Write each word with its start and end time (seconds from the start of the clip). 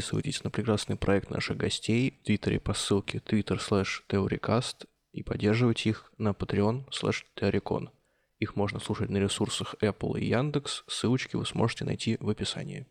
подписывайтесь 0.00 0.42
на 0.44 0.50
прекрасный 0.50 0.96
проект 0.96 1.28
наших 1.28 1.58
гостей 1.58 2.14
в 2.22 2.24
Твиттере 2.24 2.58
по 2.58 2.72
ссылке 2.72 3.18
twitter 3.18 3.58
slash 3.58 4.00
teorycast 4.08 4.86
и 5.12 5.22
поддерживайте 5.22 5.90
их 5.90 6.10
на 6.16 6.30
Patreon 6.30 6.88
slash 6.88 7.24
teoricon. 7.36 7.90
Их 8.38 8.56
можно 8.56 8.80
слушать 8.80 9.10
на 9.10 9.18
ресурсах 9.18 9.74
Apple 9.82 10.18
и 10.18 10.24
Яндекс. 10.24 10.84
Ссылочки 10.86 11.36
вы 11.36 11.44
сможете 11.44 11.84
найти 11.84 12.16
в 12.18 12.30
описании. 12.30 12.86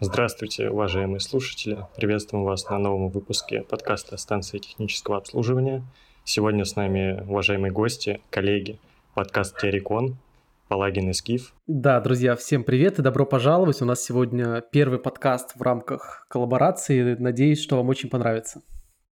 Здравствуйте, 0.00 0.70
уважаемые 0.70 1.20
слушатели. 1.20 1.86
Приветствуем 1.96 2.42
вас 2.42 2.68
на 2.68 2.78
новом 2.78 3.10
выпуске 3.10 3.62
подкаста 3.62 4.16
станции 4.16 4.58
технического 4.58 5.18
обслуживания. 5.18 5.84
Сегодня 6.24 6.64
с 6.64 6.74
нами 6.74 7.22
уважаемые 7.28 7.70
гости, 7.70 8.20
коллеги, 8.30 8.80
подкаст 9.14 9.56
Теорикон, 9.60 10.16
Палагин 10.70 11.10
и 11.10 11.12
Скиф. 11.12 11.52
Да, 11.66 12.00
друзья, 12.00 12.36
всем 12.36 12.62
привет 12.62 13.00
и 13.00 13.02
добро 13.02 13.26
пожаловать. 13.26 13.82
У 13.82 13.84
нас 13.84 14.04
сегодня 14.04 14.62
первый 14.70 15.00
подкаст 15.00 15.56
в 15.56 15.62
рамках 15.62 16.26
коллаборации. 16.30 17.16
Надеюсь, 17.18 17.60
что 17.60 17.76
вам 17.76 17.88
очень 17.88 18.08
понравится. 18.08 18.62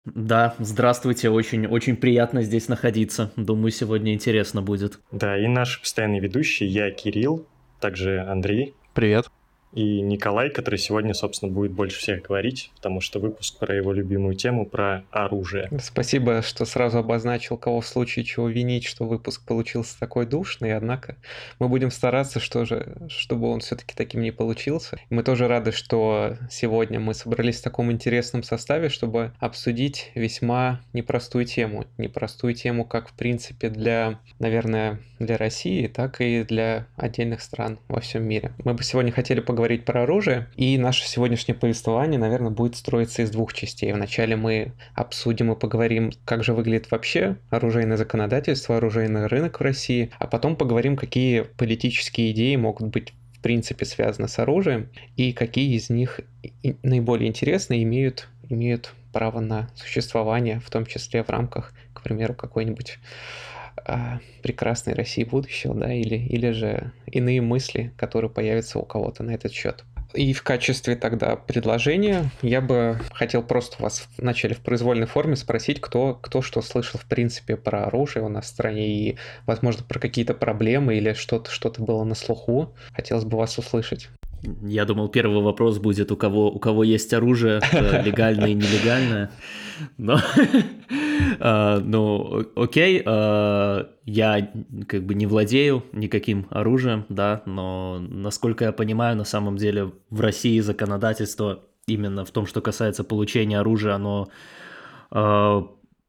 Да, 0.04 0.54
здравствуйте, 0.60 1.30
очень, 1.30 1.66
очень 1.66 1.96
приятно 1.96 2.42
здесь 2.42 2.68
находиться. 2.68 3.32
Думаю, 3.38 3.72
сегодня 3.72 4.14
интересно 4.14 4.62
будет. 4.62 5.00
Да, 5.14 5.38
и 5.38 5.48
наш 5.48 5.80
постоянный 5.80 6.20
ведущий, 6.20 6.66
я 6.66 6.92
Кирилл, 6.92 7.48
также 7.80 8.20
Андрей. 8.20 8.76
Привет 8.94 9.28
и 9.76 10.02
Николай, 10.02 10.50
который 10.50 10.80
сегодня, 10.80 11.14
собственно, 11.14 11.52
будет 11.52 11.72
больше 11.72 12.00
всех 12.00 12.24
говорить, 12.24 12.72
потому 12.78 13.02
что 13.02 13.20
выпуск 13.20 13.60
про 13.60 13.76
его 13.76 13.92
любимую 13.92 14.36
тему, 14.36 14.66
про 14.66 15.04
оружие. 15.12 15.70
Спасибо, 15.82 16.42
что 16.42 16.66
сразу 16.66 17.00
обозначил, 17.00 17.58
кого 17.58 17.82
в 17.82 17.86
случае 17.86 18.24
чего 18.24 18.48
винить, 18.48 18.86
что 18.86 19.06
выпуск 19.06 19.46
получился 19.46 20.00
такой 20.00 20.26
душный, 20.26 20.74
однако 20.74 21.18
мы 21.60 21.68
будем 21.68 21.92
стараться, 21.92 22.40
что 22.40 22.64
же, 22.64 22.96
чтобы 23.10 23.50
он 23.50 23.60
все-таки 23.60 23.94
таким 23.96 24.22
не 24.22 24.32
получился. 24.32 24.98
Мы 25.10 25.24
тоже 25.24 25.48
рады, 25.50 25.74
что 25.74 26.38
сегодня 26.50 27.02
мы 27.02 27.14
собрались 27.14 27.60
в 27.60 27.64
таком 27.64 27.92
интересном 27.92 28.44
составе, 28.44 28.88
чтобы 28.88 29.34
обсудить 29.40 30.12
весьма 30.16 30.82
непростую 30.94 31.44
тему. 31.44 31.86
Непростую 31.98 32.54
тему 32.54 32.86
как, 32.86 33.10
в 33.10 33.14
принципе, 33.14 33.70
для, 33.70 34.20
наверное, 34.40 35.02
для 35.20 35.38
России, 35.38 35.88
так 35.88 36.22
и 36.22 36.44
для 36.44 36.88
отдельных 36.96 37.42
стран 37.42 37.78
во 37.90 38.00
всем 38.00 38.24
мире. 38.24 38.54
Мы 38.64 38.74
бы 38.74 38.84
сегодня 38.84 39.12
хотели 39.12 39.42
поговорить 39.42 39.65
говорить 39.66 39.84
про 39.84 40.04
оружие. 40.04 40.48
И 40.56 40.78
наше 40.78 41.08
сегодняшнее 41.08 41.56
повествование, 41.56 42.20
наверное, 42.20 42.52
будет 42.52 42.76
строиться 42.76 43.24
из 43.24 43.32
двух 43.32 43.52
частей. 43.52 43.92
Вначале 43.94 44.36
мы 44.36 44.74
обсудим 44.94 45.52
и 45.52 45.56
поговорим, 45.56 46.12
как 46.24 46.44
же 46.44 46.54
выглядит 46.54 46.92
вообще 46.92 47.38
оружейное 47.50 47.98
законодательство, 47.98 48.78
оружейный 48.78 49.26
рынок 49.26 49.60
в 49.60 49.64
России, 49.64 50.12
а 50.20 50.28
потом 50.28 50.56
поговорим, 50.56 50.96
какие 50.96 51.42
политические 51.58 52.32
идеи 52.32 52.56
могут 52.58 52.90
быть 52.90 53.14
в 53.34 53.42
принципе 53.42 53.86
связаны 53.86 54.28
с 54.28 54.38
оружием 54.38 54.90
и 55.16 55.34
какие 55.34 55.76
из 55.76 55.90
них 55.90 56.20
наиболее 56.84 57.28
интересны 57.28 57.82
имеют, 57.82 58.28
имеют 58.50 58.94
право 59.14 59.40
на 59.40 59.68
существование, 59.76 60.60
в 60.60 60.70
том 60.70 60.86
числе 60.86 61.24
в 61.24 61.30
рамках, 61.30 61.74
к 61.94 62.04
примеру, 62.04 62.36
какой-нибудь 62.36 63.00
а, 63.86 64.20
прекрасной 64.42 64.94
России 64.94 65.24
будущего, 65.24 65.76
да, 65.76 65.94
или, 65.94 66.16
или 66.16 66.52
же 66.52 66.92
иные 67.06 67.42
мысли, 67.42 67.94
которые 67.98 68.32
появятся 68.32 68.80
у 68.80 68.84
кого-то 68.84 69.24
на 69.24 69.32
этот 69.32 69.52
счет. 69.52 69.84
И 70.14 70.34
в 70.34 70.44
качестве 70.44 70.96
тогда 70.96 71.36
предложения 71.36 72.32
я 72.42 72.62
бы 72.62 73.00
хотел 73.14 73.44
просто 73.44 73.82
вас 73.82 74.08
вначале 74.18 74.56
в 74.56 74.60
произвольной 74.60 75.08
форме 75.08 75.36
спросить, 75.36 75.82
кто, 75.82 76.16
кто 76.16 76.42
что 76.42 76.62
слышал 76.62 77.00
в 77.00 77.06
принципе 77.06 77.58
про 77.58 77.86
оружие 77.86 78.24
у 78.24 78.30
нас 78.30 78.46
в 78.46 78.50
стране 78.50 78.88
и, 78.88 79.18
возможно, 79.46 79.84
про 79.84 80.00
какие-то 80.00 80.34
проблемы 80.34 80.96
или 80.96 81.14
что-то 81.14 81.52
что 81.52 81.72
было 81.78 82.04
на 82.04 82.16
слуху. 82.16 82.74
Хотелось 82.94 83.26
бы 83.26 83.38
вас 83.38 83.58
услышать. 83.58 84.10
Я 84.64 84.86
думал, 84.86 85.10
первый 85.10 85.42
вопрос 85.42 85.80
будет, 85.80 86.12
у 86.12 86.18
кого, 86.18 86.52
у 86.52 86.60
кого 86.60 86.84
есть 86.84 87.14
оружие, 87.14 87.62
легальное 88.04 88.50
и 88.50 88.54
нелегальное. 88.54 89.32
Но, 89.98 90.20
а, 91.40 91.80
ну, 91.80 92.46
окей, 92.56 93.02
а, 93.06 93.90
я 94.06 94.52
как 94.88 95.04
бы 95.04 95.16
не 95.16 95.26
владею 95.26 95.84
никаким 95.92 96.48
оружием, 96.50 97.06
да, 97.10 97.42
но, 97.46 98.00
насколько 98.00 98.66
я 98.66 98.72
понимаю, 98.72 99.18
на 99.18 99.26
самом 99.26 99.58
деле 99.58 99.92
в 100.10 100.22
России 100.22 100.60
законодательство 100.60 101.62
именно 101.88 102.26
в 102.26 102.32
том, 102.32 102.46
что 102.46 102.62
касается 102.62 103.04
получения 103.04 103.60
оружия, 103.60 103.96
оно 103.96 104.30
а, 105.12 105.68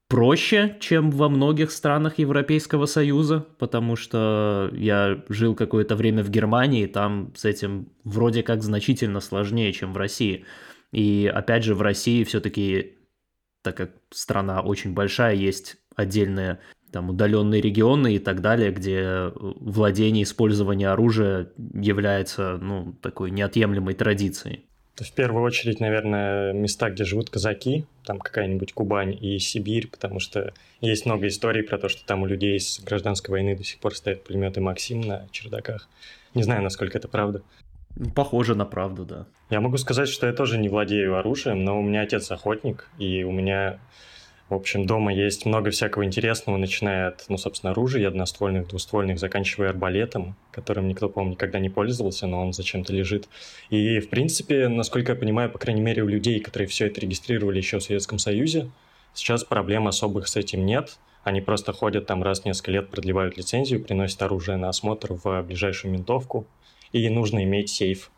проще, 0.09 0.77
чем 0.81 1.11
во 1.11 1.29
многих 1.29 1.71
странах 1.71 2.19
Европейского 2.19 2.87
Союза, 2.87 3.47
потому 3.59 3.97
что 3.97 4.71
я 4.73 5.25
жил 5.29 5.55
какое-то 5.55 5.97
время 5.97 6.23
в 6.23 6.31
Германии, 6.31 6.85
и 6.85 6.87
там 6.87 7.33
с 7.37 7.45
этим 7.45 7.89
вроде 8.05 8.43
как 8.43 8.63
значительно 8.63 9.21
сложнее, 9.21 9.73
чем 9.73 9.93
в 9.93 9.97
России. 9.97 10.45
И 10.93 11.31
опять 11.33 11.65
же, 11.65 11.75
в 11.75 11.83
России 11.83 12.25
все-таки, 12.25 12.97
так 13.63 13.77
как 13.77 13.91
страна 14.11 14.61
очень 14.61 14.95
большая, 14.95 15.35
есть 15.35 15.77
отдельные 15.97 16.61
там 16.93 17.11
удаленные 17.11 17.61
регионы 17.61 18.15
и 18.15 18.19
так 18.19 18.41
далее, 18.41 18.71
где 18.71 19.33
владение, 19.35 20.23
использование 20.23 20.89
оружия 20.89 21.53
является 21.75 22.59
ну, 22.59 22.93
такой 23.03 23.31
неотъемлемой 23.33 23.95
традицией. 23.95 24.67
В 24.97 25.13
первую 25.13 25.45
очередь, 25.45 25.79
наверное, 25.79 26.55
места, 26.55 26.89
где 26.89 27.05
живут 27.05 27.29
казаки, 27.29 27.85
там 28.05 28.19
какая-нибудь 28.19 28.73
Кубань 28.73 29.17
и 29.21 29.39
Сибирь, 29.39 29.89
потому 29.89 30.21
что 30.21 30.55
есть 30.81 31.05
много 31.05 31.27
историй 31.27 31.63
про 31.63 31.77
то, 31.77 31.91
что 31.91 32.05
там 32.07 32.23
у 32.23 32.27
людей 32.27 32.59
с 32.59 32.81
гражданской 32.81 33.31
войны 33.31 33.55
до 33.55 33.63
сих 33.63 33.79
пор 33.79 33.95
стоят 33.95 34.25
пулеметы 34.25 34.63
Максим 34.63 35.03
на 35.03 35.29
чердаках. 35.33 35.89
Не 36.35 36.43
знаю, 36.43 36.63
насколько 36.63 36.97
это 36.97 37.09
правда. 37.09 37.43
Похоже 38.15 38.55
на 38.55 38.65
правду, 38.65 39.05
да. 39.05 39.27
Я 39.51 39.61
могу 39.61 39.77
сказать, 39.77 40.09
что 40.09 40.27
я 40.27 40.33
тоже 40.33 40.59
не 40.59 40.69
владею 40.69 41.19
оружием, 41.19 41.65
но 41.65 41.79
у 41.79 41.83
меня 41.83 42.03
отец 42.03 42.31
охотник, 42.31 42.89
и 42.99 43.23
у 43.23 43.33
меня 43.33 43.79
в 44.49 44.55
общем, 44.55 44.87
дома 44.87 45.13
есть 45.13 45.45
много 45.45 45.71
всякого 45.71 46.05
интересного, 46.05 46.57
начиная 46.57 47.09
от, 47.09 47.25
ну, 47.29 47.37
собственно, 47.37 47.73
оружия 47.73 48.07
одноствольных, 48.07 48.69
двуствольных, 48.69 49.19
заканчивая 49.19 49.71
арбалетом, 49.71 50.37
которым 50.53 50.87
никто, 50.87 51.09
по-моему, 51.09 51.33
никогда 51.33 51.59
не 51.59 51.69
пользовался, 51.69 52.29
но 52.29 52.41
он 52.41 52.53
зачем-то 52.53 52.93
лежит. 52.93 53.29
И, 53.71 53.99
в 53.99 54.09
принципе, 54.09 54.69
насколько 54.69 55.13
я 55.13 55.19
понимаю, 55.19 55.51
по 55.51 55.59
крайней 55.59 55.81
мере, 55.81 56.05
у 56.05 56.07
людей, 56.07 56.39
которые 56.39 56.69
все 56.69 56.87
это 56.87 57.01
регистрировали 57.01 57.57
еще 57.57 57.81
в 57.81 57.83
Советском 57.83 58.21
Союзе, 58.21 58.71
сейчас 59.15 59.43
проблем 59.43 59.89
особых 59.89 60.29
с 60.29 60.37
этим 60.37 60.65
нет. 60.65 60.97
Они 61.25 61.41
просто 61.41 61.73
ходят 61.73 62.07
там 62.07 62.23
раз 62.23 62.43
в 62.43 62.45
несколько 62.45 62.71
лет, 62.71 62.89
продлевают 62.89 63.37
лицензию, 63.37 63.83
приносят 63.83 64.23
оружие 64.23 64.59
на 64.59 64.69
осмотр 64.69 65.15
в 65.15 65.43
ближайшую 65.43 65.93
ментовку. 65.93 66.47
И 66.93 67.09
нужно 67.11 67.43
иметь 67.43 67.69
сейф 67.69 68.13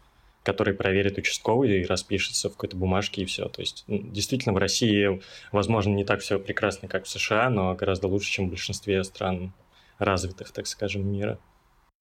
который 0.49 0.73
проверит 0.73 1.19
участковый 1.19 1.83
и 1.83 1.85
распишется 1.85 2.49
в 2.49 2.53
какой-то 2.53 2.75
бумажке 2.75 3.21
и 3.21 3.27
все. 3.27 3.51
То 3.51 3.61
есть 3.61 3.85
действительно 3.87 4.55
в 4.55 4.57
России, 4.57 5.21
возможно, 5.53 5.93
не 5.93 6.07
так 6.07 6.21
все 6.21 6.39
прекрасно, 6.39 6.89
как 6.89 7.05
в 7.05 7.09
США, 7.11 7.51
но 7.51 7.75
гораздо 7.75 8.09
лучше, 8.09 8.31
чем 8.31 8.47
в 8.47 8.49
большинстве 8.49 9.05
стран 9.05 9.53
развитых, 9.99 10.51
так 10.53 10.67
скажем, 10.67 11.07
мира. 11.07 11.39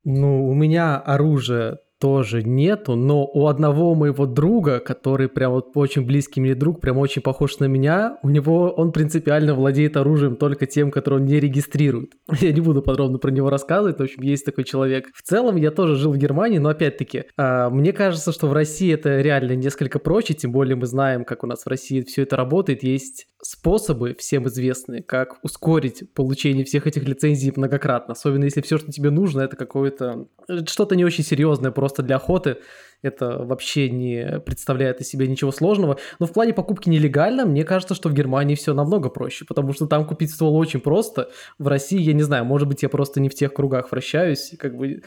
Ну, 0.06 0.48
у 0.50 0.54
меня 0.54 0.98
оружие 0.98 1.80
тоже 2.00 2.44
нету, 2.44 2.96
но 2.96 3.26
у 3.26 3.48
одного 3.48 3.96
моего 3.96 4.26
друга, 4.26 4.80
который 4.80 5.30
прям 5.30 5.54
вот 5.54 5.72
очень 5.76 6.06
близкий 6.06 6.42
мне 6.42 6.56
друг, 6.56 6.80
прям 6.80 6.98
очень 6.98 7.22
похож 7.22 7.60
на 7.60 7.66
меня, 7.66 8.18
у 8.24 8.30
него 8.30 8.70
он 8.70 8.92
принципиально 8.92 9.54
владеет 9.56 9.98
оружием 9.98 10.36
только 10.36 10.66
тем, 10.66 10.92
которое 10.92 11.18
он 11.18 11.26
не 11.26 11.40
регистрирует. 11.40 12.12
Я 12.42 12.52
не 12.52 12.62
буду 12.62 12.82
подробно 12.82 13.18
про 13.18 13.32
него 13.32 13.50
рассказывать, 13.50 14.00
в 14.00 14.04
общем, 14.04 14.22
есть 14.22 14.46
такой 14.46 14.64
человек. 14.64 15.08
В 15.14 15.22
целом, 15.22 15.56
я 15.56 15.72
тоже 15.72 15.96
жил 15.96 16.12
в 16.12 16.18
Германии, 16.18 16.58
но 16.58 16.70
опять-таки, 16.70 17.26
э, 17.38 17.70
мне 17.70 17.94
кажется, 17.94 18.32
что 18.32 18.48
в 18.48 18.54
России 18.54 18.94
это 18.94 19.22
реально 19.22 19.54
несколько 19.54 20.00
проще, 20.00 20.34
тем 20.34 20.52
более 20.52 20.76
мы 20.76 20.86
знаем, 20.86 21.26
как 21.26 21.44
у 21.44 21.48
нас 21.48 21.64
в 21.66 21.68
России 21.68 22.02
все 22.02 22.24
это 22.24 22.36
работает, 22.36 22.84
есть 22.84 23.28
способы 23.48 24.14
всем 24.20 24.46
известные, 24.50 25.02
как 25.02 25.38
ускорить 25.42 26.14
получение 26.14 26.66
всех 26.66 26.86
этих 26.86 27.08
лицензий 27.08 27.54
многократно, 27.56 28.12
особенно 28.12 28.44
если 28.44 28.60
все, 28.60 28.78
что 28.78 28.92
тебе 28.92 29.10
нужно, 29.10 29.40
это 29.40 29.56
какое-то 29.56 30.28
что-то 30.66 30.98
не 30.98 31.06
очень 31.06 31.24
серьезное, 31.24 31.72
просто 31.72 32.04
для 32.04 32.18
охоты. 32.18 32.58
Это 33.02 33.38
вообще 33.46 33.90
не 33.90 34.42
представляет 34.42 35.00
из 35.00 35.08
себя 35.08 35.28
ничего 35.28 35.54
сложного. 35.54 35.98
Но 36.20 36.26
в 36.26 36.34
плане 36.34 36.54
покупки 36.54 36.90
нелегально, 36.90 37.46
мне 37.46 37.64
кажется, 37.64 37.96
что 37.96 38.10
в 38.10 38.14
Германии 38.14 38.56
все 38.56 38.74
намного 38.74 39.08
проще, 39.08 39.46
потому 39.46 39.72
что 39.72 39.88
там 39.88 40.06
купить 40.06 40.32
ствол 40.32 40.58
очень 40.58 40.82
просто. 40.82 41.30
В 41.58 41.70
России, 41.70 42.02
я 42.02 42.12
не 42.12 42.24
знаю, 42.24 42.44
может 42.44 42.68
быть, 42.68 42.84
я 42.84 42.90
просто 42.90 43.22
не 43.22 43.30
в 43.30 43.36
тех 43.36 43.54
кругах 43.54 43.92
вращаюсь, 43.92 44.56
как 44.60 44.76
бы 44.76 45.04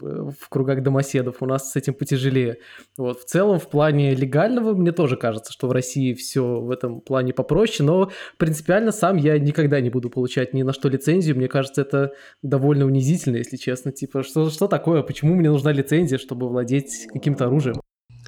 в 0.00 0.48
кругах 0.48 0.82
домоседов, 0.82 1.36
у 1.40 1.46
нас 1.46 1.72
с 1.72 1.76
этим 1.76 1.94
потяжелее. 1.94 2.58
Вот. 2.96 3.20
В 3.20 3.24
целом, 3.24 3.58
в 3.58 3.68
плане 3.68 4.14
легального, 4.14 4.74
мне 4.74 4.92
тоже 4.92 5.16
кажется, 5.16 5.52
что 5.52 5.68
в 5.68 5.72
России 5.72 6.14
все 6.14 6.60
в 6.60 6.70
этом 6.70 7.00
плане 7.00 7.32
попроще, 7.32 7.86
но 7.86 8.10
принципиально 8.36 8.92
сам 8.92 9.16
я 9.16 9.38
никогда 9.38 9.80
не 9.80 9.90
буду 9.90 10.10
получать 10.10 10.54
ни 10.54 10.62
на 10.62 10.72
что 10.72 10.88
лицензию. 10.88 11.36
Мне 11.36 11.48
кажется, 11.48 11.82
это 11.82 12.12
довольно 12.42 12.86
унизительно, 12.86 13.36
если 13.36 13.56
честно. 13.56 13.92
Типа, 13.92 14.22
что, 14.22 14.50
что 14.50 14.68
такое? 14.68 15.02
Почему 15.02 15.34
мне 15.34 15.50
нужна 15.50 15.72
лицензия, 15.72 16.18
чтобы 16.18 16.48
владеть 16.48 17.08
каким-то 17.12 17.46
оружием? 17.46 17.80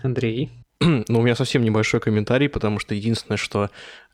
Андрей? 0.02 0.50
ну, 1.08 1.18
у 1.18 1.22
меня 1.22 1.34
совсем 1.34 1.62
небольшой 1.62 2.00
комментарий, 2.00 2.48
потому 2.48 2.78
что 2.78 2.94
единственное, 2.94 3.36
что 3.36 3.68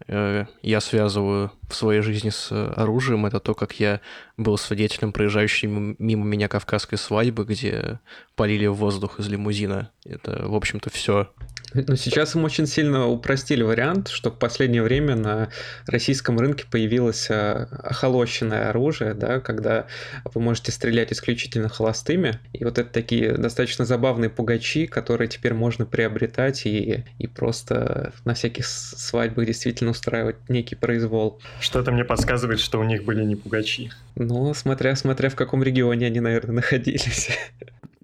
э, 0.09 0.47
я 0.63 0.81
связываю 0.81 1.53
в 1.69 1.75
своей 1.77 2.01
жизни 2.01 2.31
с 2.31 2.51
оружием, 2.51 3.25
это 3.25 3.39
то, 3.39 3.55
как 3.55 3.79
я 3.79 4.01
был 4.37 4.59
свидетелем 4.59 5.13
проезжающей 5.13 5.69
мимо 5.69 6.25
меня 6.25 6.49
кавказской 6.49 6.97
свадьбы, 6.97 7.45
где 7.45 8.01
полили 8.35 8.67
в 8.67 8.75
воздух 8.75 9.21
из 9.21 9.29
лимузина. 9.29 9.93
Это, 10.05 10.49
в 10.49 10.55
общем-то, 10.57 10.91
все. 10.91 11.29
Но 11.75 11.97
сейчас 11.97 12.35
им 12.35 12.45
очень 12.45 12.67
сильно 12.67 13.07
упростили 13.07 13.63
вариант, 13.63 14.09
что 14.09 14.31
в 14.31 14.39
последнее 14.39 14.83
время 14.83 15.15
на 15.15 15.51
российском 15.87 16.39
рынке 16.39 16.65
появилось 16.71 17.29
а, 17.31 17.69
охолощенное 17.83 18.71
оружие, 18.71 19.15
да, 19.15 19.41
когда 19.41 19.87
вы 20.25 20.41
можете 20.41 20.73
стрелять 20.73 21.13
исключительно 21.13 21.69
холостыми. 21.69 22.41
И 22.53 22.65
вот 22.65 22.79
это 22.79 22.91
такие 22.91 23.33
достаточно 23.37 23.85
забавные 23.85 24.31
пугачи, 24.31 24.87
которые 24.87 25.29
теперь 25.29 25.55
можно 25.55 25.85
приобретать 25.85 26.56
и, 26.65 27.05
и 27.19 27.27
просто 27.27 28.13
на 28.25 28.35
всяких 28.35 28.67
свадьбах 28.67 29.47
действительно 29.47 29.91
устраивать 29.91 30.49
некий 30.49 30.77
произвол. 30.77 31.41
Что-то 31.61 31.93
мне 31.93 32.05
подсказывает, 32.05 32.61
что 32.61 32.81
у 32.81 32.85
них 32.85 33.05
были 33.05 33.25
не 33.25 33.37
пугачи. 33.37 33.91
Ну, 34.15 34.55
смотря, 34.55 34.97
смотря 34.97 35.29
в 35.29 35.35
каком 35.35 35.63
регионе 35.63 36.07
они, 36.07 36.21
наверное, 36.21 36.53
находились. 36.57 37.31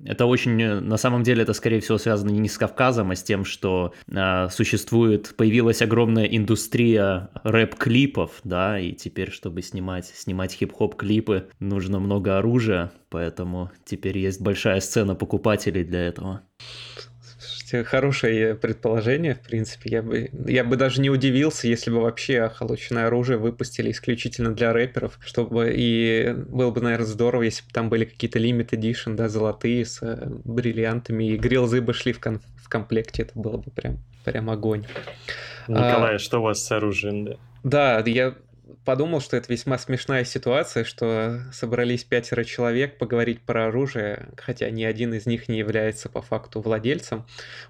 Это 0.04 0.26
очень, 0.26 0.60
э, 0.60 0.81
на 0.81 0.96
самом 0.96 1.22
деле, 1.22 1.43
это 1.43 1.52
скорее 1.52 1.81
всего 1.81 1.96
связано 1.96 2.31
не 2.31 2.49
с 2.49 2.58
Кавказом, 2.58 3.10
а 3.10 3.16
с 3.16 3.22
тем, 3.22 3.44
что 3.44 3.94
э, 4.08 4.49
существует, 4.50 5.34
появилась 5.37 5.81
огромная 5.81 6.25
индустрия 6.25 7.31
рэп-клипов, 7.44 8.40
да, 8.43 8.81
и 8.81 8.93
теперь, 8.93 9.31
чтобы 9.31 9.62
снимать, 9.62 10.06
снимать 10.06 10.52
хип-хоп 10.52 10.96
клипы, 10.96 11.49
нужно 11.60 12.00
много 12.00 12.38
оружия, 12.38 12.90
поэтому 13.10 13.70
теперь 13.84 14.19
есть 14.19 14.40
большая 14.40 14.81
сцена 14.81 15.14
покупателей 15.14 15.84
для 15.84 16.00
этого 16.00 16.43
хорошее 17.85 18.55
предположение, 18.55 19.35
в 19.35 19.41
принципе. 19.41 19.91
Я 19.91 20.03
бы, 20.03 20.31
я 20.47 20.65
бы 20.65 20.77
даже 20.77 21.01
не 21.01 21.11
удивился, 21.11 21.67
если 21.69 21.91
бы 21.91 22.01
вообще 22.01 22.43
охолоченное 22.43 23.07
оружие 23.07 23.39
выпустили 23.39 23.91
исключительно 23.91 24.55
для 24.55 24.73
рэперов, 24.73 25.19
чтобы 25.21 25.73
и 25.75 26.35
было 26.49 26.71
бы, 26.71 26.81
наверное, 26.81 27.07
здорово, 27.07 27.43
если 27.43 27.65
бы 27.65 27.71
там 27.73 27.89
были 27.89 28.05
какие-то 28.05 28.39
limited 28.39 28.71
edition, 28.71 29.15
да, 29.15 29.29
золотые 29.29 29.85
с 29.85 30.03
э, 30.03 30.29
бриллиантами, 30.45 31.31
и 31.31 31.37
грилзы 31.37 31.81
бы 31.81 31.95
шли 31.95 32.13
в, 32.13 32.21
кон- 32.21 32.43
в 32.57 32.69
комплекте, 32.69 33.23
это 33.23 33.33
было 33.39 33.57
бы 33.57 33.71
прям, 33.71 33.99
прям 34.25 34.51
огонь. 34.51 34.85
Николай, 35.69 36.17
а, 36.17 36.19
что 36.19 36.41
у 36.41 36.43
вас 36.43 36.65
с 36.65 36.71
оружием, 36.73 37.25
да? 37.25 37.37
Да, 37.63 38.03
я 38.07 38.35
подумал, 38.85 39.21
что 39.21 39.37
это 39.37 39.53
весьма 39.53 39.79
смешная 39.79 40.25
ситуация, 40.25 40.85
что 40.85 41.43
собрались 41.53 42.05
пятеро 42.05 42.45
человек 42.45 42.99
поговорить 42.99 43.41
про 43.41 43.67
оружие, 43.67 44.29
хотя 44.37 44.71
ни 44.71 44.85
один 44.85 45.15
из 45.15 45.27
них 45.27 45.49
не 45.49 45.59
является 45.59 46.09
по 46.09 46.23
факту 46.23 46.61
владельцем. 46.61 47.25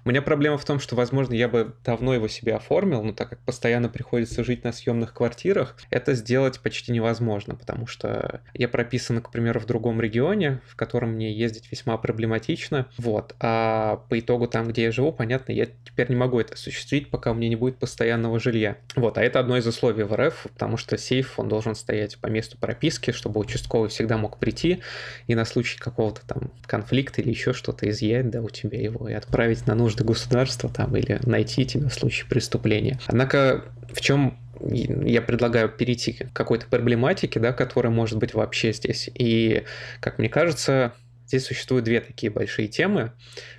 У 0.05 0.09
меня 0.09 0.21
проблема 0.21 0.57
в 0.57 0.65
том, 0.65 0.79
что, 0.79 0.95
возможно, 0.95 1.33
я 1.33 1.47
бы 1.47 1.73
давно 1.83 2.13
его 2.13 2.27
себе 2.27 2.55
оформил, 2.55 3.03
но 3.03 3.13
так 3.13 3.29
как 3.29 3.39
постоянно 3.39 3.89
приходится 3.89 4.43
жить 4.43 4.63
на 4.63 4.71
съемных 4.71 5.13
квартирах, 5.13 5.75
это 5.89 6.13
сделать 6.13 6.59
почти 6.59 6.91
невозможно, 6.91 7.55
потому 7.55 7.87
что 7.87 8.41
я 8.53 8.67
прописан, 8.67 9.21
к 9.21 9.31
примеру, 9.31 9.59
в 9.59 9.65
другом 9.65 10.01
регионе, 10.01 10.61
в 10.67 10.75
котором 10.75 11.13
мне 11.13 11.31
ездить 11.31 11.71
весьма 11.71 11.97
проблематично. 11.97 12.87
Вот. 12.97 13.35
А 13.39 14.03
по 14.09 14.19
итогу 14.19 14.47
там, 14.47 14.67
где 14.67 14.83
я 14.83 14.91
живу, 14.91 15.11
понятно, 15.11 15.51
я 15.51 15.67
теперь 15.85 16.09
не 16.09 16.15
могу 16.15 16.39
это 16.39 16.53
осуществить, 16.53 17.09
пока 17.09 17.31
у 17.31 17.33
меня 17.33 17.49
не 17.49 17.55
будет 17.55 17.77
постоянного 17.77 18.39
жилья. 18.39 18.77
Вот. 18.95 19.17
А 19.17 19.23
это 19.23 19.39
одно 19.39 19.57
из 19.57 19.67
условий 19.67 20.03
в 20.03 20.15
РФ, 20.15 20.47
потому 20.53 20.77
что 20.77 20.92
сейф, 20.97 21.39
он 21.39 21.47
должен 21.49 21.75
стоять 21.75 22.17
по 22.17 22.27
месту 22.27 22.57
прописки, 22.57 23.11
чтобы 23.11 23.39
участковый 23.39 23.89
всегда 23.89 24.17
мог 24.17 24.39
прийти 24.39 24.81
и 25.27 25.35
на 25.35 25.45
случай 25.45 25.77
какого-то 25.77 26.21
там 26.25 26.51
конфликта 26.65 27.21
или 27.21 27.29
еще 27.29 27.53
что-то 27.53 27.89
изъять, 27.89 28.29
да, 28.29 28.41
у 28.41 28.49
тебя 28.49 28.79
его 28.79 29.09
и 29.09 29.13
отправить 29.13 29.67
на 29.67 29.75
нужды 29.75 30.03
государства 30.03 30.69
там 30.69 30.95
или 30.95 31.19
найти 31.23 31.65
тебя 31.65 31.89
в 31.89 31.93
случае 31.93 32.27
преступления. 32.27 32.99
Однако 33.07 33.65
в 33.91 34.01
чем 34.01 34.37
я 34.59 35.21
предлагаю 35.21 35.69
перейти 35.69 36.13
к 36.13 36.33
какой-то 36.33 36.67
проблематике, 36.67 37.39
да, 37.39 37.51
которая 37.51 37.91
может 37.91 38.19
быть 38.19 38.33
вообще 38.33 38.71
здесь. 38.71 39.09
И, 39.13 39.63
как 39.99 40.19
мне 40.19 40.29
кажется, 40.29 40.93
здесь 41.27 41.45
существуют 41.45 41.85
две 41.85 41.99
такие 41.99 42.31
большие 42.31 42.67
темы. 42.67 43.11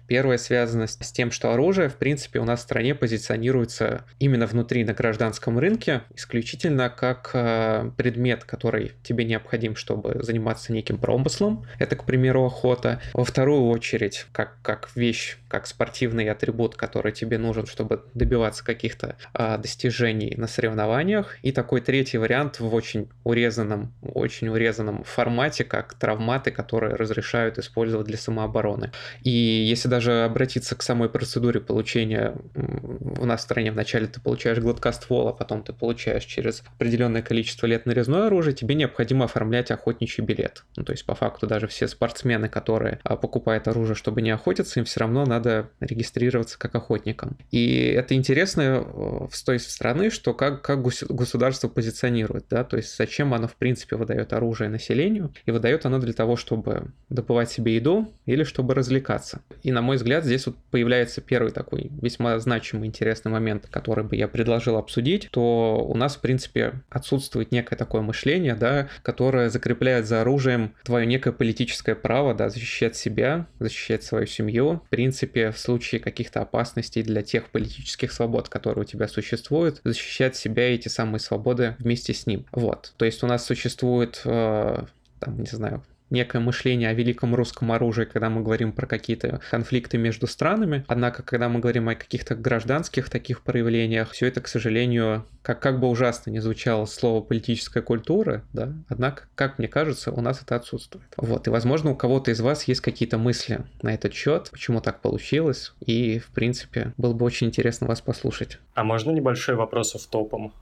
Первая 0.07 0.39
связана 0.39 0.87
с 0.87 1.13
тем, 1.13 1.31
что 1.31 1.53
оружие, 1.53 1.89
в 1.89 1.97
принципе, 1.97 2.39
у 2.39 2.45
нас 2.45 2.61
в 2.61 2.63
стране 2.63 2.95
позиционируется 2.95 4.05
именно 4.19 4.47
внутри 4.47 4.85
на 4.85 4.93
гражданском 4.93 5.59
рынке 5.59 6.03
исключительно 6.15 6.91
как 6.91 7.31
э, 7.33 7.91
предмет, 7.97 8.45
который 8.45 8.93
тебе 9.03 9.25
необходим, 9.25 9.77
чтобы 9.77 10.23
заниматься 10.23 10.73
неким 10.73 10.99
промыслом. 10.99 11.67
Это, 11.79 11.97
к 11.97 12.05
примеру, 12.05 12.45
охота. 12.45 13.01
Во 13.15 13.25
вторую 13.25 13.69
очередь, 13.69 14.27
как, 14.33 14.57
как 14.63 14.91
вещь, 14.95 15.39
как 15.49 15.67
спортивный 15.67 16.29
атрибут, 16.29 16.77
который 16.77 17.13
тебе 17.13 17.39
нужен, 17.39 17.67
чтобы 17.67 18.05
добиваться 18.15 18.65
каких-то 18.65 19.17
э, 19.33 19.59
достижений 19.59 20.35
на 20.37 20.47
соревнованиях. 20.47 21.37
И 21.43 21.53
такой 21.53 21.81
третий 21.81 22.19
вариант 22.19 22.61
в 22.61 22.75
очень 22.75 23.09
урезанном, 23.25 23.93
очень 24.03 24.49
урезанном 24.49 25.05
формате, 25.05 25.65
как 25.65 25.95
травматы, 25.95 26.51
которые 26.51 26.95
разрешают 26.95 27.59
использовать 27.59 28.07
для 28.07 28.19
самообороны. 28.19 28.91
И 29.23 29.31
если 29.31 29.89
даже 29.95 30.25
обратиться 30.25 30.75
к 30.75 30.83
самой 30.83 31.09
процедуре 31.09 31.61
получения 31.61 32.35
у 32.55 33.27
нас 33.27 33.41
в 33.41 33.43
стране 33.45 33.71
вначале 33.71 34.09
ты 34.09 34.21
получаешь 34.21 34.59
гладкоствол, 34.59 35.29
а 35.29 35.33
потом 35.33 35.63
ты 35.63 35.73
получаешь 35.73 36.25
через 36.25 36.65
определенное 36.75 37.23
количество 37.23 37.67
лет 37.67 37.87
нарезное 37.87 38.27
оружие, 38.27 38.55
тебе 38.55 38.75
необходимо 38.75 39.27
оформлять 39.27 39.71
охотничий 39.71 40.25
билет. 40.25 40.65
Ну, 40.77 40.83
то 40.83 40.91
есть, 40.91 41.07
по 41.07 41.15
факту, 41.15 41.47
даже 41.47 41.69
все 41.69 41.87
спортсмены, 41.87 42.49
которые 42.49 42.99
а, 43.05 43.17
покупают 43.17 43.69
оружие, 43.69 43.95
чтобы 43.95 44.21
не 44.21 44.31
охотиться, 44.31 44.81
им 44.81 44.85
все 44.85 44.99
равно 44.99 45.25
надо 45.25 45.71
регистрироваться 45.79 46.59
как 46.59 46.75
охотникам. 46.75 47.39
И 47.53 47.87
это 47.87 48.15
интересно 48.15 48.85
э, 48.85 49.29
с 49.31 49.45
той 49.45 49.61
стороны, 49.61 50.11
что 50.11 50.35
как, 50.35 50.63
как 50.63 50.83
государство 50.83 51.69
позиционирует, 51.69 52.47
да, 52.51 52.65
то 52.65 52.77
есть 52.77 52.97
зачем 52.97 53.33
оно, 53.33 53.47
в 53.47 53.55
принципе, 53.55 53.95
выдает 53.95 54.33
оружие 54.33 54.69
населению, 54.71 55.33
и 55.47 55.53
выдает 55.53 55.87
оно 55.87 56.01
для 56.01 56.13
того, 56.13 56.35
чтобы 56.35 56.91
добывать 57.09 57.51
себе 57.51 57.77
еду 57.77 58.13
или 58.27 58.43
чтобы 58.43 58.75
развлекаться. 58.75 59.41
И 59.63 59.71
на 59.71 59.84
мой 59.85 59.97
взгляд, 59.97 60.25
здесь 60.25 60.47
вот 60.47 60.57
появляется 60.71 61.21
первый 61.21 61.53
такой 61.53 61.91
весьма 62.01 62.39
значимый, 62.39 62.89
интересный 62.89 63.31
момент, 63.31 63.67
который 63.71 64.05
бы 64.05 64.17
я 64.17 64.29
предложил 64.29 64.77
обсудить, 64.77 65.29
то 65.31 65.85
у 65.87 65.97
нас, 65.97 66.17
в 66.17 66.21
принципе, 66.21 66.83
отсутствует 66.89 67.53
некое 67.53 67.77
такое 67.77 68.03
мышление, 68.03 68.55
да, 68.55 68.89
которое 69.03 69.51
закрепляет 69.51 70.07
за 70.07 70.23
оружием 70.23 70.75
твое 70.85 71.07
некое 71.07 71.33
политическое 71.33 71.95
право, 71.95 72.35
да, 72.35 72.49
защищать 72.49 72.97
себя, 72.97 73.47
защищать 73.59 74.03
свою 74.03 74.27
семью. 74.27 74.83
В 74.87 74.89
принципе, 74.89 75.51
в 75.51 75.59
случае 75.59 76.01
каких-то 76.01 76.41
опасностей 76.41 77.03
для 77.03 77.23
тех 77.23 77.51
политических 77.51 78.13
свобод, 78.13 78.49
которые 78.49 78.83
у 78.83 78.87
тебя 78.87 79.09
существуют, 79.09 79.81
защищать 79.85 80.37
себя 80.37 80.69
и 80.69 80.75
эти 80.75 80.89
самые 80.89 81.21
свободы 81.21 81.77
вместе 81.79 82.15
с 82.15 82.27
ним. 82.27 82.47
Вот. 82.53 82.93
То 82.97 83.05
есть 83.05 83.23
у 83.23 83.27
нас 83.27 83.45
существует 83.45 84.23
э, 84.25 84.85
там, 85.21 85.39
не 85.39 85.47
знаю, 85.47 85.83
некое 86.11 86.41
мышление 86.41 86.89
о 86.89 86.95
великом 86.95 87.35
русском 87.35 87.73
оружии, 87.73 88.05
когда 88.05 88.31
мы 88.31 88.43
говорим 88.43 88.73
про 88.73 88.87
какие-то 88.87 89.41
конфликты 89.51 89.99
между 89.99 90.27
странами. 90.27 90.85
Однако, 90.87 91.23
когда 91.23 91.49
мы 91.49 91.61
говорим 91.61 91.89
о 91.89 91.95
каких-то 91.95 92.35
гражданских 92.35 93.11
таких 93.11 93.43
проявлениях, 93.43 94.11
все 94.11 94.27
это, 94.27 94.41
к 94.41 94.49
сожалению, 94.49 95.27
как, 95.43 95.61
как 95.61 95.81
бы 95.81 95.89
ужасно 95.89 96.31
не 96.31 96.41
звучало 96.41 96.87
слово 96.87 97.23
политическая 97.23 97.83
культура, 97.83 98.45
да, 98.53 98.73
однако, 98.89 99.25
как 99.35 99.59
мне 99.59 99.69
кажется, 99.69 100.13
у 100.13 100.21
нас 100.21 100.43
это 100.43 100.57
отсутствует. 100.57 101.07
Вот, 101.17 101.47
и, 101.47 101.51
возможно, 101.51 101.91
у 101.91 101.97
кого-то 101.97 102.31
из 102.31 102.41
вас 102.41 102.65
есть 102.65 102.81
какие-то 102.81 103.19
мысли 103.19 103.65
на 103.83 103.93
этот 103.93 104.15
счет, 104.15 104.49
почему 104.51 104.81
так 104.81 105.01
получилось, 105.01 105.73
и, 105.85 106.19
в 106.19 106.29
принципе, 106.29 106.93
было 106.97 107.13
бы 107.13 107.25
очень 107.25 107.49
интересно 107.49 107.87
вас 107.87 108.01
послушать. 108.01 108.59
А 108.75 108.85
можно 108.85 109.11
небольшой 109.11 109.55
вопрос 109.55 109.95
в 109.95 110.09
топом? 110.09 110.53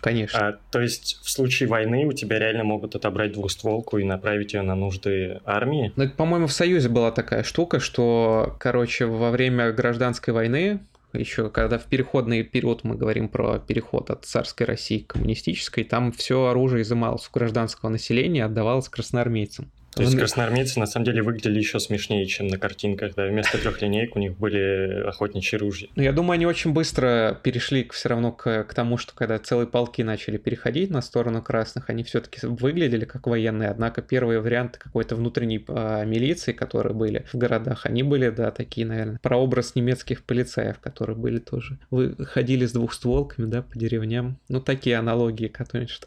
Конечно. 0.00 0.48
А, 0.48 0.58
то 0.70 0.80
есть 0.80 1.18
в 1.22 1.30
случае 1.30 1.68
войны 1.68 2.06
у 2.06 2.12
тебя 2.12 2.38
реально 2.38 2.64
могут 2.64 2.94
отобрать 2.94 3.32
двустволку 3.32 3.98
и 3.98 4.04
направить 4.04 4.54
ее 4.54 4.62
на 4.62 4.74
нужды 4.74 5.40
армии? 5.44 5.92
Ну, 5.96 6.08
по-моему, 6.10 6.46
в 6.46 6.52
Союзе 6.52 6.88
была 6.88 7.10
такая 7.10 7.42
штука, 7.42 7.80
что, 7.80 8.54
короче, 8.58 9.06
во 9.06 9.30
время 9.30 9.72
гражданской 9.72 10.32
войны 10.34 10.80
еще 11.12 11.50
когда 11.50 11.78
в 11.78 11.84
переходный 11.84 12.42
период 12.42 12.84
мы 12.84 12.94
говорим 12.96 13.28
про 13.28 13.58
переход 13.58 14.10
от 14.10 14.24
царской 14.24 14.66
России 14.66 14.98
к 14.98 15.14
коммунистической, 15.14 15.84
там 15.84 16.12
все 16.12 16.46
оружие 16.46 16.82
изымалось 16.82 17.28
у 17.28 17.32
гражданского 17.32 17.88
населения, 17.88 18.44
отдавалось 18.44 18.88
красноармейцам. 18.88 19.70
То 19.96 20.02
есть 20.02 20.18
красноармейцы 20.18 20.78
на 20.78 20.86
самом 20.86 21.06
деле 21.06 21.22
выглядели 21.22 21.58
еще 21.58 21.80
смешнее, 21.80 22.26
чем 22.26 22.48
на 22.48 22.58
картинках, 22.58 23.14
да, 23.14 23.24
вместо 23.24 23.56
трех 23.56 23.80
линеек 23.80 24.14
у 24.14 24.18
них 24.18 24.36
были 24.36 25.08
охотничьи 25.08 25.58
ружья. 25.58 25.88
Ну, 25.96 26.02
я 26.02 26.12
думаю, 26.12 26.34
они 26.34 26.44
очень 26.44 26.74
быстро 26.74 27.40
перешли 27.42 27.88
все 27.90 28.10
равно 28.10 28.30
к, 28.30 28.64
к 28.64 28.74
тому, 28.74 28.98
что 28.98 29.14
когда 29.14 29.38
целые 29.38 29.66
полки 29.66 30.02
начали 30.02 30.36
переходить 30.36 30.90
на 30.90 31.00
сторону 31.00 31.40
красных, 31.40 31.88
они 31.88 32.04
все-таки 32.04 32.46
выглядели 32.46 33.06
как 33.06 33.26
военные, 33.26 33.70
однако 33.70 34.02
первые 34.02 34.40
варианты 34.40 34.78
какой-то 34.78 35.16
внутренней 35.16 35.64
а, 35.68 36.04
милиции, 36.04 36.52
которые 36.52 36.94
были 36.94 37.24
в 37.32 37.38
городах, 37.38 37.86
они 37.86 38.02
были, 38.02 38.28
да, 38.28 38.50
такие, 38.50 38.86
наверное, 38.86 39.18
прообраз 39.22 39.76
немецких 39.76 40.24
полицаев, 40.24 40.78
которые 40.78 41.16
были 41.16 41.38
тоже, 41.38 41.78
вы 41.90 42.14
ходили 42.26 42.66
с 42.66 42.72
двухстволками, 42.72 43.46
да, 43.46 43.62
по 43.62 43.78
деревням, 43.78 44.38
ну, 44.50 44.60
такие 44.60 44.96
аналогии, 44.98 45.48
которые 45.48 45.88
что 45.88 46.06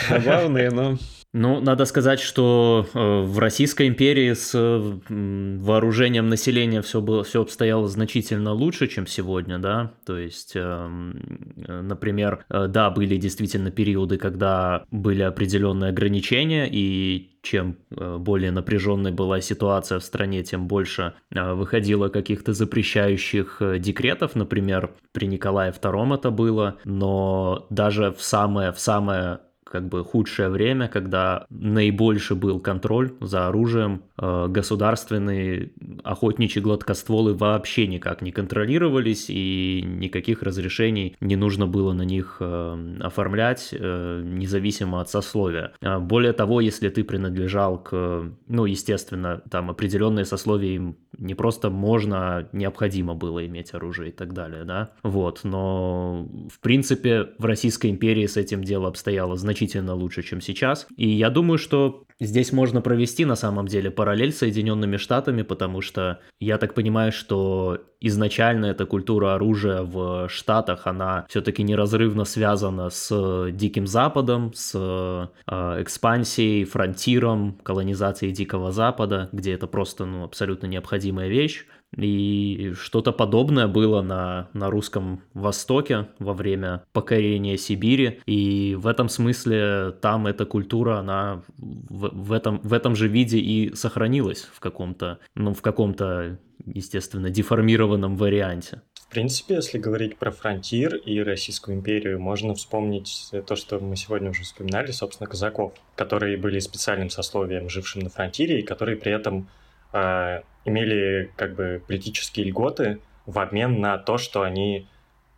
забавные, 0.10 0.70
но 0.70 0.98
Ну, 1.38 1.62
надо 1.62 1.86
сказать, 1.86 2.20
что 2.20 2.88
э, 2.94 3.22
в 3.22 3.38
Российской 3.38 3.88
империи 3.88 4.34
с 4.34 4.54
э, 4.56 5.60
вооружением 5.62 6.30
населения 6.30 6.82
все 6.82 7.00
было, 7.00 7.24
все 7.24 7.44
обстояло 7.44 7.88
значительно 7.88 8.54
лучше, 8.54 8.88
чем 8.88 9.06
сегодня, 9.06 9.60
да. 9.60 9.94
То 10.04 10.18
есть, 10.18 10.54
эм, 10.56 11.54
э, 11.58 11.82
например, 11.82 12.44
да, 12.50 12.90
были 12.90 13.18
действительно 13.18 13.70
периоды, 13.70 14.18
когда 14.18 14.84
были 14.90 15.22
определенные 15.22 15.90
ограничения, 15.90 16.68
и 16.72 17.38
чем 17.44 17.78
более 17.90 18.52
напряженной 18.52 19.12
была 19.12 19.40
ситуация 19.40 20.00
в 20.00 20.04
стране, 20.04 20.44
тем 20.44 20.68
больше 20.68 21.14
выходило 21.32 22.10
каких-то 22.10 22.52
запрещающих 22.52 23.62
декретов, 23.80 24.36
например, 24.36 24.92
при 25.14 25.28
Николае 25.28 25.72
II 25.72 26.16
это 26.16 26.30
было, 26.30 26.78
но 26.84 27.66
даже 27.70 28.12
в 28.12 28.22
самое, 28.22 28.74
в 28.74 28.80
самое 28.80 29.40
как 29.70 29.88
бы 29.88 30.04
худшее 30.04 30.50
время, 30.50 30.88
когда 30.88 31.46
наибольший 31.50 32.36
был 32.36 32.60
контроль 32.60 33.14
за 33.22 33.48
оружием, 33.48 34.04
э, 34.18 34.48
государственные 34.48 35.72
охотничьи 36.04 36.62
гладкостволы 36.62 37.34
вообще 37.34 37.88
никак 37.88 38.22
не 38.22 38.32
контролировались, 38.32 39.26
и 39.30 39.84
никаких 39.86 40.44
разрешений 40.44 41.16
не 41.20 41.36
нужно 41.36 41.68
было 41.68 41.94
на 41.94 42.04
них 42.04 42.38
э, 42.40 42.98
оформлять, 43.02 43.70
э, 43.72 44.22
независимо 44.24 45.02
от 45.02 45.10
сословия. 45.10 45.74
А 45.82 46.00
более 46.00 46.34
того, 46.34 46.62
если 46.62 46.90
ты 46.90 47.04
принадлежал 47.04 47.82
к, 47.82 48.32
ну, 48.48 48.66
естественно, 48.66 49.42
там 49.50 49.70
определенные 49.70 50.26
сословия 50.26 50.76
им 50.76 50.98
не 51.18 51.36
просто 51.36 51.70
можно, 51.70 52.18
а 52.18 52.50
необходимо 52.52 53.16
было 53.16 53.46
иметь 53.46 53.74
оружие 53.74 54.10
и 54.10 54.12
так 54.12 54.34
далее, 54.34 54.64
да, 54.64 54.92
вот, 55.04 55.42
но 55.44 56.28
в 56.54 56.60
принципе 56.60 57.30
в 57.38 57.46
Российской 57.46 57.90
империи 57.90 58.26
с 58.26 58.38
этим 58.38 58.64
дело 58.64 58.88
обстояло 58.88 59.36
значительно 59.36 59.57
значительно 59.58 59.96
лучше, 59.96 60.24
чем 60.24 60.42
сейчас. 60.42 60.88
И 60.98 61.10
я 61.10 61.30
думаю, 61.30 61.58
что 61.58 62.04
здесь 62.20 62.52
можно 62.52 62.82
провести 62.82 63.26
на 63.26 63.36
самом 63.36 63.68
деле 63.68 63.90
параллель 63.90 64.32
с 64.32 64.38
Соединенными 64.38 64.98
Штатами, 64.98 65.42
потому 65.42 65.82
что 65.82 66.20
я 66.40 66.58
так 66.58 66.74
понимаю, 66.74 67.12
что 67.12 67.80
изначально 68.00 68.68
эта 68.68 68.86
культура 68.86 69.34
оружия 69.34 69.82
в 69.82 70.30
Штатах, 70.30 70.86
она 70.86 71.26
все-таки 71.30 71.64
неразрывно 71.64 72.26
связана 72.26 72.90
с 72.90 73.50
Диким 73.52 73.88
Западом, 73.88 74.52
с 74.54 74.74
э, 74.76 75.82
экспансией, 75.82 76.66
фронтиром, 76.66 77.58
колонизацией 77.64 78.34
Дикого 78.34 78.72
Запада, 78.72 79.30
где 79.32 79.54
это 79.54 79.66
просто 79.68 80.06
ну, 80.06 80.24
абсолютно 80.24 80.68
необходимая 80.68 81.30
вещь. 81.30 81.66
И 81.96 82.74
что-то 82.76 83.12
подобное 83.12 83.68
было 83.68 84.02
на, 84.02 84.50
на 84.54 84.70
русском 84.70 85.22
Востоке 85.34 86.08
во 86.20 86.34
время 86.34 86.84
покорения 86.94 87.58
Сибири. 87.58 88.20
И 88.26 88.76
в 88.78 88.88
этом 88.88 89.10
смысле 89.10 89.92
там 90.02 90.28
эта 90.28 90.46
культура, 90.46 91.00
она 91.00 91.44
в, 91.58 92.10
в, 92.10 92.34
этом, 92.34 92.60
в 92.62 92.74
этом 92.74 92.96
же 92.96 93.08
виде 93.08 93.40
и 93.40 93.74
сохранилась 93.74 94.44
в 94.54 94.60
каком-то, 94.60 95.20
ну, 95.36 95.54
в 95.54 95.62
каком-то, 95.62 96.38
естественно, 96.66 97.30
деформированном 97.30 98.18
варианте. 98.18 98.82
В 99.08 99.10
принципе, 99.10 99.56
если 99.56 99.78
говорить 99.78 100.18
про 100.18 100.32
фронтир 100.32 100.96
и 100.98 101.20
Российскую 101.20 101.78
империю, 101.78 102.20
можно 102.20 102.54
вспомнить 102.54 103.32
то, 103.48 103.56
что 103.56 103.80
мы 103.80 103.96
сегодня 103.96 104.32
уже 104.32 104.44
вспоминали, 104.44 104.92
собственно, 104.92 105.30
казаков, 105.30 105.74
которые 105.96 106.38
были 106.38 106.60
специальным 106.60 107.10
сословием, 107.10 107.70
жившим 107.70 108.02
на 108.02 108.10
фронтире, 108.10 108.60
и 108.60 108.64
которые 108.64 108.98
при 108.98 109.14
этом 109.14 109.48
э, 109.94 110.42
имели 110.66 111.32
как 111.36 111.56
бы 111.56 111.82
политические 111.88 112.48
льготы 112.48 113.00
в 113.26 113.40
обмен 113.40 113.80
на 113.80 113.98
то, 113.98 114.18
что 114.18 114.42
они 114.42 114.88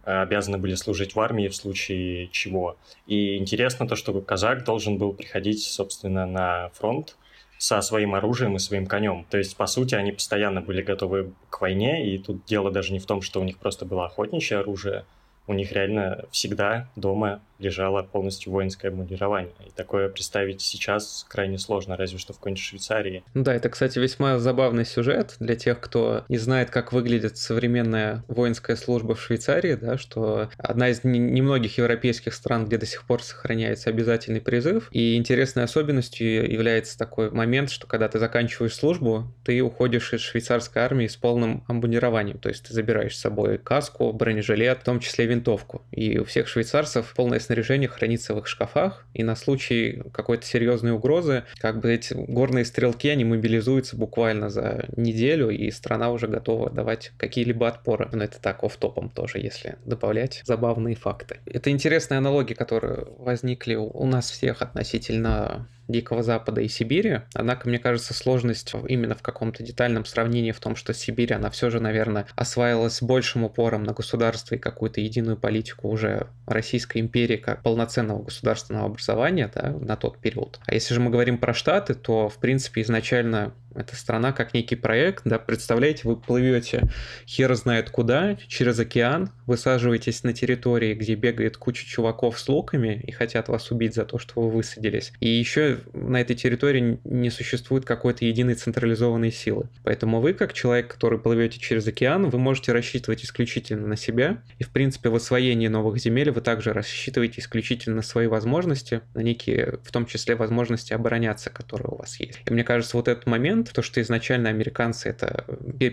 э, 0.05 0.21
обязаны 0.21 0.57
были 0.57 0.75
служить 0.75 1.15
в 1.15 1.19
армии 1.19 1.47
в 1.47 1.55
случае 1.55 2.27
чего. 2.29 2.77
И 3.07 3.37
интересно 3.37 3.87
то, 3.87 3.95
что 3.95 4.19
казак 4.21 4.63
должен 4.63 4.97
был 4.97 5.13
приходить, 5.13 5.63
собственно, 5.63 6.25
на 6.25 6.69
фронт 6.69 7.15
со 7.57 7.81
своим 7.81 8.15
оружием 8.15 8.55
и 8.55 8.59
своим 8.59 8.87
конем. 8.87 9.25
То 9.29 9.37
есть, 9.37 9.57
по 9.57 9.67
сути, 9.67 9.93
они 9.93 10.13
постоянно 10.13 10.61
были 10.61 10.81
готовы 10.81 11.33
к 11.49 11.59
войне, 11.59 12.09
и 12.09 12.17
тут 12.17 12.45
дело 12.45 12.71
даже 12.71 12.93
не 12.93 12.99
в 12.99 13.05
том, 13.05 13.21
что 13.21 13.41
у 13.41 13.43
них 13.43 13.57
просто 13.57 13.85
было 13.85 14.05
охотничье 14.05 14.59
оружие, 14.59 15.05
у 15.45 15.53
них 15.53 15.73
реально 15.73 16.25
всегда 16.31 16.87
дома 16.95 17.41
лежало 17.59 18.03
полностью 18.03 18.51
воинское 18.51 18.91
обмундирование. 18.91 19.51
И 19.65 19.71
такое 19.75 20.09
представить 20.09 20.61
сейчас 20.61 21.25
крайне 21.27 21.57
сложно, 21.57 21.97
разве 21.97 22.17
что 22.17 22.33
в 22.33 22.37
какой-нибудь 22.37 22.63
Швейцарии. 22.63 23.23
Ну 23.33 23.43
да, 23.43 23.53
это, 23.53 23.69
кстати, 23.69 23.99
весьма 23.99 24.39
забавный 24.39 24.85
сюжет 24.85 25.35
для 25.39 25.55
тех, 25.55 25.79
кто 25.79 26.23
не 26.29 26.37
знает, 26.37 26.69
как 26.69 26.93
выглядит 26.93 27.37
современная 27.37 28.23
воинская 28.27 28.75
служба 28.75 29.15
в 29.15 29.21
Швейцарии, 29.21 29.75
да, 29.75 29.97
что 29.97 30.49
одна 30.57 30.89
из 30.89 31.03
немногих 31.03 31.77
европейских 31.77 32.33
стран, 32.33 32.65
где 32.65 32.77
до 32.77 32.85
сих 32.85 33.03
пор 33.03 33.23
сохраняется 33.23 33.89
обязательный 33.89 34.41
призыв. 34.41 34.89
И 34.91 35.15
интересной 35.15 35.63
особенностью 35.63 36.51
является 36.51 36.97
такой 36.97 37.29
момент, 37.31 37.69
что 37.69 37.87
когда 37.87 38.07
ты 38.07 38.19
заканчиваешь 38.19 38.75
службу, 38.75 39.33
ты 39.43 39.61
уходишь 39.61 40.13
из 40.13 40.21
швейцарской 40.21 40.81
армии 40.81 41.07
с 41.07 41.15
полным 41.15 41.63
обмундированием. 41.67 42.37
То 42.37 42.49
есть 42.49 42.67
ты 42.67 42.73
забираешь 42.73 43.15
с 43.15 43.21
собой 43.21 43.57
каску, 43.57 44.13
бронежилет, 44.13 44.79
в 44.79 44.83
том 44.83 44.99
числе 44.99 45.25
винтовку. 45.25 45.83
И 45.91 46.17
у 46.17 46.25
всех 46.25 46.47
швейцарцев 46.47 47.13
полное 47.15 47.39
снаряжение 47.49 47.89
хранится 47.89 48.35
в 48.35 48.37
их 48.37 48.45
шкафах, 48.45 49.07
и 49.15 49.23
на 49.23 49.35
случай 49.35 50.03
какой-то 50.13 50.45
серьезной 50.45 50.91
угрозы, 50.91 51.45
как 51.57 51.79
бы 51.79 51.91
эти 51.91 52.13
горные 52.13 52.63
стрелки, 52.63 53.09
они 53.09 53.25
мобилизуются 53.25 53.97
буквально 53.97 54.49
за 54.51 54.85
неделю, 54.95 55.49
и 55.49 55.71
страна 55.71 56.11
уже 56.11 56.27
готова 56.27 56.69
давать 56.69 57.11
какие-либо 57.17 57.67
отпоры. 57.67 58.07
Но 58.11 58.23
это 58.23 58.39
так, 58.39 58.63
оф-топом 58.63 59.09
тоже, 59.09 59.39
если 59.39 59.77
добавлять 59.83 60.43
забавные 60.45 60.95
факты. 60.95 61.39
Это 61.47 61.71
интересные 61.71 62.19
аналогии, 62.19 62.53
которые 62.53 63.07
возникли 63.17 63.73
у 63.73 64.05
нас 64.05 64.29
всех 64.29 64.61
относительно 64.61 65.67
Дикого 65.89 66.23
Запада 66.23 66.61
и 66.61 66.67
Сибири. 66.67 67.21
Однако, 67.33 67.67
мне 67.67 67.79
кажется, 67.79 68.13
сложность 68.13 68.73
именно 68.87 69.15
в 69.15 69.21
каком-то 69.21 69.63
детальном 69.63 70.05
сравнении 70.05 70.51
в 70.51 70.59
том, 70.59 70.75
что 70.75 70.93
Сибирь, 70.93 71.33
она 71.33 71.49
все 71.49 71.69
же, 71.69 71.79
наверное, 71.79 72.27
осваивалась 72.35 73.01
большим 73.01 73.43
упором 73.43 73.83
на 73.83 73.93
государство 73.93 74.55
и 74.55 74.59
какую-то 74.59 75.01
единую 75.01 75.35
политику 75.35 75.89
уже 75.89 76.27
Российской 76.45 76.99
империи 76.99 77.37
как 77.37 77.63
полноценного 77.63 78.23
государственного 78.23 78.85
образования 78.85 79.51
да, 79.53 79.71
на 79.71 79.95
тот 79.95 80.19
период. 80.19 80.59
А 80.65 80.73
если 80.73 80.93
же 80.93 80.99
мы 80.99 81.09
говорим 81.09 81.37
про 81.37 81.53
Штаты, 81.53 81.95
то, 81.95 82.29
в 82.29 82.37
принципе, 82.37 82.81
изначально 82.81 83.53
эта 83.75 83.95
страна 83.95 84.31
как 84.31 84.53
некий 84.53 84.75
проект, 84.75 85.23
да, 85.25 85.39
представляете, 85.39 86.01
вы 86.03 86.15
плывете 86.15 86.89
хер 87.27 87.53
знает 87.55 87.89
куда, 87.89 88.37
через 88.47 88.79
океан, 88.79 89.31
высаживаетесь 89.45 90.23
на 90.23 90.33
территории, 90.33 90.93
где 90.93 91.15
бегает 91.15 91.57
куча 91.57 91.85
чуваков 91.85 92.39
с 92.39 92.47
луками 92.47 93.01
и 93.05 93.11
хотят 93.11 93.49
вас 93.49 93.71
убить 93.71 93.95
за 93.95 94.05
то, 94.05 94.17
что 94.17 94.41
вы 94.41 94.49
высадились. 94.49 95.13
И 95.19 95.29
еще 95.29 95.79
на 95.93 96.21
этой 96.21 96.35
территории 96.35 96.99
не 97.03 97.29
существует 97.29 97.85
какой-то 97.85 98.25
единой 98.25 98.55
централизованной 98.55 99.31
силы. 99.31 99.69
Поэтому 99.83 100.21
вы, 100.21 100.33
как 100.33 100.53
человек, 100.53 100.91
который 100.91 101.19
плывете 101.19 101.59
через 101.59 101.87
океан, 101.87 102.29
вы 102.29 102.39
можете 102.39 102.71
рассчитывать 102.71 103.23
исключительно 103.23 103.87
на 103.87 103.95
себя. 103.95 104.41
И, 104.57 104.63
в 104.63 104.69
принципе, 104.69 105.09
в 105.09 105.15
освоении 105.15 105.67
новых 105.67 105.97
земель 105.99 106.31
вы 106.31 106.41
также 106.41 106.73
рассчитываете 106.73 107.41
исключительно 107.41 107.97
на 107.97 108.01
свои 108.01 108.27
возможности, 108.27 109.01
на 109.13 109.21
некие, 109.21 109.79
в 109.83 109.91
том 109.91 110.05
числе, 110.05 110.35
возможности 110.35 110.93
обороняться, 110.93 111.49
которые 111.49 111.89
у 111.89 111.95
вас 111.95 112.19
есть. 112.19 112.39
И 112.45 112.53
мне 112.53 112.63
кажется, 112.63 112.97
вот 112.97 113.07
этот 113.07 113.25
момент 113.25 113.58
момент, 113.59 113.73
то, 113.73 113.81
что 113.81 114.01
изначально 114.01 114.49
американцы 114.49 115.09
это 115.09 115.45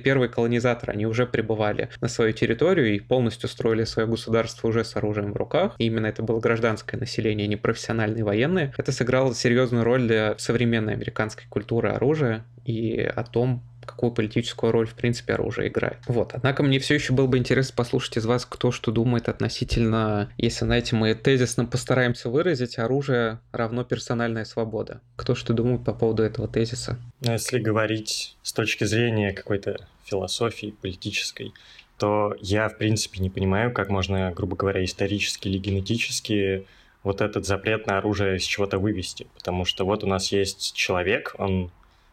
первые 0.05 0.29
колонизаторы, 0.29 0.93
они 0.93 1.07
уже 1.07 1.27
прибывали 1.27 1.89
на 2.01 2.09
свою 2.09 2.33
территорию 2.33 2.95
и 2.95 3.01
полностью 3.01 3.49
строили 3.49 3.85
свое 3.85 4.09
государство 4.09 4.69
уже 4.69 4.85
с 4.85 4.97
оружием 4.97 5.33
в 5.33 5.37
руках. 5.37 5.75
И 5.79 5.87
именно 5.87 6.07
это 6.07 6.23
было 6.23 6.41
гражданское 6.41 6.97
население, 6.97 7.47
не 7.47 7.57
профессиональные 7.57 8.25
военные. 8.25 8.73
Это 8.77 8.93
сыграло 8.93 9.35
серьезную 9.35 9.85
роль 9.85 10.07
для 10.07 10.35
современной 10.39 10.95
американской 10.95 11.47
культуры 11.49 11.91
оружия 11.91 12.45
и 12.65 13.01
о 13.01 13.23
том, 13.23 13.63
какую 13.87 14.13
политическую 14.13 14.73
роль, 14.73 14.87
в 14.87 14.95
принципе, 14.95 15.35
оружие 15.35 15.69
играет. 15.69 15.99
Вот. 16.07 16.33
Однако 16.35 16.63
мне 16.63 16.79
все 16.79 16.95
еще 16.95 17.13
было 17.13 17.27
бы 17.27 17.39
интересно 17.39 17.75
послушать 17.77 18.19
из 18.19 18.27
вас, 18.27 18.45
кто 18.45 18.71
что 18.71 18.91
думает 18.91 19.29
относительно, 19.29 20.31
если, 20.37 20.65
знаете, 20.65 20.97
мы 20.97 21.15
тезисно 21.15 21.65
постараемся 21.65 22.29
выразить, 22.29 22.79
оружие 22.79 23.41
равно 23.53 23.85
персональная 23.85 24.45
свобода. 24.45 25.01
Кто 25.17 25.35
что 25.35 25.55
думает 25.55 25.85
по 25.85 25.95
поводу 25.95 26.23
этого 26.23 26.49
тезиса? 26.49 26.99
Ну, 27.21 27.33
если 27.33 27.59
говорить 27.59 28.37
с 28.43 28.53
точки 28.53 28.85
зрения 28.85 29.33
какой-то 29.33 29.87
философии 30.05 30.75
политической, 30.83 31.53
то 31.99 32.35
я, 32.41 32.69
в 32.69 32.77
принципе, 32.77 33.21
не 33.21 33.31
понимаю, 33.31 33.73
как 33.73 33.89
можно, 33.89 34.31
грубо 34.33 34.57
говоря, 34.57 34.85
исторически 34.85 35.49
или 35.49 35.59
генетически 35.59 36.67
вот 37.03 37.21
этот 37.21 37.47
запрет 37.47 37.87
на 37.87 37.99
оружие 37.99 38.37
из 38.37 38.43
чего-то 38.43 38.79
вывести. 38.79 39.29
Потому 39.35 39.65
что 39.65 39.85
вот 39.85 40.05
у 40.05 40.07
нас 40.07 40.33
есть 40.33 40.75
человек, 40.75 41.35
он 41.39 41.71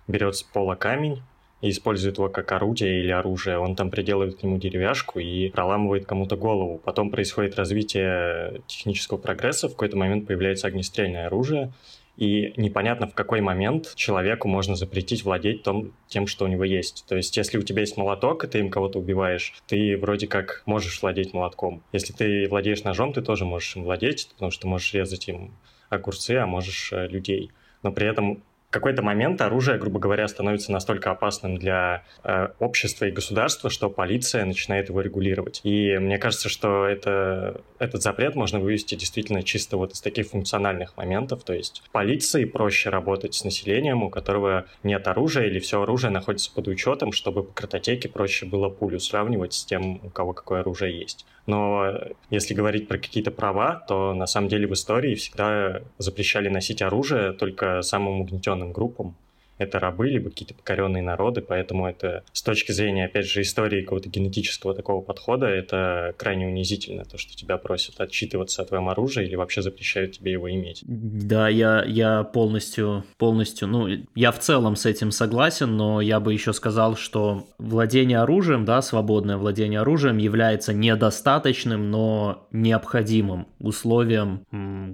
берет 0.07 0.35
с 0.35 0.43
пола 0.43 0.75
камень, 0.75 1.21
и 1.63 1.69
использует 1.69 2.17
его 2.17 2.27
как 2.27 2.51
орудие 2.51 2.99
или 2.99 3.11
оружие. 3.11 3.57
Он 3.57 3.75
там 3.75 3.89
приделывает 3.89 4.35
к 4.35 4.43
нему 4.43 4.57
деревяшку 4.57 5.19
и 5.19 5.49
проламывает 5.49 6.05
кому-то 6.05 6.35
голову. 6.35 6.77
Потом 6.83 7.09
происходит 7.09 7.55
развитие 7.55 8.61
технического 8.67 9.17
прогресса, 9.17 9.69
в 9.69 9.71
какой-то 9.71 9.95
момент 9.95 10.27
появляется 10.27 10.67
огнестрельное 10.67 11.27
оружие, 11.27 11.71
и 12.17 12.53
непонятно, 12.57 13.07
в 13.07 13.13
какой 13.13 13.39
момент 13.39 13.95
человеку 13.95 14.49
можно 14.49 14.75
запретить 14.75 15.23
владеть 15.23 15.63
том, 15.63 15.93
тем, 16.07 16.27
что 16.27 16.43
у 16.43 16.49
него 16.49 16.65
есть. 16.65 17.05
То 17.07 17.15
есть, 17.15 17.37
если 17.37 17.57
у 17.57 17.63
тебя 17.63 17.79
есть 17.79 17.95
молоток, 17.95 18.43
и 18.43 18.47
ты 18.47 18.59
им 18.59 18.69
кого-то 18.69 18.99
убиваешь, 18.99 19.53
ты 19.65 19.97
вроде 19.97 20.27
как 20.27 20.63
можешь 20.65 21.01
владеть 21.01 21.33
молотком. 21.33 21.81
Если 21.93 22.11
ты 22.11 22.47
владеешь 22.49 22.83
ножом, 22.83 23.13
ты 23.13 23.21
тоже 23.21 23.45
можешь 23.45 23.75
им 23.77 23.83
владеть, 23.83 24.29
потому 24.33 24.51
что 24.51 24.67
можешь 24.67 24.93
резать 24.93 25.29
им 25.29 25.53
огурцы, 25.89 26.31
а 26.31 26.45
можешь 26.45 26.91
э, 26.91 27.07
людей. 27.07 27.51
но 27.83 27.91
при 27.91 28.07
этом 28.07 28.43
какой-то 28.73 29.03
момент 29.03 29.39
оружие, 29.41 29.77
грубо 29.77 29.99
говоря, 29.99 30.27
становится 30.27 30.71
настолько 30.71 31.11
опасным 31.11 31.57
для 31.57 32.03
э, 32.23 32.49
общества 32.59 33.05
и 33.05 33.11
государства, 33.11 33.69
что 33.69 33.89
полиция 33.89 34.45
начинает 34.45 34.89
его 34.89 34.99
регулировать. 35.01 35.61
И 35.63 35.97
мне 35.99 36.17
кажется, 36.17 36.49
что 36.49 36.85
это, 36.85 37.61
этот 37.79 38.01
запрет 38.01 38.35
можно 38.35 38.59
вывести 38.59 38.95
действительно 38.95 39.43
чисто 39.43 39.77
вот 39.77 39.93
из 39.93 40.01
таких 40.01 40.27
функциональных 40.27 40.97
моментов. 40.97 41.43
То 41.43 41.53
есть 41.53 41.83
полиции 41.91 42.45
проще 42.45 42.89
работать 42.89 43.35
с 43.35 43.43
населением, 43.43 44.03
у 44.03 44.09
которого 44.09 44.65
нет 44.81 45.07
оружия 45.07 45.45
или 45.45 45.59
все 45.59 45.81
оружие 45.81 46.11
находится 46.11 46.51
под 46.51 46.67
учетом, 46.67 47.11
чтобы 47.11 47.43
по 47.43 47.53
картотеке 47.53 48.09
проще 48.09 48.45
было 48.47 48.69
пулю 48.69 48.99
сравнивать 48.99 49.53
с 49.53 49.63
тем, 49.65 50.03
у 50.03 50.09
кого 50.09 50.33
какое 50.33 50.61
оружие 50.61 50.99
есть. 50.99 51.25
Но 51.45 51.93
если 52.29 52.53
говорить 52.53 52.87
про 52.87 52.97
какие-то 52.97 53.31
права, 53.31 53.83
то 53.87 54.13
на 54.13 54.27
самом 54.27 54.47
деле 54.47 54.67
в 54.67 54.73
истории 54.73 55.15
всегда 55.15 55.81
запрещали 55.97 56.49
носить 56.49 56.81
оружие 56.81 57.33
только 57.33 57.81
самым 57.81 58.21
угнетенным 58.21 58.71
группам 58.71 59.15
это 59.57 59.79
рабы, 59.79 60.07
либо 60.07 60.29
какие-то 60.29 60.53
покоренные 60.53 61.03
народы, 61.03 61.41
поэтому 61.41 61.87
это 61.87 62.23
с 62.31 62.41
точки 62.41 62.71
зрения, 62.71 63.05
опять 63.05 63.27
же, 63.27 63.41
истории 63.41 63.81
какого-то 63.81 64.09
генетического 64.09 64.73
такого 64.73 65.01
подхода, 65.01 65.47
это 65.47 66.13
крайне 66.17 66.47
унизительно, 66.47 67.05
то, 67.05 67.17
что 67.17 67.35
тебя 67.35 67.57
просят 67.57 67.99
отчитываться 68.01 68.61
о 68.61 68.65
твоем 68.65 68.89
оружии 68.89 69.25
или 69.25 69.35
вообще 69.35 69.61
запрещают 69.61 70.13
тебе 70.13 70.31
его 70.31 70.49
иметь. 70.51 70.83
Да, 70.85 71.47
я, 71.47 71.83
я 71.85 72.23
полностью, 72.23 73.03
полностью, 73.17 73.67
ну, 73.67 73.87
я 74.15 74.31
в 74.31 74.39
целом 74.39 74.75
с 74.75 74.85
этим 74.85 75.11
согласен, 75.11 75.77
но 75.77 76.01
я 76.01 76.19
бы 76.19 76.33
еще 76.33 76.53
сказал, 76.53 76.95
что 76.95 77.47
владение 77.57 78.19
оружием, 78.19 78.65
да, 78.65 78.81
свободное 78.81 79.37
владение 79.37 79.81
оружием 79.81 80.17
является 80.17 80.73
недостаточным, 80.73 81.91
но 81.91 82.47
необходимым 82.51 83.47
условием 83.59 84.45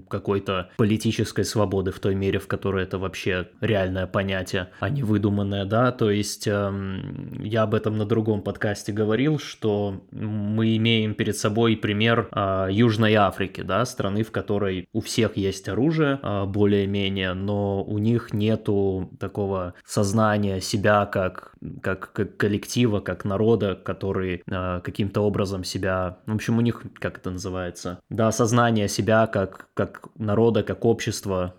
какой-то 0.10 0.70
политической 0.78 1.44
свободы 1.44 1.92
в 1.92 2.00
той 2.00 2.16
мере, 2.16 2.40
в 2.40 2.48
которой 2.48 2.84
это 2.84 2.98
вообще 2.98 3.48
реальное 3.62 4.08
понятие 4.08 4.49
понятие, 4.50 4.72
а 4.80 4.90
не 4.90 5.04
выдуманное, 5.04 5.66
да, 5.66 5.92
то 5.92 6.10
есть 6.10 6.48
э, 6.48 7.02
я 7.40 7.64
об 7.64 7.76
этом 7.76 7.98
на 7.98 8.06
другом 8.06 8.42
подкасте 8.42 8.92
говорил, 8.92 9.40
что 9.40 10.02
мы 10.12 10.76
имеем 10.78 11.14
перед 11.14 11.38
собой 11.38 11.78
пример 11.78 12.30
э, 12.32 12.68
Южной 12.72 13.14
Африки, 13.16 13.62
да, 13.62 13.86
страны, 13.86 14.24
в 14.24 14.32
которой 14.32 14.88
у 14.94 15.02
всех 15.02 15.38
есть 15.38 15.70
оружие 15.70 16.20
э, 16.22 16.46
более-менее, 16.46 17.34
но 17.34 17.84
у 17.84 17.98
них 17.98 18.34
нету 18.34 19.12
такого 19.20 19.74
сознания 19.86 20.62
себя 20.62 21.06
как, 21.06 21.54
как, 21.82 22.12
как 22.14 22.38
коллектива, 22.38 23.00
как 23.00 23.26
народа, 23.26 23.76
который 23.76 24.42
э, 24.46 24.82
каким-то 24.84 25.22
образом 25.22 25.64
себя, 25.64 26.18
в 26.26 26.36
общем, 26.36 26.58
у 26.58 26.62
них, 26.62 26.84
как 27.00 27.18
это 27.18 27.32
называется, 27.32 28.00
да, 28.10 28.32
сознание 28.32 28.88
себя 28.88 29.28
как, 29.28 29.68
как 29.74 30.08
народа, 30.18 30.64
как 30.64 30.86
общества, 30.86 31.56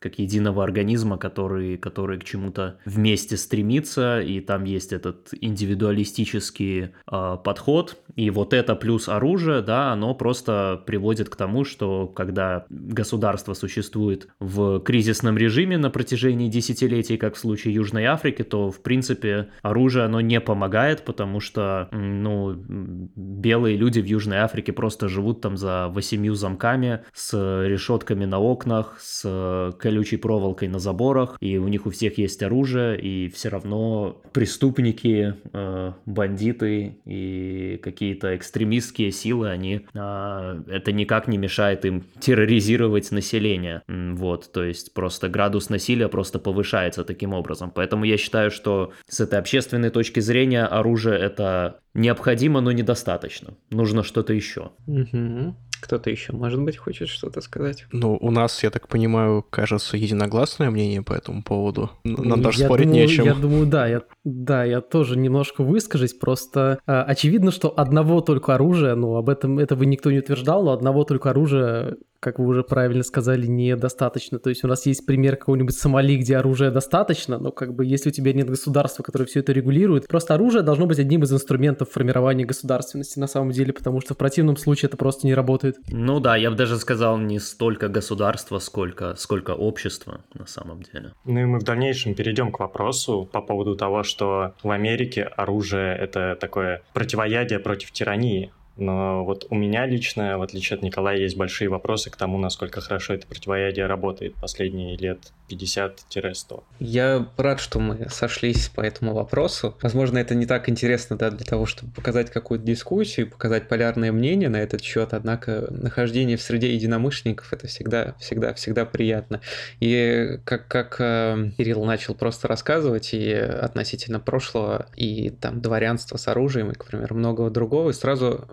как 0.00 0.18
единого 0.18 0.64
организма, 0.64 1.18
который, 1.18 1.76
который 1.76 2.18
к 2.18 2.24
чему-то 2.24 2.78
вместе 2.86 3.36
стремится, 3.36 4.20
и 4.20 4.40
там 4.40 4.64
есть 4.64 4.92
этот 4.92 5.28
индивидуалистический 5.40 6.84
э, 6.84 7.36
подход, 7.44 7.98
и 8.16 8.30
вот 8.30 8.54
это 8.54 8.74
плюс 8.74 9.08
оружие, 9.08 9.60
да, 9.60 9.92
оно 9.92 10.14
просто 10.14 10.82
приводит 10.86 11.28
к 11.28 11.36
тому, 11.36 11.64
что 11.64 12.06
когда 12.06 12.64
государство 12.70 13.52
существует 13.52 14.28
в 14.40 14.80
кризисном 14.80 15.36
режиме 15.36 15.76
на 15.76 15.90
протяжении 15.90 16.48
десятилетий, 16.48 17.18
как 17.18 17.34
в 17.34 17.38
случае 17.38 17.74
Южной 17.74 18.06
Африки, 18.06 18.42
то, 18.42 18.70
в 18.70 18.80
принципе, 18.82 19.48
оружие, 19.62 20.06
оно 20.06 20.22
не 20.22 20.40
помогает, 20.40 21.04
потому 21.04 21.40
что, 21.40 21.88
ну, 21.92 22.54
белые 22.56 23.76
люди 23.76 24.00
в 24.00 24.06
Южной 24.06 24.38
Африке 24.38 24.72
просто 24.72 25.08
живут 25.08 25.42
там 25.42 25.58
за 25.58 25.88
восемью 25.88 26.34
замками, 26.34 27.00
с 27.12 27.34
решетками 27.66 28.24
на 28.24 28.38
окнах, 28.38 28.96
с 28.98 29.74
колючей 29.90 30.18
проволокой 30.18 30.68
на 30.68 30.78
заборах, 30.78 31.36
и 31.40 31.58
у 31.58 31.66
них 31.66 31.84
у 31.86 31.90
всех 31.90 32.16
есть 32.18 32.42
оружие, 32.44 33.00
и 33.00 33.28
все 33.28 33.48
равно 33.48 34.22
преступники, 34.32 35.34
э, 35.52 35.92
бандиты 36.06 36.98
и 37.04 37.80
какие-то 37.82 38.36
экстремистские 38.36 39.10
силы, 39.10 39.50
они 39.50 39.86
э, 39.92 40.62
это 40.68 40.92
никак 40.92 41.26
не 41.26 41.38
мешает 41.38 41.84
им 41.84 42.04
терроризировать 42.20 43.10
население. 43.10 43.82
Вот, 43.88 44.52
то 44.52 44.62
есть 44.62 44.94
просто 44.94 45.28
градус 45.28 45.70
насилия 45.70 46.08
просто 46.08 46.38
повышается 46.38 47.02
таким 47.02 47.32
образом. 47.32 47.72
Поэтому 47.74 48.04
я 48.04 48.16
считаю, 48.16 48.52
что 48.52 48.92
с 49.08 49.18
этой 49.18 49.40
общественной 49.40 49.90
точки 49.90 50.20
зрения 50.20 50.66
оружие 50.66 51.18
это 51.18 51.80
необходимо, 51.94 52.60
но 52.60 52.70
недостаточно. 52.70 53.54
Нужно 53.70 54.04
что-то 54.04 54.32
еще. 54.32 54.70
Угу. 54.86 55.56
Кто-то 55.80 56.10
еще, 56.10 56.32
может 56.32 56.60
быть, 56.60 56.76
хочет 56.76 57.08
что-то 57.08 57.40
сказать? 57.40 57.86
Ну, 57.92 58.16
у 58.20 58.30
нас, 58.30 58.62
я 58.62 58.70
так 58.70 58.88
понимаю, 58.88 59.44
кажется, 59.48 59.96
единогласное 59.96 60.70
мнение 60.70 61.02
по 61.02 61.12
этому 61.12 61.42
поводу. 61.42 61.90
Нам 62.04 62.42
даже 62.42 62.60
я 62.60 62.66
спорить 62.66 62.86
думаю, 62.86 63.06
не 63.06 63.12
о 63.12 63.14
чем. 63.14 63.26
Я 63.26 63.34
думаю, 63.34 63.66
да, 63.66 63.86
я, 63.86 64.02
да, 64.24 64.64
я 64.64 64.80
тоже 64.80 65.16
немножко 65.16 65.62
выскажусь. 65.62 66.14
Просто 66.14 66.78
э, 66.86 66.92
очевидно, 66.92 67.50
что 67.50 67.72
одного 67.76 68.20
только 68.20 68.54
оружия, 68.54 68.94
ну, 68.94 69.16
об 69.16 69.28
этом 69.28 69.58
этого 69.58 69.82
никто 69.84 70.10
не 70.10 70.18
утверждал, 70.18 70.64
но 70.64 70.72
одного 70.72 71.04
только 71.04 71.30
оружия 71.30 71.96
как 72.20 72.38
вы 72.38 72.46
уже 72.46 72.62
правильно 72.62 73.02
сказали, 73.02 73.46
недостаточно. 73.46 74.38
То 74.38 74.50
есть 74.50 74.62
у 74.62 74.68
нас 74.68 74.84
есть 74.86 75.06
пример 75.06 75.36
какого-нибудь 75.36 75.74
Сомали, 75.74 76.16
где 76.16 76.36
оружия 76.36 76.70
достаточно, 76.70 77.38
но 77.38 77.50
как 77.50 77.74
бы 77.74 77.86
если 77.86 78.10
у 78.10 78.12
тебя 78.12 78.32
нет 78.34 78.48
государства, 78.48 79.02
которое 79.02 79.24
все 79.24 79.40
это 79.40 79.52
регулирует, 79.52 80.06
просто 80.06 80.34
оружие 80.34 80.62
должно 80.62 80.86
быть 80.86 80.98
одним 80.98 81.22
из 81.22 81.32
инструментов 81.32 81.90
формирования 81.90 82.44
государственности 82.44 83.18
на 83.18 83.26
самом 83.26 83.52
деле, 83.52 83.72
потому 83.72 84.00
что 84.00 84.14
в 84.14 84.18
противном 84.18 84.56
случае 84.58 84.88
это 84.88 84.98
просто 84.98 85.26
не 85.26 85.34
работает. 85.34 85.78
Ну 85.88 86.20
да, 86.20 86.36
я 86.36 86.50
бы 86.50 86.56
даже 86.56 86.76
сказал 86.76 87.16
не 87.18 87.38
столько 87.38 87.88
государство, 87.88 88.58
сколько, 88.58 89.14
сколько 89.16 89.52
общество 89.52 90.20
на 90.34 90.46
самом 90.46 90.82
деле. 90.82 91.14
Ну 91.24 91.40
и 91.40 91.44
мы 91.44 91.58
в 91.58 91.64
дальнейшем 91.64 92.14
перейдем 92.14 92.52
к 92.52 92.60
вопросу 92.60 93.28
по 93.32 93.40
поводу 93.40 93.76
того, 93.76 94.02
что 94.02 94.54
в 94.62 94.70
Америке 94.70 95.22
оружие— 95.22 95.96
это 96.00 96.36
такое 96.38 96.82
противоядие 96.92 97.58
против 97.60 97.92
тирании. 97.92 98.52
Но 98.80 99.24
вот 99.24 99.46
у 99.50 99.54
меня 99.54 99.86
лично, 99.86 100.38
в 100.38 100.42
отличие 100.42 100.76
от 100.76 100.82
Николая, 100.82 101.18
есть 101.18 101.36
большие 101.36 101.68
вопросы 101.68 102.10
к 102.10 102.16
тому, 102.16 102.38
насколько 102.38 102.80
хорошо 102.80 103.14
это 103.14 103.26
противоядие 103.26 103.86
работает 103.86 104.34
последние 104.34 104.96
лет 104.96 105.32
50-100. 105.50 106.62
Я 106.78 107.26
рад, 107.36 107.60
что 107.60 107.80
мы 107.80 108.08
сошлись 108.08 108.68
по 108.68 108.80
этому 108.80 109.14
вопросу. 109.14 109.76
Возможно, 109.82 110.18
это 110.18 110.34
не 110.34 110.46
так 110.46 110.68
интересно 110.68 111.16
да, 111.16 111.30
для 111.30 111.44
того, 111.44 111.66
чтобы 111.66 111.92
показать 111.92 112.30
какую-то 112.30 112.64
дискуссию, 112.64 113.30
показать 113.30 113.68
полярное 113.68 114.12
мнение 114.12 114.48
на 114.48 114.58
этот 114.58 114.82
счет, 114.82 115.12
однако 115.12 115.66
нахождение 115.70 116.36
в 116.36 116.42
среде 116.42 116.72
единомышленников 116.72 117.52
это 117.52 117.66
всегда, 117.66 118.14
всегда, 118.18 118.54
всегда 118.54 118.84
приятно. 118.84 119.40
И 119.80 120.38
как, 120.44 120.68
как 120.68 120.96
э, 121.00 121.50
Кирилл 121.56 121.84
начал 121.84 122.14
просто 122.14 122.48
рассказывать 122.48 123.12
и 123.12 123.32
относительно 123.32 124.20
прошлого, 124.20 124.86
и 124.96 125.30
там 125.30 125.60
дворянства 125.60 126.16
с 126.16 126.28
оружием, 126.28 126.70
и, 126.70 126.74
к 126.74 126.84
примеру, 126.84 127.16
многого 127.16 127.50
другого, 127.50 127.90
и 127.90 127.92
сразу 127.92 128.46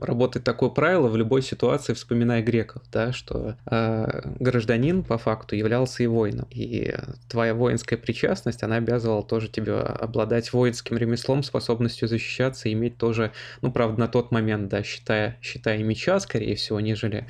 работает 0.00 0.44
такое 0.44 0.70
правило 0.70 1.08
в 1.08 1.16
любой 1.16 1.42
ситуации, 1.42 1.92
вспоминая 1.92 2.42
греков, 2.42 2.82
да, 2.92 3.12
что 3.12 3.56
э, 3.66 4.32
гражданин 4.40 5.02
по 5.02 5.18
факту 5.18 5.56
являлся 5.56 6.02
и 6.02 6.06
воином. 6.06 6.46
И 6.50 6.94
твоя 7.28 7.54
воинская 7.54 7.98
причастность, 7.98 8.62
она 8.62 8.76
обязывала 8.76 9.22
тоже 9.22 9.48
тебя 9.48 9.80
обладать 9.80 10.52
воинским 10.52 10.96
ремеслом, 10.96 11.42
способностью 11.42 12.08
защищаться, 12.08 12.72
иметь 12.72 12.98
тоже, 12.98 13.32
ну, 13.62 13.72
правда, 13.72 14.00
на 14.00 14.08
тот 14.08 14.30
момент, 14.30 14.68
да, 14.68 14.82
считая, 14.82 15.38
считая 15.40 15.78
меча, 15.82 16.18
скорее 16.20 16.56
всего, 16.56 16.80
нежели 16.80 17.26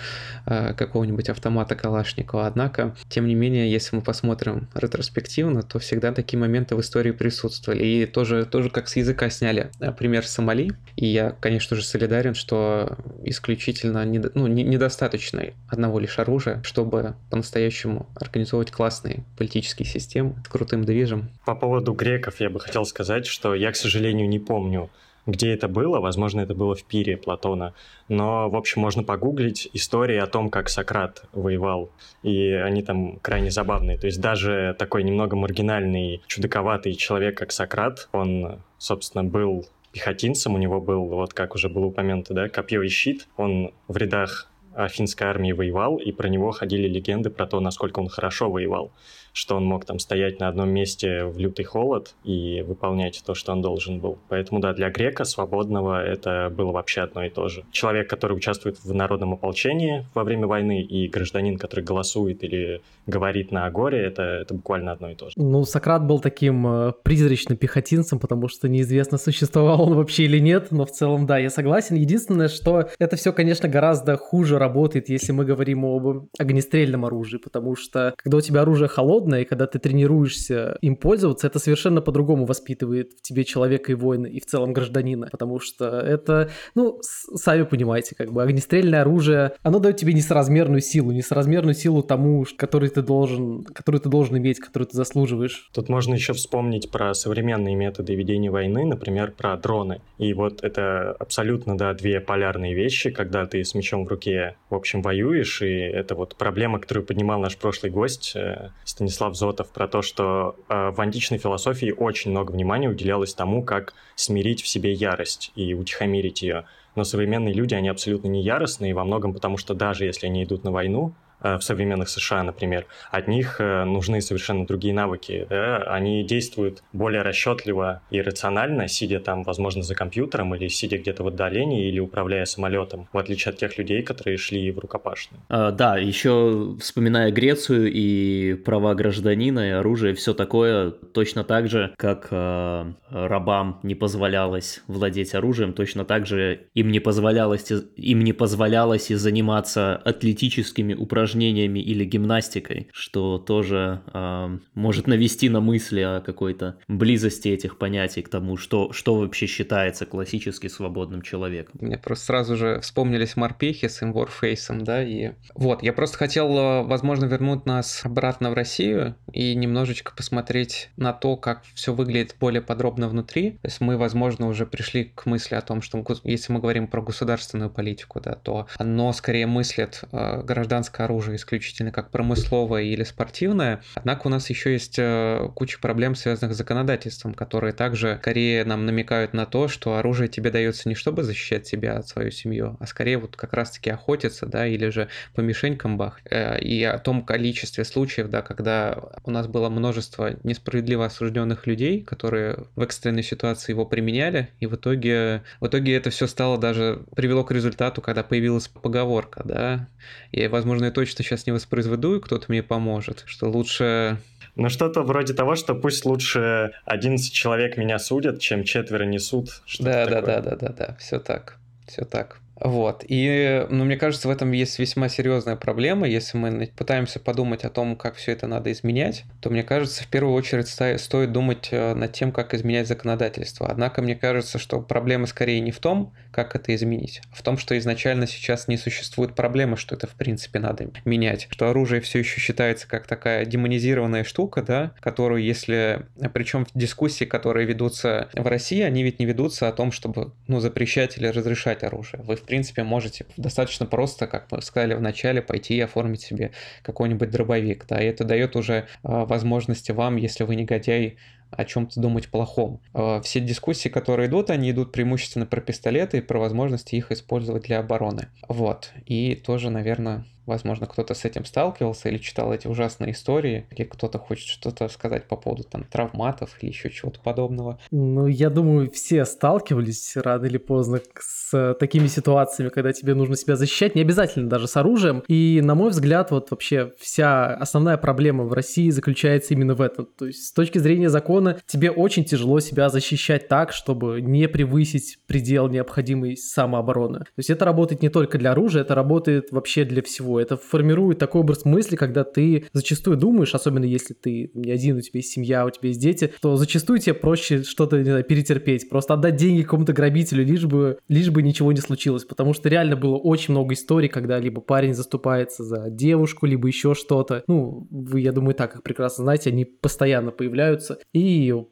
э, 0.46 0.74
какого-нибудь 0.74 1.28
автомата 1.28 1.74
Калашникова. 1.74 2.46
Однако, 2.46 2.96
тем 3.09 3.26
не 3.26 3.35
менее, 3.35 3.70
если 3.70 3.96
мы 3.96 4.02
посмотрим 4.02 4.68
ретроспективно, 4.74 5.62
то 5.62 5.78
всегда 5.78 6.12
такие 6.12 6.38
моменты 6.38 6.76
в 6.76 6.80
истории 6.80 7.12
присутствовали. 7.12 7.85
И 7.85 8.07
тоже, 8.07 8.44
тоже 8.44 8.70
как 8.70 8.88
с 8.88 8.96
языка 8.96 9.30
сняли 9.30 9.70
пример 9.98 10.26
Сомали. 10.26 10.72
И 10.96 11.07
я, 11.07 11.30
конечно 11.30 11.76
же, 11.76 11.85
солидарен 11.85 12.23
уверен, 12.24 12.34
что 12.34 12.96
исключительно 13.22 14.04
не, 14.04 14.20
ну, 14.34 14.46
не, 14.46 14.62
недостаточно 14.62 15.44
одного 15.68 15.98
лишь 15.98 16.18
оружия, 16.18 16.62
чтобы 16.62 17.14
по-настоящему 17.30 18.06
организовывать 18.14 18.70
классные 18.70 19.24
политические 19.37 19.87
системы 19.87 20.34
с 20.44 20.48
крутым 20.48 20.84
движем. 20.84 21.30
По 21.44 21.54
поводу 21.54 21.92
греков 21.92 22.40
я 22.40 22.48
бы 22.48 22.60
хотел 22.60 22.84
сказать, 22.87 23.26
что 23.26 23.54
я, 23.54 23.72
к 23.72 23.76
сожалению, 23.76 24.28
не 24.28 24.38
помню, 24.38 24.90
где 25.26 25.54
это 25.54 25.68
было, 25.68 26.00
возможно, 26.00 26.40
это 26.40 26.54
было 26.54 26.74
в 26.74 26.84
пире 26.84 27.16
Платона, 27.16 27.72
но, 28.08 28.50
в 28.50 28.56
общем, 28.56 28.82
можно 28.82 29.02
погуглить 29.02 29.70
истории 29.72 30.18
о 30.18 30.26
том, 30.26 30.50
как 30.50 30.68
Сократ 30.68 31.24
воевал, 31.32 31.90
и 32.22 32.50
они 32.50 32.82
там 32.82 33.18
крайне 33.20 33.50
забавные. 33.50 33.96
То 33.96 34.06
есть 34.06 34.20
даже 34.20 34.76
такой 34.78 35.02
немного 35.02 35.37
маргинальный, 35.37 36.22
чудаковатый 36.26 36.94
человек, 36.94 37.38
как 37.38 37.52
Сократ, 37.52 38.08
он, 38.12 38.60
собственно, 38.78 39.24
был 39.24 39.66
пехотинцем, 39.94 40.54
у 40.54 40.59
него 40.59 40.80
был, 40.80 41.07
вот 41.07 41.33
как 41.33 41.54
уже 41.54 41.68
было 41.68 41.87
упомянуто, 41.87 42.35
да, 42.35 42.48
копье 42.48 42.83
и 42.83 42.88
щит. 42.88 43.28
Он 43.37 43.72
в 43.88 43.96
рядах 43.96 44.50
финской 44.90 45.28
армии 45.28 45.52
воевал, 45.52 45.96
и 45.96 46.11
про 46.11 46.28
него 46.28 46.50
ходили 46.50 46.88
легенды 46.88 47.30
про 47.30 47.46
то, 47.46 47.61
насколько 47.61 48.00
он 48.00 48.09
хорошо 48.09 48.50
воевал 48.50 48.92
что 49.34 49.56
он 49.56 49.64
мог 49.66 49.84
там 49.84 49.98
стоять 49.98 50.40
на 50.40 50.48
одном 50.48 50.70
месте 50.70 51.24
в 51.24 51.38
лютый 51.38 51.64
холод 51.64 52.14
и 52.24 52.62
выполнять 52.62 53.22
то, 53.26 53.34
что 53.34 53.52
он 53.52 53.60
должен 53.60 53.98
был. 53.98 54.18
Поэтому, 54.28 54.60
да, 54.60 54.72
для 54.72 54.90
грека 54.90 55.24
свободного 55.24 56.02
это 56.02 56.50
было 56.56 56.70
вообще 56.70 57.02
одно 57.02 57.24
и 57.24 57.30
то 57.30 57.48
же. 57.48 57.64
Человек, 57.72 58.08
который 58.08 58.36
участвует 58.36 58.78
в 58.82 58.94
народном 58.94 59.34
ополчении 59.34 60.06
во 60.14 60.22
время 60.22 60.46
войны, 60.46 60.82
и 60.82 61.08
гражданин, 61.08 61.58
который 61.58 61.84
голосует 61.84 62.44
или 62.44 62.80
говорит 63.06 63.50
на 63.50 63.66
Агоре, 63.66 63.98
это, 63.98 64.22
это 64.22 64.54
буквально 64.54 64.92
одно 64.92 65.10
и 65.10 65.14
то 65.16 65.26
же. 65.26 65.32
Ну, 65.36 65.64
Сократ 65.64 66.06
был 66.06 66.20
таким 66.20 66.66
э, 66.66 66.92
призрачным 67.02 67.58
пехотинцем, 67.58 68.20
потому 68.20 68.48
что 68.48 68.68
неизвестно, 68.68 69.18
существовал 69.24 69.82
он 69.82 69.94
вообще 69.94 70.24
или 70.24 70.38
нет, 70.38 70.70
но 70.70 70.86
в 70.86 70.92
целом, 70.92 71.26
да, 71.26 71.38
я 71.38 71.50
согласен. 71.50 71.96
Единственное, 71.96 72.48
что 72.48 72.88
это 73.00 73.16
все, 73.16 73.32
конечно, 73.32 73.68
гораздо 73.68 74.16
хуже 74.16 74.58
работает, 74.58 75.08
если 75.08 75.32
мы 75.32 75.44
говорим 75.44 75.84
об 75.84 76.28
огнестрельном 76.38 77.04
оружии, 77.04 77.38
потому 77.38 77.74
что 77.74 78.14
когда 78.16 78.36
у 78.36 78.40
тебя 78.40 78.62
оружие 78.62 78.88
холодное, 78.88 79.23
холодно, 79.24 79.40
и 79.40 79.44
когда 79.44 79.66
ты 79.66 79.78
тренируешься 79.78 80.76
им 80.82 80.96
пользоваться, 80.96 81.46
это 81.46 81.58
совершенно 81.58 82.00
по-другому 82.00 82.44
воспитывает 82.46 83.12
в 83.12 83.22
тебе 83.22 83.44
человека 83.44 83.92
и 83.92 83.94
воина, 83.94 84.26
и 84.26 84.40
в 84.40 84.46
целом 84.46 84.72
гражданина, 84.72 85.28
потому 85.30 85.60
что 85.60 85.84
это, 86.00 86.50
ну, 86.74 87.00
сами 87.02 87.62
понимаете, 87.62 88.14
как 88.14 88.32
бы 88.32 88.42
огнестрельное 88.42 89.00
оружие, 89.00 89.52
оно 89.62 89.78
дает 89.78 89.96
тебе 89.96 90.12
несоразмерную 90.12 90.80
силу, 90.80 91.12
несоразмерную 91.12 91.74
силу 91.74 92.02
тому, 92.02 92.44
который 92.56 92.88
ты 92.88 93.02
должен, 93.02 93.64
которую 93.64 94.00
ты 94.00 94.08
должен 94.08 94.37
иметь, 94.37 94.60
которую 94.60 94.88
ты 94.88 94.96
заслуживаешь. 94.96 95.70
Тут 95.72 95.88
можно 95.88 96.14
еще 96.14 96.32
вспомнить 96.32 96.90
про 96.90 97.14
современные 97.14 97.74
методы 97.74 98.14
ведения 98.14 98.50
войны, 98.50 98.84
например, 98.84 99.32
про 99.32 99.56
дроны. 99.56 100.00
И 100.18 100.34
вот 100.34 100.62
это 100.62 101.12
абсолютно, 101.18 101.78
да, 101.78 101.94
две 101.94 102.20
полярные 102.20 102.74
вещи, 102.74 103.10
когда 103.10 103.46
ты 103.46 103.64
с 103.64 103.74
мечом 103.74 104.04
в 104.04 104.08
руке, 104.08 104.56
в 104.70 104.74
общем, 104.74 105.02
воюешь, 105.02 105.62
и 105.62 105.74
это 105.74 106.14
вот 106.14 106.37
проблема, 106.37 106.78
которую 106.78 107.06
поднимал 107.06 107.40
наш 107.40 107.56
прошлый 107.56 107.90
гость 107.90 108.32
э, 108.34 108.70
Станислав 108.84 109.13
Станислав 109.14 109.37
Зотов 109.37 109.70
про 109.70 109.87
то, 109.87 110.03
что 110.03 110.57
э, 110.68 110.90
в 110.90 111.00
античной 111.00 111.38
философии 111.38 111.94
очень 111.96 112.33
много 112.33 112.50
внимания 112.50 112.88
уделялось 112.88 113.33
тому, 113.33 113.62
как 113.62 113.94
смирить 114.16 114.61
в 114.61 114.68
себе 114.68 114.92
ярость 114.92 115.53
и 115.55 115.72
утихомирить 115.74 116.42
ее. 116.42 116.64
Но 116.96 117.05
современные 117.05 117.55
люди, 117.55 117.74
они 117.74 117.88
абсолютно 117.88 118.29
не 118.29 118.42
яростные, 118.42 118.94
во 118.94 119.05
многом 119.05 119.33
потому, 119.33 119.57
что 119.57 119.74
даже 119.74 120.05
если 120.05 120.27
они 120.27 120.42
идут 120.42 120.64
на 120.64 120.72
войну, 120.72 121.14
в 121.44 121.61
современных 121.61 122.09
США, 122.09 122.42
например, 122.42 122.87
от 123.11 123.28
них 123.28 123.57
э, 123.61 123.85
нужны 123.85 124.20
совершенно 124.20 124.66
другие 124.66 124.94
навыки. 124.94 125.46
Да? 125.50 125.76
Они 125.76 126.24
действуют 126.24 126.83
более 126.92 127.22
расчетливо 127.22 128.00
и 128.11 128.22
рационально, 128.22 128.88
сидя 128.88 129.20
там, 129.20 129.42
возможно, 129.42 129.83
за 129.83 129.94
компьютером 129.94 130.54
или 130.54 130.68
сидя 130.68 130.98
где-то 130.98 131.22
в 131.22 131.28
отдалении 131.28 131.88
или 131.88 132.00
управляя 132.00 132.46
самолетом, 132.46 133.09
в 133.12 133.18
отличие 133.18 133.52
от 133.52 133.59
тех 133.59 133.76
людей, 133.78 134.02
которые 134.02 134.38
шли 134.38 134.70
в 134.70 134.78
рукопашную. 134.78 135.42
А, 135.48 135.70
да, 135.70 135.98
еще 135.98 136.76
вспоминая 136.80 137.30
Грецию 137.30 137.92
и 137.92 138.54
права 138.54 138.94
гражданина 138.94 139.68
и 139.68 139.70
оружие, 139.72 140.14
все 140.14 140.33
такое 140.33 140.90
точно 140.90 141.44
так 141.44 141.68
же, 141.68 141.92
как 141.98 142.28
э, 142.30 142.92
рабам 143.11 143.80
не 143.83 143.94
позволялось 143.94 144.83
владеть 144.87 145.35
оружием, 145.35 145.74
точно 145.74 146.07
так 146.07 146.26
же 146.26 146.61
им 146.74 146.90
не 146.90 147.00
позволялось, 147.00 147.70
им 147.96 148.24
не 148.24 148.33
позволялось 148.33 149.11
и 149.11 149.14
заниматься 149.14 149.96
атлетическими 149.96 150.94
упражнениями 150.94 151.33
упражнениями 151.34 151.80
или 151.80 152.04
гимнастикой, 152.04 152.88
что 152.92 153.38
тоже 153.38 154.02
э, 154.12 154.58
может 154.74 155.06
навести 155.06 155.48
на 155.48 155.60
мысли 155.60 156.00
о 156.00 156.20
какой-то 156.20 156.76
близости 156.86 157.48
этих 157.48 157.78
понятий 157.78 158.22
к 158.22 158.28
тому, 158.28 158.56
что, 158.56 158.92
что 158.92 159.16
вообще 159.16 159.46
считается 159.46 160.06
классически 160.06 160.68
свободным 160.68 161.22
человеком. 161.22 161.78
Мне 161.80 161.98
просто 161.98 162.26
сразу 162.26 162.56
же 162.56 162.80
вспомнились 162.80 163.36
морпехи 163.36 163.88
с 163.88 164.00
Warface, 164.02 164.82
да, 164.82 165.02
и 165.02 165.32
вот, 165.54 165.82
я 165.82 165.92
просто 165.92 166.18
хотел, 166.18 166.56
э, 166.56 166.82
возможно, 166.84 167.24
вернуть 167.24 167.66
нас 167.66 168.04
обратно 168.04 168.50
в 168.50 168.54
Россию 168.54 169.16
и 169.32 169.54
немножечко 169.56 170.12
посмотреть 170.16 170.90
на 170.96 171.12
то, 171.12 171.36
как 171.36 171.62
все 171.74 171.92
выглядит 171.92 172.36
более 172.38 172.62
подробно 172.62 173.08
внутри. 173.08 173.52
То 173.62 173.68
есть 173.68 173.80
мы, 173.80 173.96
возможно, 173.96 174.46
уже 174.46 174.66
пришли 174.66 175.12
к 175.14 175.26
мысли 175.26 175.56
о 175.56 175.60
том, 175.60 175.82
что 175.82 176.04
если 176.22 176.52
мы 176.52 176.60
говорим 176.60 176.86
про 176.86 177.02
государственную 177.02 177.70
политику, 177.70 178.20
да, 178.20 178.34
то 178.34 178.68
оно 178.76 179.12
скорее 179.12 179.46
мыслит 179.46 180.02
э, 180.12 180.42
гражданское 180.44 181.04
оружие 181.04 181.13
оружие 181.14 181.37
исключительно 181.37 181.92
как 181.92 182.11
промысловое 182.11 182.83
или 182.83 183.05
спортивное. 183.05 183.83
Однако 183.94 184.27
у 184.27 184.31
нас 184.31 184.50
еще 184.50 184.72
есть 184.72 184.96
э, 184.98 185.48
куча 185.55 185.79
проблем, 185.79 186.16
связанных 186.16 186.55
с 186.55 186.59
законодательством, 186.59 187.35
которые 187.35 187.72
также 187.72 188.18
скорее 188.20 188.64
нам 188.64 188.85
намекают 188.85 189.33
на 189.33 189.46
то, 189.46 189.68
что 189.68 189.96
оружие 189.96 190.29
тебе 190.29 190.50
дается 190.50 190.88
не 190.88 190.96
чтобы 190.96 191.22
защищать 191.22 191.66
себя 191.66 191.98
от 191.98 192.09
свою 192.09 192.31
семью, 192.31 192.77
а 192.81 192.87
скорее 192.87 193.18
вот 193.18 193.37
как 193.37 193.53
раз-таки 193.53 193.90
охотиться, 193.90 194.46
да, 194.46 194.66
или 194.66 194.88
же 194.88 195.09
по 195.35 195.40
мишенькам 195.40 195.96
бах. 195.96 196.20
Э, 196.29 196.59
и 196.59 196.83
о 196.83 196.98
том 196.98 197.24
количестве 197.24 197.85
случаев, 197.85 198.29
да, 198.29 198.42
когда 198.42 198.98
у 199.24 199.31
нас 199.31 199.46
было 199.46 199.68
множество 199.68 200.37
несправедливо 200.42 201.07
осужденных 201.07 201.66
людей, 201.68 202.03
которые 202.03 202.64
в 202.74 202.83
экстренной 202.83 203.22
ситуации 203.22 203.72
его 203.72 203.87
применяли, 203.87 204.48
и 204.59 204.66
в 204.66 204.74
итоге, 204.74 205.44
в 205.61 205.68
итоге 205.68 205.94
это 205.94 206.11
все 206.11 206.27
стало 206.27 206.59
даже, 206.59 207.05
привело 207.14 207.44
к 207.44 207.53
результату, 207.53 208.03
когда 208.03 208.24
появилась 208.24 208.66
поговорка, 208.66 209.42
да, 209.44 209.88
и, 210.33 210.48
возможно, 210.48 210.87
я 210.87 210.90
точно 211.04 211.24
сейчас 211.24 211.46
не 211.46 211.52
воспроизведу, 211.52 212.16
и 212.16 212.20
кто-то 212.20 212.46
мне 212.48 212.62
поможет, 212.62 213.24
что 213.26 213.50
лучше 213.50 214.18
ну, 214.56 214.68
что-то 214.68 215.02
вроде 215.02 215.34
того, 215.34 215.56
что 215.56 215.74
пусть 215.74 216.04
лучше 216.04 216.72
11 216.84 217.32
человек 217.32 217.76
меня 217.76 217.98
судят, 217.98 218.40
чем 218.40 218.62
четверо 218.64 219.02
несут. 219.02 219.62
Да, 219.80 220.06
да, 220.06 220.22
да, 220.22 220.40
да, 220.40 220.56
да, 220.56 220.68
да, 220.68 220.96
все 221.00 221.18
так, 221.18 221.58
все 221.86 222.04
так. 222.04 222.38
Вот. 222.60 223.04
И, 223.06 223.66
ну, 223.68 223.84
мне 223.84 223.96
кажется, 223.96 224.28
в 224.28 224.30
этом 224.30 224.52
есть 224.52 224.78
весьма 224.78 225.08
серьезная 225.08 225.56
проблема. 225.56 226.06
Если 226.08 226.36
мы 226.38 226.70
пытаемся 226.76 227.18
подумать 227.18 227.64
о 227.64 227.70
том, 227.70 227.96
как 227.96 228.14
все 228.16 228.32
это 228.32 228.46
надо 228.46 228.70
изменять, 228.72 229.24
то, 229.40 229.50
мне 229.50 229.62
кажется, 229.62 230.04
в 230.04 230.06
первую 230.06 230.34
очередь 230.34 230.68
стоит 230.68 231.32
думать 231.32 231.68
э, 231.72 231.94
над 231.94 232.12
тем, 232.12 232.32
как 232.32 232.54
изменять 232.54 232.86
законодательство. 232.86 233.68
Однако, 233.68 234.02
мне 234.02 234.14
кажется, 234.14 234.58
что 234.58 234.80
проблема 234.80 235.26
скорее 235.26 235.60
не 235.60 235.72
в 235.72 235.78
том, 235.78 236.12
как 236.30 236.56
это 236.56 236.74
изменить, 236.74 237.20
а 237.32 237.36
в 237.36 237.42
том, 237.42 237.58
что 237.58 237.76
изначально 237.78 238.26
сейчас 238.26 238.66
не 238.66 238.76
существует 238.76 239.34
проблемы, 239.34 239.76
что 239.76 239.94
это, 239.94 240.06
в 240.06 240.14
принципе, 240.14 240.58
надо 240.58 240.90
менять. 241.04 241.48
Что 241.50 241.70
оружие 241.70 242.00
все 242.00 242.20
еще 242.20 242.40
считается 242.40 242.88
как 242.88 243.06
такая 243.06 243.44
демонизированная 243.44 244.24
штука, 244.24 244.62
да, 244.62 244.92
которую, 245.00 245.42
если... 245.42 246.06
Причем 246.32 246.66
дискуссии, 246.74 247.24
которые 247.24 247.66
ведутся 247.66 248.28
в 248.32 248.46
России, 248.46 248.80
они 248.80 249.02
ведь 249.02 249.18
не 249.18 249.26
ведутся 249.26 249.68
о 249.68 249.72
том, 249.72 249.92
чтобы, 249.92 250.32
ну, 250.46 250.60
запрещать 250.60 251.18
или 251.18 251.26
разрешать 251.26 251.82
оружие. 251.82 252.22
Вы, 252.22 252.36
в 252.44 252.46
принципе, 252.46 252.85
можете 252.85 253.24
достаточно 253.38 253.87
просто, 253.87 254.26
как 254.26 254.52
мы 254.52 254.61
сказали 254.61 254.92
в 254.92 255.00
начале, 255.00 255.40
пойти 255.40 255.76
и 255.76 255.80
оформить 255.80 256.20
себе 256.20 256.50
какой-нибудь 256.83 257.30
дробовик. 257.30 257.87
Да, 257.88 258.02
и 258.02 258.07
это 258.07 258.24
дает 258.24 258.54
уже 258.54 258.87
а, 259.02 259.24
возможности 259.24 259.92
вам, 259.92 260.16
если 260.16 260.44
вы 260.44 260.57
негодяй, 260.57 261.16
о 261.50 261.64
чем-то 261.64 262.00
думать 262.00 262.28
плохом. 262.28 262.80
А, 262.92 263.20
все 263.20 263.40
дискуссии, 263.40 263.88
которые 263.88 264.28
идут, 264.28 264.50
они 264.50 264.70
идут 264.70 264.92
преимущественно 264.92 265.46
про 265.46 265.61
пистолеты 265.61 266.18
и 266.18 266.22
про 266.22 266.38
возможности 266.38 266.96
их 266.96 267.12
использовать 267.12 267.64
для 267.64 267.78
обороны. 267.78 268.28
Вот. 268.48 268.92
И 269.07 269.35
тоже, 269.35 269.70
наверное, 269.70 270.24
Возможно, 270.46 270.87
кто-то 270.87 271.14
с 271.14 271.24
этим 271.24 271.44
сталкивался 271.44 272.09
или 272.09 272.18
читал 272.18 272.52
эти 272.52 272.66
ужасные 272.66 273.12
истории, 273.12 273.66
или 273.70 273.85
кто-то 273.85 274.18
хочет 274.18 274.46
что-то 274.46 274.88
сказать 274.88 275.26
по 275.26 275.37
поводу 275.37 275.64
там 275.64 275.85
травматов 275.85 276.59
или 276.61 276.70
еще 276.70 276.90
чего-то 276.90 277.20
подобного. 277.20 277.78
Ну, 277.90 278.26
я 278.26 278.50
думаю, 278.50 278.90
все 278.90 279.24
сталкивались 279.24 280.16
рано 280.16 280.44
или 280.44 280.59
поздно 280.59 281.00
с 281.18 281.74
такими 281.80 282.09
ситуациями, 282.09 282.68
когда 282.68 282.92
тебе 282.92 283.14
нужно 283.14 283.37
себя 283.37 283.57
защищать, 283.57 283.94
не 283.94 284.02
обязательно 284.02 284.48
даже 284.48 284.68
с 284.68 284.76
оружием. 284.76 285.22
И, 285.28 285.61
на 285.62 285.74
мой 285.74 285.90
взгляд, 285.90 286.30
вот 286.30 286.50
вообще 286.50 286.92
вся 286.98 287.54
основная 287.54 287.96
проблема 287.96 288.44
в 288.44 288.52
России 288.52 288.90
заключается 288.90 289.54
именно 289.54 289.74
в 289.74 289.80
этом. 289.80 290.07
То 290.18 290.26
есть, 290.26 290.46
с 290.46 290.52
точки 290.52 290.78
зрения 290.78 291.09
закона, 291.09 291.33
тебе 291.66 291.90
очень 291.90 292.24
тяжело 292.24 292.60
себя 292.60 292.88
защищать 292.88 293.48
так, 293.48 293.72
чтобы 293.72 294.20
не 294.20 294.48
превысить 294.48 295.18
предел 295.26 295.68
необходимой 295.68 296.36
самообороны. 296.36 297.20
То 297.20 297.38
есть, 297.38 297.50
это 297.50 297.64
работает 297.64 298.02
не 298.02 298.08
только 298.08 298.38
для 298.38 298.52
оружия, 298.52 298.82
это 298.82 298.94
работает 298.94 299.50
вообще 299.50 299.84
для 299.84 300.02
всего 300.02 300.40
это 300.44 300.56
формирует 300.56 301.18
такой 301.18 301.40
образ 301.40 301.64
мысли, 301.64 301.96
когда 301.96 302.24
ты 302.24 302.66
зачастую 302.72 303.16
думаешь, 303.16 303.54
особенно 303.54 303.84
если 303.84 304.14
ты 304.14 304.50
не 304.54 304.70
один, 304.70 304.96
у 304.96 305.00
тебя 305.00 305.18
есть 305.18 305.32
семья, 305.32 305.64
у 305.66 305.70
тебя 305.70 305.88
есть 305.88 306.00
дети, 306.00 306.32
то 306.40 306.56
зачастую 306.56 306.98
тебе 306.98 307.14
проще 307.14 307.62
что-то, 307.62 307.98
не 307.98 308.04
знаю, 308.04 308.24
перетерпеть, 308.24 308.88
просто 308.88 309.14
отдать 309.14 309.36
деньги 309.36 309.62
какому-то 309.62 309.92
грабителю, 309.92 310.44
лишь 310.44 310.64
бы, 310.64 310.98
лишь 311.08 311.30
бы 311.30 311.42
ничего 311.42 311.72
не 311.72 311.80
случилось, 311.80 312.24
потому 312.24 312.54
что 312.54 312.68
реально 312.68 312.96
было 312.96 313.16
очень 313.16 313.52
много 313.52 313.74
историй, 313.74 314.08
когда 314.08 314.38
либо 314.38 314.60
парень 314.60 314.94
заступается 314.94 315.64
за 315.64 315.90
девушку, 315.90 316.46
либо 316.46 316.68
еще 316.68 316.94
что-то. 316.94 317.42
Ну, 317.46 317.86
вы, 317.90 318.20
я 318.20 318.32
думаю, 318.32 318.54
так 318.54 318.76
их 318.76 318.82
прекрасно 318.82 319.24
знаете, 319.24 319.50
они 319.50 319.64
постоянно 319.64 320.30
появляются 320.30 320.98
и 321.12 321.20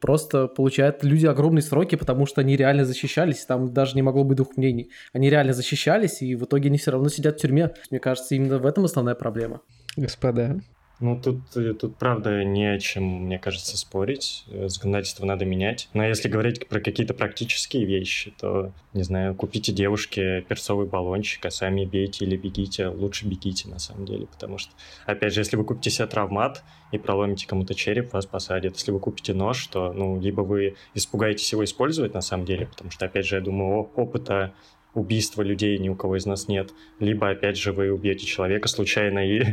просто 0.00 0.48
получают 0.48 1.02
люди 1.04 1.26
огромные 1.26 1.62
сроки, 1.62 1.96
потому 1.96 2.26
что 2.26 2.40
они 2.40 2.56
реально 2.56 2.84
защищались, 2.84 3.44
там 3.44 3.72
даже 3.72 3.94
не 3.94 4.02
могло 4.02 4.24
быть 4.24 4.36
двух 4.36 4.56
мнений. 4.56 4.90
Они 5.12 5.30
реально 5.30 5.52
защищались, 5.52 6.22
и 6.22 6.34
в 6.34 6.44
итоге 6.44 6.68
они 6.68 6.78
все 6.78 6.90
равно 6.90 7.08
сидят 7.08 7.38
в 7.38 7.40
тюрьме. 7.40 7.70
Мне 7.90 8.00
кажется, 8.00 8.34
именно 8.34 8.58
в 8.58 8.66
этом 8.66 8.84
основная 8.84 9.14
проблема. 9.14 9.60
Господа, 9.96 10.60
Ну, 11.02 11.20
тут, 11.20 11.40
э, 11.56 11.74
тут 11.74 11.96
правда 11.96 12.44
не 12.44 12.64
о 12.64 12.78
чем, 12.78 13.02
мне 13.24 13.36
кажется, 13.36 13.76
спорить. 13.76 14.44
Э, 14.46 14.68
законодательство 14.68 15.26
надо 15.26 15.44
менять. 15.44 15.88
Но 15.94 16.06
если 16.06 16.28
говорить 16.28 16.68
про 16.68 16.78
какие-то 16.78 17.12
практические 17.12 17.84
вещи, 17.86 18.32
то, 18.38 18.70
не 18.92 19.02
знаю, 19.02 19.34
купите 19.34 19.72
девушке 19.72 20.42
перцовый 20.42 20.86
баллончик, 20.86 21.44
а 21.44 21.50
сами 21.50 21.86
бейте 21.86 22.24
или 22.24 22.36
бегите. 22.36 22.86
Лучше 22.86 23.26
бегите, 23.26 23.68
на 23.68 23.80
самом 23.80 24.06
деле, 24.06 24.26
потому 24.26 24.58
что, 24.58 24.70
опять 25.04 25.34
же, 25.34 25.40
если 25.40 25.56
вы 25.56 25.64
купите 25.64 25.90
себе 25.90 26.06
травмат 26.06 26.62
и 26.92 26.98
проломите 26.98 27.48
кому-то 27.48 27.74
череп, 27.74 28.12
вас 28.12 28.24
посадят. 28.24 28.74
Если 28.76 28.92
вы 28.92 29.00
купите 29.00 29.34
нож, 29.34 29.66
то, 29.66 29.92
ну, 29.92 30.20
либо 30.20 30.42
вы 30.42 30.76
испугаетесь 30.94 31.50
его 31.50 31.64
использовать, 31.64 32.14
на 32.14 32.20
самом 32.20 32.44
деле, 32.44 32.66
потому 32.66 32.92
что, 32.92 33.06
опять 33.06 33.26
же, 33.26 33.34
я 33.34 33.40
думаю, 33.40 33.90
опыта 33.96 34.54
убийства 34.94 35.42
людей 35.42 35.78
ни 35.78 35.88
у 35.88 35.94
кого 35.94 36.16
из 36.16 36.26
нас 36.26 36.48
нет. 36.48 36.70
Либо, 36.98 37.30
опять 37.30 37.56
же, 37.56 37.72
вы 37.72 37.90
убьете 37.90 38.26
человека 38.26 38.68
случайно 38.68 39.20
и... 39.20 39.44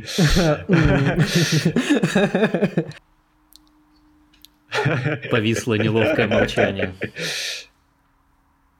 Повисло 5.31 5.73
неловкое 5.75 6.27
молчание. 6.27 6.93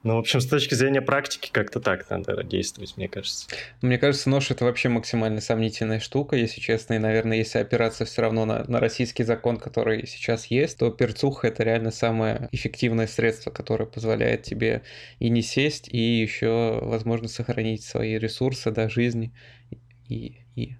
Ну, 0.02 0.16
в 0.16 0.18
общем, 0.18 0.40
с 0.40 0.46
точки 0.46 0.74
зрения 0.74 1.02
практики, 1.02 1.50
как-то 1.52 1.78
так 1.78 2.08
надо 2.08 2.42
действовать, 2.42 2.96
мне 2.96 3.06
кажется. 3.06 3.46
Мне 3.82 3.98
кажется, 3.98 4.30
нож 4.30 4.50
это 4.50 4.64
вообще 4.64 4.88
максимально 4.88 5.42
сомнительная 5.42 6.00
штука, 6.00 6.36
если 6.36 6.58
честно. 6.58 6.94
И, 6.94 6.98
наверное, 6.98 7.36
если 7.36 7.58
опираться 7.58 8.06
все 8.06 8.22
равно 8.22 8.46
на, 8.46 8.64
на 8.64 8.80
российский 8.80 9.24
закон, 9.24 9.58
который 9.58 10.06
сейчас 10.06 10.46
есть, 10.46 10.78
то 10.78 10.90
перцуха 10.90 11.48
это 11.48 11.64
реально 11.64 11.90
самое 11.90 12.48
эффективное 12.50 13.06
средство, 13.06 13.50
которое 13.50 13.84
позволяет 13.84 14.42
тебе 14.42 14.82
и 15.18 15.28
не 15.28 15.42
сесть, 15.42 15.88
и 15.92 15.98
еще, 15.98 16.78
возможно, 16.80 17.28
сохранить 17.28 17.84
свои 17.84 18.16
ресурсы, 18.16 18.70
да, 18.70 18.88
жизни 18.88 19.34
и, 20.08 20.38
и 20.56 20.76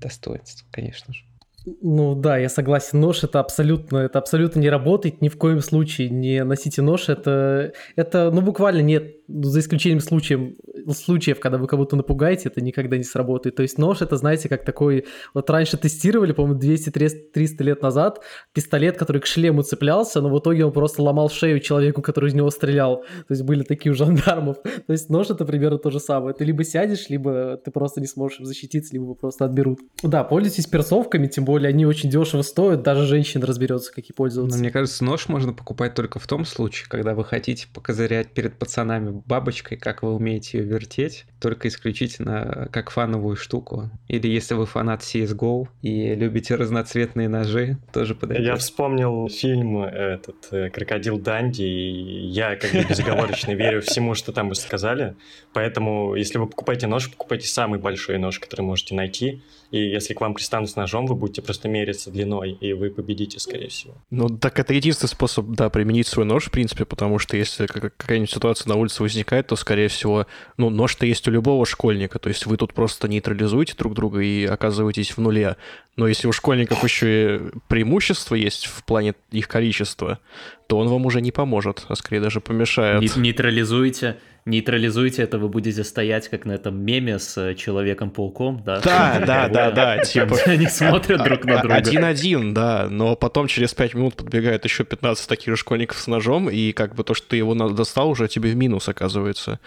достоинство, 0.00 0.66
конечно 0.72 1.14
же. 1.14 1.24
Ну 1.66 2.14
да, 2.14 2.36
я 2.38 2.48
согласен. 2.48 3.00
Нож 3.00 3.24
это 3.24 3.40
абсолютно, 3.40 3.98
это 3.98 4.18
абсолютно 4.18 4.60
не 4.60 4.68
работает. 4.68 5.22
Ни 5.22 5.28
в 5.28 5.38
коем 5.38 5.60
случае 5.60 6.10
не 6.10 6.44
носите 6.44 6.82
нож. 6.82 7.08
Это, 7.08 7.72
это 7.96 8.30
ну 8.30 8.42
буквально 8.42 8.82
нет, 8.82 9.16
за 9.28 9.60
исключением 9.60 10.00
случаев, 10.00 10.54
случаев, 10.94 11.40
когда 11.40 11.58
вы 11.58 11.66
кого-то 11.66 11.96
напугаете, 11.96 12.48
это 12.48 12.60
никогда 12.60 12.96
не 12.96 13.04
сработает. 13.04 13.56
То 13.56 13.62
есть 13.62 13.78
нож 13.78 14.02
это, 14.02 14.16
знаете, 14.16 14.48
как 14.48 14.64
такой, 14.64 15.06
вот 15.32 15.48
раньше 15.48 15.76
тестировали, 15.76 16.32
по-моему, 16.32 16.60
200-300 16.60 17.62
лет 17.62 17.82
назад, 17.82 18.20
пистолет, 18.52 18.98
который 18.98 19.22
к 19.22 19.26
шлему 19.26 19.62
цеплялся, 19.62 20.20
но 20.20 20.28
в 20.28 20.38
итоге 20.38 20.66
он 20.66 20.72
просто 20.72 21.02
ломал 21.02 21.30
шею 21.30 21.60
человеку, 21.60 22.02
который 22.02 22.28
из 22.28 22.34
него 22.34 22.50
стрелял. 22.50 22.98
То 22.98 23.30
есть 23.30 23.42
были 23.42 23.62
такие 23.62 23.92
у 23.92 23.94
жандармов. 23.94 24.58
То 24.62 24.92
есть 24.92 25.08
нож 25.08 25.30
это 25.30 25.44
примерно 25.44 25.78
то 25.78 25.90
же 25.90 26.00
самое. 26.00 26.34
Ты 26.34 26.44
либо 26.44 26.64
сядешь, 26.64 27.08
либо 27.08 27.58
ты 27.64 27.70
просто 27.70 28.00
не 28.00 28.06
сможешь 28.06 28.40
защититься, 28.40 28.92
либо 28.92 29.14
просто 29.14 29.46
отберут. 29.46 29.80
Да, 30.02 30.24
пользуйтесь 30.24 30.66
перцовками, 30.66 31.26
тем 31.28 31.44
более 31.44 31.53
более 31.54 31.68
они 31.68 31.86
очень 31.86 32.10
дешево 32.10 32.42
стоят, 32.42 32.82
даже 32.82 33.06
женщина 33.06 33.46
разберется, 33.46 33.94
как 33.94 34.04
и 34.06 34.12
пользоваться. 34.12 34.56
Но 34.56 34.60
мне 34.60 34.72
кажется, 34.72 35.04
нож 35.04 35.28
можно 35.28 35.52
покупать 35.52 35.94
только 35.94 36.18
в 36.18 36.26
том 36.26 36.44
случае, 36.44 36.88
когда 36.88 37.14
вы 37.14 37.24
хотите 37.24 37.68
покозырять 37.72 38.32
перед 38.32 38.58
пацанами 38.58 39.22
бабочкой, 39.24 39.78
как 39.78 40.02
вы 40.02 40.16
умеете 40.16 40.58
ее 40.58 40.64
вертеть, 40.64 41.26
только 41.40 41.68
исключительно 41.68 42.68
как 42.72 42.90
фановую 42.90 43.36
штуку. 43.36 43.88
Или 44.08 44.26
если 44.26 44.54
вы 44.54 44.66
фанат 44.66 45.02
CSGO 45.02 45.68
и 45.82 46.16
любите 46.16 46.56
разноцветные 46.56 47.28
ножи, 47.28 47.78
тоже 47.92 48.16
подойдет. 48.16 48.44
Я 48.44 48.56
вспомнил 48.56 49.28
фильм 49.28 49.84
этот 49.84 50.48
э, 50.50 50.70
«Крокодил 50.70 51.20
Данди», 51.20 51.62
и 51.62 52.26
я 52.26 52.56
как 52.56 52.72
бы 52.72 52.82
безоговорочно 52.82 53.52
верю 53.54 53.80
всему, 53.80 54.16
что 54.16 54.32
там 54.32 54.48
вы 54.48 54.56
сказали. 54.56 55.14
Поэтому, 55.52 56.16
если 56.16 56.38
вы 56.38 56.48
покупаете 56.48 56.88
нож, 56.88 57.08
покупайте 57.12 57.46
самый 57.46 57.78
большой 57.78 58.18
нож, 58.18 58.40
который 58.40 58.62
можете 58.62 58.96
найти. 58.96 59.40
И 59.70 59.78
если 59.78 60.14
к 60.14 60.20
вам 60.20 60.34
пристанут 60.34 60.70
с 60.70 60.76
ножом, 60.76 61.06
вы 61.06 61.14
будете 61.14 61.42
просто 61.44 61.68
мериться 61.68 62.10
длиной, 62.10 62.52
и 62.60 62.72
вы 62.72 62.90
победите, 62.90 63.38
скорее 63.38 63.68
всего. 63.68 63.94
Ну, 64.10 64.28
так 64.28 64.58
это 64.58 64.74
единственный 64.74 65.08
способ, 65.08 65.46
да, 65.50 65.70
применить 65.70 66.06
свой 66.06 66.24
нож, 66.24 66.46
в 66.46 66.50
принципе, 66.50 66.84
потому 66.84 67.18
что 67.18 67.36
если 67.36 67.66
какая-нибудь 67.66 68.30
ситуация 68.30 68.68
на 68.68 68.76
улице 68.76 69.02
возникает, 69.02 69.46
то, 69.48 69.56
скорее 69.56 69.88
всего, 69.88 70.26
ну, 70.56 70.70
нож-то 70.70 71.06
есть 71.06 71.26
у 71.28 71.30
любого 71.30 71.66
школьника, 71.66 72.18
то 72.18 72.28
есть 72.28 72.46
вы 72.46 72.56
тут 72.56 72.74
просто 72.74 73.08
нейтрализуете 73.08 73.74
друг 73.76 73.94
друга 73.94 74.20
и 74.20 74.44
оказываетесь 74.44 75.12
в 75.12 75.18
нуле. 75.18 75.56
Но 75.96 76.08
если 76.08 76.26
у 76.26 76.32
школьников 76.32 76.82
еще 76.82 77.36
и 77.36 77.40
преимущество 77.68 78.34
есть 78.34 78.66
в 78.66 78.82
плане 78.84 79.14
их 79.30 79.46
количества, 79.46 80.18
то 80.66 80.78
он 80.78 80.88
вам 80.88 81.06
уже 81.06 81.20
не 81.20 81.32
поможет, 81.32 81.84
а 81.88 81.96
скорее 81.96 82.20
даже 82.20 82.40
помешает. 82.40 83.16
Нейтрализуйте 83.16 84.16
нейтрализуйте 84.46 85.22
это, 85.22 85.38
вы 85.38 85.48
будете 85.48 85.84
стоять 85.84 86.28
как 86.28 86.44
на 86.44 86.52
этом 86.52 86.78
меме 86.78 87.18
с 87.18 87.36
э, 87.38 87.54
Человеком-пауком, 87.54 88.62
да? 88.64 88.80
Да, 88.80 89.22
да, 89.26 89.48
да, 89.48 89.70
да, 89.70 89.98
типа... 90.04 90.36
Они 90.46 90.66
смотрят 90.66 91.22
друг 91.22 91.44
на 91.44 91.60
друга. 91.60 91.74
Один-один, 91.74 92.52
да, 92.52 92.88
но 92.90 93.16
потом 93.16 93.46
через 93.46 93.72
пять 93.74 93.94
минут 93.94 94.16
подбегает 94.16 94.64
еще 94.64 94.84
15 94.84 95.28
таких 95.28 95.48
же 95.48 95.56
школьников 95.56 95.98
с 95.98 96.06
ножом, 96.06 96.50
и 96.50 96.72
как 96.72 96.94
бы 96.94 97.04
то, 97.04 97.14
что 97.14 97.28
ты 97.28 97.36
его 97.36 97.54
достал, 97.54 98.10
уже 98.10 98.28
тебе 98.28 98.50
в 98.50 98.56
минус 98.56 98.88
оказывается. 98.88 99.60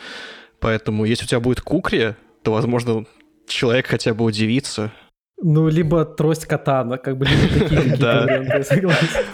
Поэтому 0.60 1.06
если 1.06 1.26
у 1.26 1.28
тебя 1.28 1.40
будет 1.40 1.62
кукри, 1.62 2.14
то, 2.44 2.52
возможно, 2.54 3.06
человек 3.48 3.88
хотя 3.88 4.14
бы 4.14 4.26
удивится. 4.26 4.92
Ну, 5.42 5.70
либо 5.70 6.06
трость 6.06 6.46
катана, 6.46 6.98
как 6.98 7.18
бы 7.18 7.26
либо 7.26 7.60
такие 7.60 7.96
варианты, 7.96 8.64
согласен. 8.64 9.26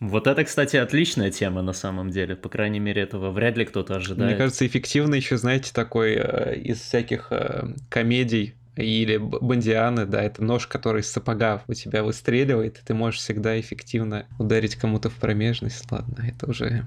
Вот 0.00 0.26
это, 0.26 0.44
кстати, 0.44 0.76
отличная 0.76 1.30
тема 1.30 1.62
на 1.62 1.72
самом 1.72 2.10
деле. 2.10 2.36
По 2.36 2.48
крайней 2.48 2.80
мере, 2.80 3.02
этого 3.02 3.30
вряд 3.30 3.56
ли 3.56 3.64
кто-то 3.64 3.96
ожидает. 3.96 4.32
Мне 4.32 4.38
кажется, 4.38 4.66
эффективно 4.66 5.14
еще, 5.14 5.36
знаете, 5.36 5.72
такой 5.72 6.14
э, 6.16 6.56
из 6.56 6.80
всяких 6.80 7.28
э, 7.30 7.68
комедий 7.88 8.54
или 8.76 9.18
бандианы, 9.18 10.04
да, 10.04 10.22
это 10.22 10.42
нож, 10.42 10.66
который 10.66 11.02
из 11.02 11.10
сапога 11.10 11.62
у 11.68 11.74
тебя 11.74 12.02
выстреливает, 12.02 12.78
и 12.78 12.84
ты 12.84 12.92
можешь 12.92 13.20
всегда 13.20 13.58
эффективно 13.58 14.26
ударить 14.38 14.74
кому-то 14.74 15.10
в 15.10 15.14
промежность. 15.14 15.90
Ладно, 15.90 16.24
это 16.28 16.50
уже 16.50 16.84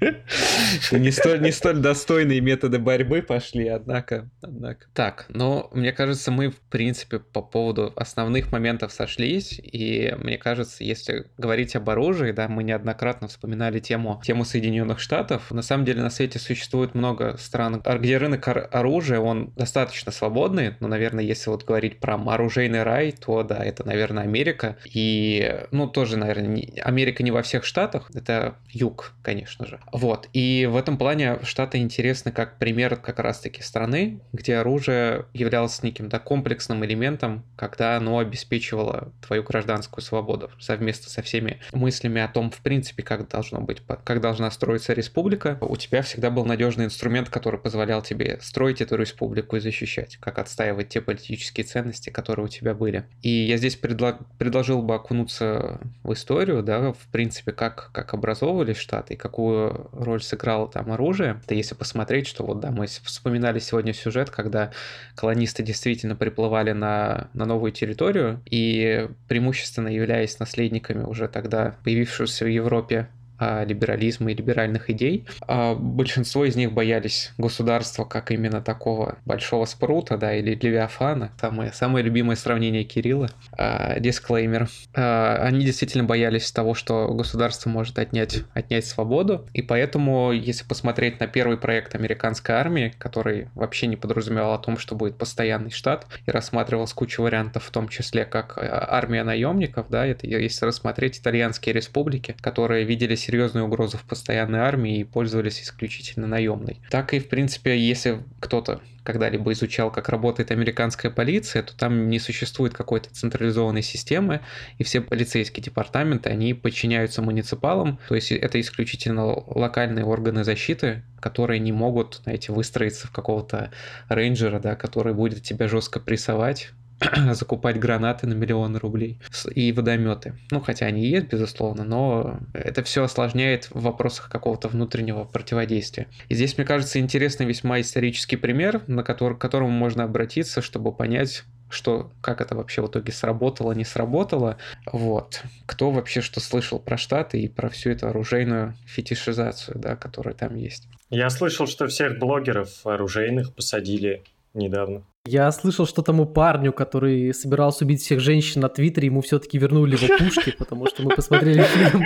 не 0.00 1.10
столь, 1.10 1.40
не 1.40 1.50
столь 1.50 1.78
достойные 1.78 2.40
методы 2.40 2.78
борьбы 2.78 3.22
пошли, 3.22 3.68
однако, 3.68 4.30
однако. 4.40 4.86
Так, 4.94 5.26
но 5.28 5.68
мне 5.72 5.92
кажется, 5.92 6.30
мы, 6.30 6.50
в 6.50 6.60
принципе, 6.60 7.18
по 7.18 7.42
поводу 7.42 7.92
основных 7.96 8.52
моментов 8.52 8.92
сошлись, 8.92 9.60
и 9.62 10.14
мне 10.18 10.38
кажется, 10.38 10.84
если 10.84 11.26
говорить 11.36 11.74
об 11.76 11.90
оружии, 11.90 12.32
да, 12.32 12.48
мы 12.48 12.62
неоднократно 12.62 13.28
вспоминали 13.28 13.80
тему, 13.80 14.20
тему 14.24 14.44
Соединенных 14.44 15.00
Штатов. 15.00 15.50
На 15.50 15.62
самом 15.62 15.84
деле 15.84 16.02
на 16.02 16.10
свете 16.10 16.38
существует 16.38 16.94
много 16.94 17.36
стран, 17.38 17.82
где 17.84 18.18
рынок 18.18 18.48
оружия, 18.48 19.20
он 19.20 19.52
достаточно 19.56 20.12
свободный, 20.12 20.74
но, 20.80 20.88
наверное, 20.88 21.24
если 21.24 21.50
вот 21.50 21.64
говорить 21.64 22.00
про 22.00 22.14
оружейный 22.14 22.82
рай, 22.82 23.12
то, 23.12 23.42
да, 23.42 23.64
это, 23.64 23.86
наверное, 23.86 24.22
Америка, 24.22 24.76
и, 24.84 25.66
ну, 25.70 25.88
тоже, 25.88 26.16
наверное, 26.16 26.48
не, 26.48 26.80
Америка 26.80 27.22
не 27.22 27.30
во 27.30 27.42
всех 27.42 27.64
штатах, 27.64 28.10
это 28.14 28.56
юг, 28.68 29.12
конечно 29.22 29.66
же. 29.66 29.80
Вот. 29.92 30.28
И 30.32 30.68
в 30.70 30.76
этом 30.76 30.98
плане 30.98 31.38
Штаты 31.42 31.78
интересны 31.78 32.32
как 32.32 32.58
пример 32.58 32.96
как 32.96 33.18
раз-таки 33.18 33.62
страны, 33.62 34.20
где 34.32 34.56
оружие 34.56 35.26
являлось 35.32 35.82
неким 35.82 36.08
да, 36.08 36.18
комплексным 36.18 36.84
элементом, 36.84 37.44
когда 37.56 37.96
оно 37.96 38.18
обеспечивало 38.18 39.12
твою 39.26 39.42
гражданскую 39.42 40.02
свободу 40.04 40.50
совместно 40.58 41.10
со 41.10 41.22
всеми 41.22 41.60
мыслями 41.72 42.20
о 42.20 42.28
том, 42.28 42.50
в 42.50 42.60
принципе, 42.60 43.02
как 43.02 43.28
должно 43.28 43.60
быть, 43.60 43.82
как 44.04 44.20
должна 44.20 44.50
строиться 44.50 44.92
республика. 44.92 45.58
У 45.60 45.76
тебя 45.76 46.02
всегда 46.02 46.30
был 46.30 46.44
надежный 46.44 46.86
инструмент, 46.86 47.28
который 47.28 47.60
позволял 47.60 48.02
тебе 48.02 48.38
строить 48.40 48.80
эту 48.80 48.96
республику 48.96 49.56
и 49.56 49.60
защищать, 49.60 50.16
как 50.16 50.38
отстаивать 50.38 50.88
те 50.88 51.00
политические 51.00 51.64
ценности, 51.64 52.10
которые 52.10 52.46
у 52.46 52.48
тебя 52.48 52.74
были. 52.74 53.04
И 53.22 53.30
я 53.30 53.56
здесь 53.56 53.76
предлаг... 53.76 54.18
предложил 54.38 54.82
бы 54.82 54.94
окунуться 54.94 55.80
в 56.02 56.12
историю, 56.12 56.62
да, 56.62 56.92
в 56.92 57.06
принципе, 57.10 57.52
как, 57.52 57.90
как 57.92 58.14
образовывались 58.14 58.76
Штаты 58.76 59.14
и 59.14 59.16
какую 59.16 59.77
роль 59.92 60.22
сыграло 60.22 60.68
там 60.68 60.90
оружие. 60.92 61.40
Это 61.44 61.54
если 61.54 61.74
посмотреть, 61.74 62.26
что 62.26 62.44
вот, 62.44 62.60
да, 62.60 62.70
мы 62.70 62.86
вспоминали 62.86 63.58
сегодня 63.58 63.92
сюжет, 63.92 64.30
когда 64.30 64.72
колонисты 65.14 65.62
действительно 65.62 66.16
приплывали 66.16 66.72
на, 66.72 67.28
на 67.32 67.44
новую 67.44 67.72
территорию 67.72 68.40
и 68.46 69.08
преимущественно 69.28 69.88
являясь 69.88 70.38
наследниками 70.38 71.04
уже 71.04 71.28
тогда 71.28 71.76
появившегося 71.84 72.44
в 72.44 72.48
Европе 72.48 73.08
либерализма 73.40 74.32
и 74.32 74.34
либеральных 74.34 74.90
идей. 74.90 75.26
А 75.46 75.74
большинство 75.74 76.44
из 76.44 76.56
них 76.56 76.72
боялись 76.72 77.32
государства 77.38 78.04
как 78.04 78.30
именно 78.30 78.60
такого 78.60 79.18
большого 79.24 79.64
спрута, 79.64 80.16
да, 80.16 80.34
или 80.34 80.54
Левиафана. 80.54 81.32
Самое, 81.40 81.72
самое 81.72 82.04
любимое 82.04 82.36
сравнение 82.36 82.84
Кирилла. 82.84 83.28
А, 83.52 83.98
дисклеймер. 84.00 84.68
А, 84.94 85.36
они 85.42 85.64
действительно 85.64 86.04
боялись 86.04 86.50
того, 86.52 86.74
что 86.74 87.08
государство 87.14 87.70
может 87.70 87.98
отнять, 87.98 88.42
отнять 88.54 88.86
свободу. 88.86 89.46
И 89.52 89.62
поэтому, 89.62 90.32
если 90.32 90.64
посмотреть 90.64 91.20
на 91.20 91.26
первый 91.26 91.58
проект 91.58 91.94
американской 91.94 92.54
армии, 92.54 92.94
который 92.98 93.48
вообще 93.54 93.86
не 93.86 93.96
подразумевал 93.96 94.54
о 94.54 94.58
том, 94.58 94.78
что 94.78 94.94
будет 94.94 95.16
постоянный 95.16 95.70
штат, 95.70 96.06
и 96.26 96.30
рассматривал 96.30 96.86
с 96.86 96.92
кучей 96.92 97.22
вариантов, 97.22 97.64
в 97.64 97.70
том 97.70 97.88
числе 97.88 98.24
как 98.24 98.58
армия 98.58 99.24
наемников, 99.24 99.86
да, 99.88 100.06
это 100.06 100.26
если 100.26 100.66
рассмотреть 100.66 101.18
итальянские 101.18 101.72
республики, 101.74 102.34
которые 102.40 102.84
виделись 102.84 103.27
серьезную 103.28 103.66
угрозу 103.66 103.98
в 103.98 104.04
постоянной 104.04 104.60
армии 104.60 105.00
и 105.00 105.04
пользовались 105.04 105.60
исключительно 105.60 106.26
наемной. 106.26 106.80
Так 106.88 107.12
и, 107.12 107.18
в 107.18 107.28
принципе, 107.28 107.78
если 107.78 108.22
кто-то 108.40 108.80
когда-либо 109.02 109.52
изучал, 109.52 109.90
как 109.90 110.08
работает 110.08 110.50
американская 110.50 111.10
полиция, 111.10 111.62
то 111.62 111.76
там 111.76 112.08
не 112.08 112.18
существует 112.18 112.72
какой-то 112.72 113.10
централизованной 113.10 113.82
системы, 113.82 114.40
и 114.78 114.84
все 114.84 115.02
полицейские 115.02 115.62
департаменты, 115.62 116.30
они 116.30 116.54
подчиняются 116.54 117.20
муниципалам, 117.20 117.98
то 118.08 118.14
есть 118.14 118.32
это 118.32 118.58
исключительно 118.58 119.26
локальные 119.26 120.06
органы 120.06 120.42
защиты, 120.42 121.02
которые 121.20 121.60
не 121.60 121.72
могут, 121.72 122.20
знаете, 122.24 122.52
выстроиться 122.52 123.08
в 123.08 123.10
какого-то 123.10 123.70
рейнджера, 124.08 124.58
да, 124.58 124.74
который 124.74 125.12
будет 125.12 125.42
тебя 125.42 125.68
жестко 125.68 126.00
прессовать, 126.00 126.70
закупать 127.32 127.78
гранаты 127.78 128.26
на 128.26 128.34
миллионы 128.34 128.78
рублей 128.78 129.18
и 129.54 129.72
водометы. 129.72 130.34
Ну, 130.50 130.60
хотя 130.60 130.86
они 130.86 131.04
и 131.06 131.10
есть, 131.10 131.28
безусловно, 131.28 131.84
но 131.84 132.40
это 132.52 132.82
все 132.82 133.04
осложняет 133.04 133.70
в 133.70 133.82
вопросах 133.82 134.28
какого-то 134.28 134.68
внутреннего 134.68 135.24
противодействия. 135.24 136.08
И 136.28 136.34
здесь, 136.34 136.56
мне 136.56 136.66
кажется, 136.66 136.98
интересный 136.98 137.46
весьма 137.46 137.80
исторический 137.80 138.36
пример, 138.36 138.82
на 138.86 139.02
который, 139.02 139.36
к 139.36 139.40
которому 139.40 139.70
можно 139.70 140.04
обратиться, 140.04 140.62
чтобы 140.62 140.92
понять, 140.92 141.44
что, 141.70 142.10
как 142.20 142.40
это 142.40 142.56
вообще 142.56 142.82
в 142.82 142.88
итоге 142.88 143.12
сработало, 143.12 143.72
не 143.72 143.84
сработало. 143.84 144.56
Вот. 144.90 145.42
Кто 145.66 145.90
вообще 145.90 146.20
что 146.20 146.40
слышал 146.40 146.78
про 146.78 146.96
Штаты 146.96 147.40
и 147.40 147.48
про 147.48 147.68
всю 147.68 147.90
эту 147.90 148.08
оружейную 148.08 148.74
фетишизацию, 148.86 149.78
да, 149.78 149.96
которая 149.96 150.34
там 150.34 150.54
есть. 150.56 150.88
Я 151.10 151.30
слышал, 151.30 151.66
что 151.66 151.86
всех 151.86 152.18
блогеров 152.18 152.86
оружейных 152.86 153.54
посадили 153.54 154.22
недавно. 154.54 155.04
Я 155.28 155.52
слышал, 155.52 155.84
что 155.84 156.00
тому 156.00 156.24
парню, 156.24 156.72
который 156.72 157.34
собирался 157.34 157.84
убить 157.84 158.00
всех 158.00 158.18
женщин 158.18 158.62
на 158.62 158.70
Твиттере, 158.70 159.08
ему 159.08 159.20
все-таки 159.20 159.58
вернули 159.58 159.94
его 159.94 160.16
пушки, 160.18 160.54
потому 160.58 160.86
что 160.86 161.02
мы 161.02 161.14
посмотрели 161.14 161.62
фильм 161.62 162.02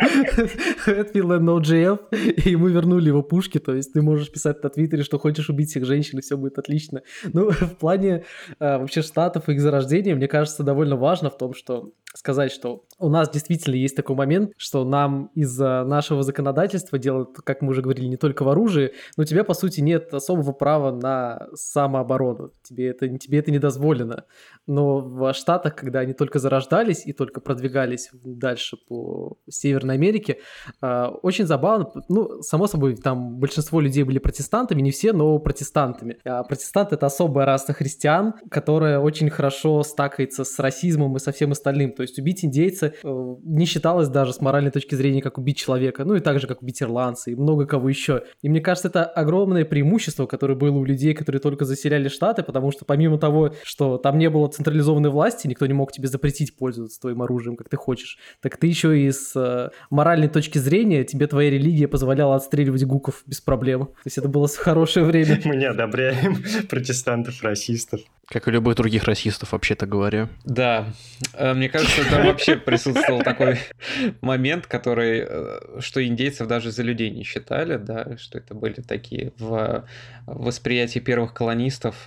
Hatfield 0.86 1.38
and 1.38 1.62
OJF, 1.62 1.98
и 2.44 2.50
ему 2.50 2.66
вернули 2.66 3.06
его 3.06 3.22
пушки, 3.22 3.58
то 3.58 3.76
есть 3.76 3.92
ты 3.92 4.02
можешь 4.02 4.32
писать 4.32 4.60
на 4.64 4.70
Твиттере, 4.70 5.04
что 5.04 5.20
хочешь 5.20 5.48
убить 5.48 5.70
всех 5.70 5.84
женщин, 5.84 6.18
и 6.18 6.22
все 6.22 6.36
будет 6.36 6.58
отлично. 6.58 7.02
Ну, 7.32 7.50
в 7.52 7.76
плане 7.76 8.24
а, 8.58 8.78
вообще 8.78 9.02
штатов 9.02 9.48
и 9.48 9.52
их 9.52 9.60
зарождения, 9.60 10.16
мне 10.16 10.26
кажется, 10.26 10.64
довольно 10.64 10.96
важно 10.96 11.30
в 11.30 11.38
том, 11.38 11.54
что 11.54 11.92
сказать, 12.14 12.52
что 12.52 12.84
у 12.98 13.08
нас 13.08 13.30
действительно 13.30 13.74
есть 13.74 13.96
такой 13.96 14.16
момент, 14.16 14.52
что 14.56 14.84
нам 14.84 15.30
из-за 15.34 15.84
нашего 15.84 16.22
законодательства 16.22 16.98
делают, 16.98 17.36
как 17.44 17.62
мы 17.62 17.70
уже 17.70 17.82
говорили, 17.82 18.06
не 18.06 18.16
только 18.16 18.42
в 18.42 18.48
оружии, 18.48 18.92
но 19.16 19.22
у 19.22 19.24
тебя, 19.24 19.44
по 19.44 19.54
сути, 19.54 19.80
нет 19.80 20.12
особого 20.12 20.52
права 20.52 20.92
на 20.92 21.46
самооборону. 21.54 22.52
Тебе 22.62 22.88
это, 22.88 23.08
тебе 23.18 23.38
это 23.38 23.50
не 23.50 23.58
дозволено. 23.58 24.24
Но 24.66 24.98
в 24.98 25.32
Штатах, 25.34 25.74
когда 25.74 26.00
они 26.00 26.12
только 26.12 26.38
зарождались 26.38 27.06
и 27.06 27.12
только 27.12 27.40
продвигались 27.40 28.10
дальше 28.12 28.76
по 28.88 29.38
Северной 29.48 29.94
Америке, 29.94 30.38
а, 30.80 31.08
очень 31.22 31.46
забавно, 31.46 31.90
ну, 32.08 32.42
само 32.42 32.66
собой, 32.66 32.96
там 32.96 33.38
большинство 33.38 33.80
людей 33.80 34.04
были 34.04 34.18
протестантами, 34.18 34.80
не 34.80 34.90
все, 34.90 35.12
но 35.12 35.38
протестантами. 35.38 36.18
А 36.24 36.42
протестант— 36.42 36.92
это 36.92 37.06
особая 37.06 37.46
раса 37.46 37.72
христиан, 37.72 38.34
которая 38.50 38.98
очень 38.98 39.30
хорошо 39.30 39.82
стакается 39.82 40.44
с 40.44 40.58
расизмом 40.58 41.16
и 41.16 41.20
со 41.20 41.32
всем 41.32 41.52
остальным. 41.52 41.92
То 41.92 42.02
есть 42.02 42.18
убить 42.18 42.44
индейца 42.44 42.94
э, 43.02 43.34
не 43.42 43.66
считалось 43.66 44.08
даже 44.08 44.32
с 44.32 44.40
моральной 44.40 44.70
точки 44.70 44.94
зрения, 44.94 45.22
как 45.22 45.38
убить 45.38 45.56
человека, 45.56 46.04
ну 46.04 46.14
и 46.14 46.20
так 46.20 46.40
же, 46.40 46.46
как 46.46 46.62
убить 46.62 46.82
ирландца 46.82 47.30
и 47.30 47.34
много 47.34 47.66
кого 47.66 47.88
еще. 47.88 48.24
И 48.42 48.48
мне 48.48 48.60
кажется, 48.60 48.88
это 48.88 49.04
огромное 49.04 49.64
преимущество, 49.64 50.26
которое 50.26 50.54
было 50.54 50.76
у 50.76 50.84
людей, 50.84 51.14
которые 51.14 51.40
только 51.40 51.64
заселяли 51.64 52.08
Штаты, 52.08 52.42
потому 52.42 52.70
что 52.72 52.84
помимо 52.92 53.16
того, 53.16 53.54
что 53.64 53.96
там 53.96 54.18
не 54.18 54.28
было 54.28 54.48
централизованной 54.48 55.08
власти, 55.08 55.46
никто 55.46 55.64
не 55.64 55.72
мог 55.72 55.92
тебе 55.92 56.08
запретить 56.08 56.54
пользоваться 56.54 57.00
твоим 57.00 57.22
оружием, 57.22 57.56
как 57.56 57.70
ты 57.70 57.78
хочешь, 57.78 58.18
так 58.42 58.58
ты 58.58 58.66
еще 58.66 59.00
и 59.00 59.10
с 59.10 59.32
э, 59.34 59.70
моральной 59.88 60.28
точки 60.28 60.58
зрения, 60.58 61.02
тебе 61.02 61.26
твоя 61.26 61.48
религия 61.48 61.88
позволяла 61.88 62.36
отстреливать 62.36 62.84
гуков 62.84 63.22
без 63.24 63.40
проблем. 63.40 63.86
То 63.86 63.92
есть 64.04 64.18
это 64.18 64.28
было 64.28 64.46
хорошее 64.46 65.06
время. 65.06 65.40
Мы 65.46 65.56
не 65.56 65.64
одобряем 65.64 66.44
протестантов, 66.68 67.42
расистов. 67.42 68.00
Как 68.26 68.46
и 68.46 68.50
любых 68.50 68.76
других 68.76 69.04
расистов, 69.04 69.52
вообще-то 69.52 69.86
говоря. 69.86 70.28
Да, 70.44 70.88
э, 71.32 71.54
мне 71.54 71.70
кажется, 71.70 72.02
там 72.10 72.26
вообще 72.26 72.56
присутствовал 72.56 73.22
такой 73.22 73.58
момент, 74.20 74.66
который, 74.66 75.24
э, 75.26 75.80
что 75.80 76.06
индейцев 76.06 76.46
даже 76.46 76.72
за 76.72 76.82
людей 76.82 77.08
не 77.08 77.24
считали, 77.24 77.78
да, 77.78 78.18
что 78.18 78.36
это 78.36 78.54
были 78.54 78.82
такие 78.82 79.32
в 79.38 79.86
восприятии 80.26 80.98
первых 80.98 81.32
колонистов 81.32 82.06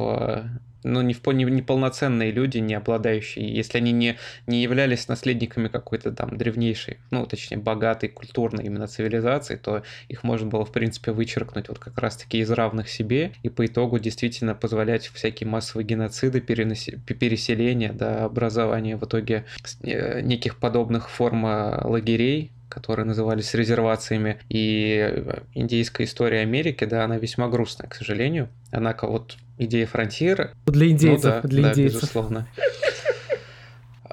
ну, 0.86 1.02
не, 1.02 1.16
не, 1.34 1.44
не 1.46 1.62
полноценные 1.62 2.32
люди, 2.32 2.60
не 2.60 2.76
обладающие, 2.76 3.54
если 3.54 3.80
они 3.80 3.92
не, 3.92 4.18
не 4.48 4.62
являлись 4.62 5.08
наследниками 5.08 5.68
какой-то 5.68 6.12
там 6.12 6.38
древнейшей, 6.38 6.98
ну, 7.12 7.26
точнее, 7.26 7.58
богатой 7.58 8.10
культурной 8.10 8.66
именно 8.66 8.88
цивилизации, 8.88 9.56
то 9.56 9.84
их 10.08 10.24
можно 10.24 10.48
было, 10.48 10.64
в 10.64 10.72
принципе, 10.72 11.12
вычеркнуть 11.12 11.70
вот 11.70 11.80
как 11.80 11.98
раз-таки 11.98 12.38
из 12.38 12.52
равных 12.52 12.88
себе, 12.88 13.32
и 13.42 13.50
по 13.50 13.66
итогу 13.66 14.00
действительно 14.00 14.54
позволять 14.54 15.08
всякие 15.08 15.50
массовые 15.50 15.86
геноциды, 15.86 16.40
переноси, 16.40 16.98
переселения, 16.98 17.92
да, 17.92 18.26
образование 18.26 18.96
в 18.96 19.06
итоге 19.06 19.46
э, 19.82 20.22
неких 20.22 20.58
подобных 20.58 21.10
форм 21.10 21.46
э, 21.48 21.82
лагерей, 21.84 22.52
которые 22.70 23.06
назывались 23.06 23.54
резервациями. 23.54 24.40
И 24.50 24.98
э, 25.00 25.40
индейская 25.54 26.06
история 26.06 26.42
Америки, 26.42 26.84
да, 26.86 27.06
она 27.06 27.18
весьма 27.18 27.48
грустная, 27.48 27.90
к 27.90 27.96
сожалению. 27.96 28.50
Однако 28.72 29.08
вот 29.08 29.38
идея 29.58 29.88
фронтира... 29.88 30.52
Для 30.66 30.90
индейцев, 30.90 31.24
ну, 31.24 31.42
да, 31.42 31.48
для 31.48 31.64
да, 31.64 31.72
индейцев. 31.72 32.02
безусловно. 32.02 32.48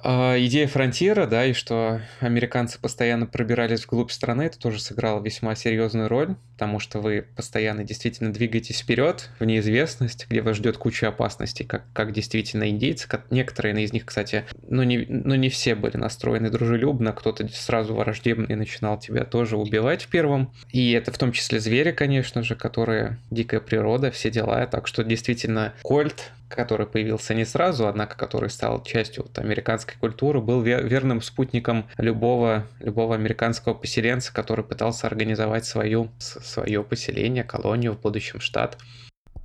А, 0.04 0.36
идея 0.38 0.66
фронтира, 0.66 1.26
да, 1.26 1.46
и 1.46 1.52
что 1.52 2.00
американцы 2.20 2.80
постоянно 2.80 3.26
пробирались 3.26 3.86
вглубь 3.86 4.10
страны, 4.10 4.42
это 4.42 4.58
тоже 4.58 4.80
сыграло 4.80 5.22
весьма 5.22 5.54
серьезную 5.54 6.08
роль, 6.08 6.34
потому 6.54 6.80
что 6.80 6.98
вы 6.98 7.26
постоянно 7.36 7.84
действительно 7.84 8.32
двигаетесь 8.32 8.80
вперед 8.80 9.30
в 9.38 9.44
неизвестность, 9.44 10.26
где 10.28 10.42
вас 10.42 10.56
ждет 10.56 10.76
куча 10.76 11.08
опасностей, 11.08 11.64
как, 11.64 11.84
как 11.92 12.12
действительно 12.12 12.68
индейцы. 12.68 13.08
Некоторые 13.30 13.80
из 13.82 13.92
них, 13.92 14.04
кстати, 14.04 14.44
ну 14.68 14.82
не, 14.82 15.06
ну 15.08 15.36
не 15.36 15.48
все 15.48 15.74
были 15.74 15.96
настроены 15.96 16.50
дружелюбно, 16.50 17.12
кто-то 17.12 17.46
сразу 17.48 17.94
враждебный 17.94 18.56
начинал 18.56 18.98
тебя 18.98 19.24
тоже 19.24 19.56
убивать 19.56 20.08
первым. 20.10 20.52
И 20.72 20.92
это 20.92 21.12
в 21.12 21.18
том 21.18 21.32
числе 21.32 21.60
звери, 21.60 21.92
конечно 21.92 22.42
же, 22.42 22.56
которые 22.56 23.18
дикая 23.30 23.60
природа, 23.60 24.10
все 24.10 24.30
дела. 24.30 24.66
Так 24.66 24.88
что 24.88 25.04
действительно 25.04 25.74
Кольт 25.82 26.32
который 26.56 26.86
появился 26.86 27.34
не 27.34 27.44
сразу, 27.44 27.86
однако 27.86 28.16
который 28.16 28.50
стал 28.50 28.82
частью 28.82 29.24
вот, 29.24 29.38
американской 29.38 29.94
культуры, 29.98 30.40
был 30.40 30.60
верным 30.62 31.20
спутником 31.22 31.86
любого, 31.98 32.66
любого 32.80 33.14
американского 33.14 33.74
поселенца, 33.74 34.32
который 34.32 34.64
пытался 34.64 35.06
организовать 35.06 35.64
свою, 35.64 36.10
свое 36.18 36.82
поселение, 36.82 37.44
колонию 37.44 37.92
в 37.94 38.00
будущем 38.00 38.40
штат. 38.40 38.78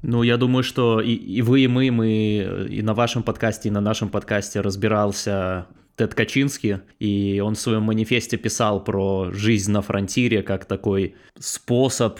Ну, 0.03 0.23
я 0.23 0.37
думаю, 0.37 0.63
что 0.63 1.01
и, 1.01 1.13
и 1.13 1.41
вы, 1.41 1.61
и 1.61 1.67
мы, 1.67 1.91
мы 1.91 2.67
и 2.69 2.81
на 2.81 2.93
вашем 2.93 3.23
подкасте, 3.23 3.69
и 3.69 3.71
на 3.71 3.81
нашем 3.81 4.09
подкасте 4.09 4.61
разбирался 4.61 5.65
Тед 5.97 6.13
Качинский, 6.13 6.77
и 6.99 7.41
он 7.43 7.55
в 7.55 7.59
своем 7.59 7.83
манифесте 7.83 8.37
писал 8.37 8.83
про 8.83 9.31
жизнь 9.31 9.71
на 9.71 9.81
фронтире 9.81 10.43
как 10.43 10.65
такой 10.65 11.15
способ 11.39 12.19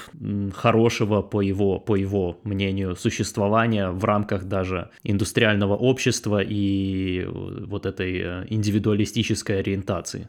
хорошего, 0.55 1.21
по 1.21 1.41
его, 1.41 1.79
по 1.79 1.95
его 1.95 2.39
мнению, 2.43 2.95
существования 2.95 3.91
в 3.91 4.03
рамках 4.03 4.45
даже 4.45 4.89
индустриального 5.03 5.75
общества 5.75 6.41
и 6.41 7.25
вот 7.27 7.85
этой 7.85 8.17
э, 8.17 8.45
индивидуалистической 8.49 9.59
ориентации. 9.59 10.27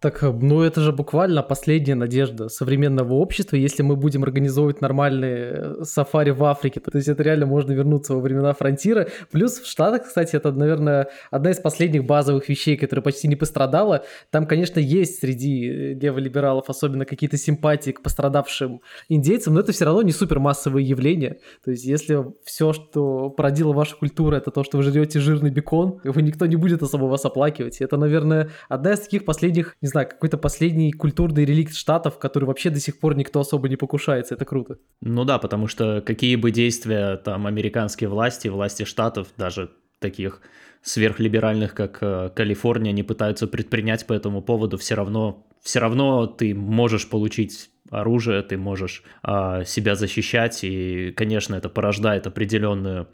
Так, 0.00 0.22
э, 0.22 0.30
ну 0.30 0.60
это 0.60 0.82
же 0.82 0.92
буквально 0.92 1.42
последняя 1.42 1.94
надежда 1.94 2.48
современного 2.48 3.14
общества, 3.14 3.56
если 3.56 3.82
мы 3.82 3.96
будем 3.96 4.22
организовывать 4.22 4.82
нормальные 4.82 5.52
э, 5.54 5.84
сафари 5.84 6.30
в 6.30 6.44
Африке. 6.44 6.80
То 6.80 6.98
есть 6.98 7.08
это 7.08 7.22
реально 7.22 7.46
можно 7.46 7.72
вернуться 7.72 8.14
во 8.14 8.20
времена 8.20 8.52
фронтира. 8.52 9.08
Плюс 9.30 9.58
в 9.58 9.66
Штатах, 9.66 10.06
кстати, 10.06 10.36
это, 10.36 10.52
наверное, 10.52 11.08
одна 11.30 11.52
из 11.52 11.58
последних 11.58 12.04
базовых 12.04 12.50
вещей, 12.50 12.76
которая 12.76 13.02
почти 13.02 13.28
не 13.28 13.36
пострадала. 13.36 14.04
Там, 14.30 14.46
конечно, 14.46 14.78
есть 14.78 15.20
среди 15.20 15.70
э, 15.70 15.94
леволибералов 15.94 16.68
особенно 16.68 17.06
какие-то 17.06 17.38
симпатии 17.38 17.92
к 17.92 18.02
пострадавшим 18.02 18.82
индейцам, 19.08 19.54
но 19.54 19.60
это 19.60 19.72
все 19.72 19.86
равно 19.86 20.02
не 20.02 20.12
супер 20.12 20.38
массовые 20.38 20.86
явления. 20.86 21.38
То 21.64 21.70
есть 21.70 21.84
если 21.84 22.26
все, 22.44 22.74
что 22.74 23.30
породила 23.30 23.72
ваша 23.72 23.96
культура, 23.96 24.36
это 24.36 24.50
то, 24.50 24.64
что 24.64 24.76
вы 24.76 24.82
жрете 24.82 25.18
жирный 25.18 25.50
бекон, 25.50 26.00
его 26.04 26.20
никто 26.20 26.44
не 26.44 26.56
будет 26.56 26.82
особо 26.82 27.04
вас 27.04 27.24
оплакивать. 27.24 27.80
Это, 27.80 27.96
наверное, 27.96 28.50
одна 28.68 28.92
из 28.92 29.00
таких 29.00 29.24
последних, 29.24 29.76
не 29.80 29.93
знаю, 29.94 30.08
какой-то 30.08 30.38
последний 30.38 30.92
культурный 30.92 31.44
реликт 31.44 31.74
Штатов, 31.74 32.18
который 32.18 32.44
вообще 32.44 32.70
до 32.70 32.80
сих 32.80 32.98
пор 32.98 33.16
никто 33.16 33.40
особо 33.40 33.68
не 33.68 33.76
покушается. 33.76 34.34
Это 34.34 34.44
круто. 34.44 34.78
Ну 35.00 35.24
да, 35.24 35.38
потому 35.38 35.68
что 35.68 36.02
какие 36.04 36.36
бы 36.36 36.50
действия 36.50 37.16
там 37.16 37.46
американские 37.46 38.08
власти, 38.08 38.48
власти 38.48 38.84
Штатов, 38.84 39.28
даже 39.36 39.70
таких 40.00 40.40
сверхлиберальных, 40.82 41.74
как 41.74 41.98
э, 42.02 42.30
Калифорния, 42.34 42.92
не 42.92 43.02
пытаются 43.02 43.46
предпринять 43.46 44.06
по 44.06 44.12
этому 44.12 44.42
поводу, 44.42 44.76
все 44.76 44.94
равно, 44.94 45.46
все 45.62 45.78
равно 45.78 46.26
ты 46.26 46.54
можешь 46.54 47.08
получить 47.08 47.70
оружие, 48.00 48.42
ты 48.42 48.56
можешь 48.56 49.02
а, 49.22 49.64
себя 49.64 49.94
защищать, 49.94 50.64
и, 50.64 51.12
конечно, 51.16 51.54
это 51.54 51.68
порождает 51.68 52.26
определенную, 52.26 53.06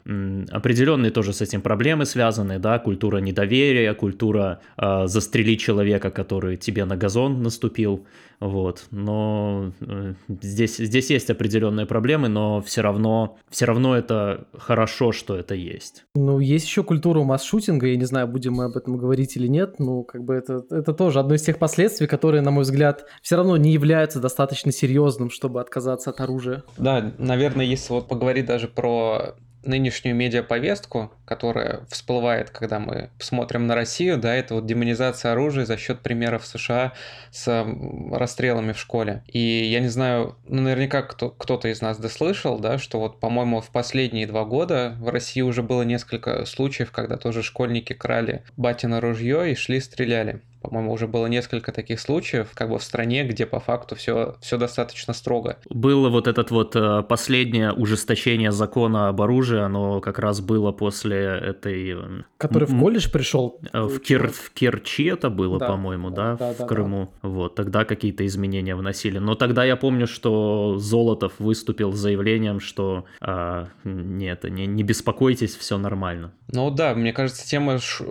определенные 0.51 1.11
тоже 1.11 1.33
с 1.33 1.41
этим 1.41 1.61
проблемы 1.61 2.05
связанные, 2.05 2.59
да, 2.59 2.79
культура 2.79 3.17
недоверия, 3.17 3.93
культура 3.93 4.59
а, 4.77 5.07
застрелить 5.07 5.61
человека, 5.61 6.11
который 6.11 6.57
тебе 6.57 6.85
на 6.85 6.97
газон 6.97 7.41
наступил, 7.41 8.05
вот, 8.41 8.87
но 8.89 9.71
э, 9.81 10.15
здесь, 10.41 10.77
здесь 10.77 11.11
есть 11.11 11.29
определенные 11.29 11.85
проблемы, 11.85 12.27
но 12.27 12.59
все 12.61 12.81
равно, 12.81 13.37
все 13.49 13.65
равно 13.65 13.95
это 13.95 14.47
хорошо, 14.57 15.11
что 15.11 15.35
это 15.35 15.53
есть. 15.53 16.05
Ну, 16.15 16.39
есть 16.39 16.65
еще 16.65 16.83
культура 16.83 17.21
масс-шутинга, 17.21 17.87
я 17.87 17.95
не 17.95 18.05
знаю, 18.05 18.27
будем 18.27 18.53
мы 18.53 18.65
об 18.65 18.75
этом 18.75 18.97
говорить 18.97 19.37
или 19.37 19.47
нет, 19.47 19.75
ну, 19.77 20.03
как 20.03 20.23
бы 20.23 20.33
это, 20.33 20.63
это 20.71 20.91
тоже 20.93 21.19
одно 21.19 21.35
из 21.35 21.43
тех 21.43 21.59
последствий, 21.59 22.07
которые, 22.07 22.41
на 22.41 22.49
мой 22.49 22.63
взгляд, 22.63 23.05
все 23.21 23.35
равно 23.35 23.57
не 23.57 23.71
являются 23.71 24.19
достаточно 24.19 24.71
серьезным, 24.71 25.29
чтобы 25.29 25.61
отказаться 25.61 26.09
от 26.09 26.19
оружия. 26.19 26.63
Да, 26.79 27.13
наверное, 27.19 27.65
если 27.65 27.93
вот 27.93 28.07
поговорить 28.07 28.47
даже 28.47 28.67
про 28.67 29.35
нынешнюю 29.63 30.15
медиаповестку, 30.15 31.11
которая 31.25 31.81
всплывает, 31.89 32.49
когда 32.49 32.79
мы 32.79 33.09
смотрим 33.19 33.67
на 33.67 33.75
Россию, 33.75 34.17
да, 34.17 34.33
это 34.35 34.55
вот 34.55 34.65
демонизация 34.65 35.33
оружия 35.33 35.65
за 35.65 35.77
счет 35.77 35.99
примеров 35.99 36.45
США 36.45 36.93
с 37.31 37.65
расстрелами 38.11 38.73
в 38.73 38.79
школе. 38.79 39.23
И 39.27 39.39
я 39.39 39.79
не 39.79 39.87
знаю, 39.87 40.35
ну, 40.47 40.61
наверняка 40.61 41.01
кто- 41.03 41.29
кто-то 41.29 41.67
из 41.67 41.81
нас 41.81 41.97
дослышал, 41.97 42.59
да, 42.59 42.77
что 42.77 42.99
вот, 42.99 43.19
по-моему, 43.19 43.61
в 43.61 43.69
последние 43.69 44.27
два 44.27 44.45
года 44.45 44.95
в 44.99 45.09
России 45.09 45.41
уже 45.41 45.63
было 45.63 45.83
несколько 45.83 46.45
случаев, 46.45 46.91
когда 46.91 47.17
тоже 47.17 47.43
школьники 47.43 47.93
крали 47.93 48.43
батино 48.57 48.99
ружье 48.99 49.51
и 49.51 49.55
шли 49.55 49.79
стреляли. 49.79 50.41
По-моему, 50.61 50.91
уже 50.91 51.07
было 51.07 51.25
несколько 51.25 51.71
таких 51.71 51.99
случаев, 51.99 52.49
как 52.53 52.69
бы 52.69 52.77
в 52.77 52.83
стране, 52.83 53.23
где 53.23 53.45
по 53.45 53.59
факту 53.59 53.95
все, 53.95 54.35
все 54.41 54.57
достаточно 54.57 55.13
строго. 55.13 55.57
Было 55.69 56.09
вот 56.09 56.27
этот 56.27 56.51
вот 56.51 56.75
э, 56.75 57.03
последнее 57.03 57.73
ужесточение 57.73 58.51
закона 58.51 59.09
об 59.09 59.21
оружии, 59.21 59.59
оно 59.59 60.01
как 60.01 60.19
раз 60.19 60.39
было 60.39 60.71
после 60.71 61.17
этой... 61.17 61.93
Э, 61.93 62.23
Который 62.37 62.67
в 62.67 62.79
колледж 62.79 63.09
пришел? 63.09 63.59
Э, 63.73 63.81
в, 63.81 63.99
Кир... 63.99 64.29
в 64.29 64.51
Керчи 64.51 65.05
это 65.05 65.29
было, 65.29 65.57
да, 65.57 65.67
по-моему, 65.67 66.11
да, 66.11 66.35
да, 66.35 66.53
в 66.53 66.57
да, 66.57 66.67
Крыму. 66.67 67.11
Да. 67.23 67.29
Вот, 67.29 67.55
тогда 67.55 67.83
какие-то 67.85 68.25
изменения 68.25 68.75
вносили. 68.75 69.17
Но 69.17 69.35
тогда 69.35 69.65
я 69.65 69.75
помню, 69.75 70.05
что 70.05 70.77
Золотов 70.77 71.33
выступил 71.39 71.91
с 71.93 71.97
заявлением, 71.97 72.59
что 72.59 73.05
а, 73.19 73.67
нет, 73.83 74.43
не, 74.43 74.67
не 74.67 74.83
беспокойтесь, 74.83 75.55
все 75.55 75.77
нормально. 75.77 76.33
Ну 76.51 76.69
да, 76.69 76.93
мне 76.93 77.13
кажется, 77.13 77.47
тема 77.47 77.79
ш... 77.79 78.03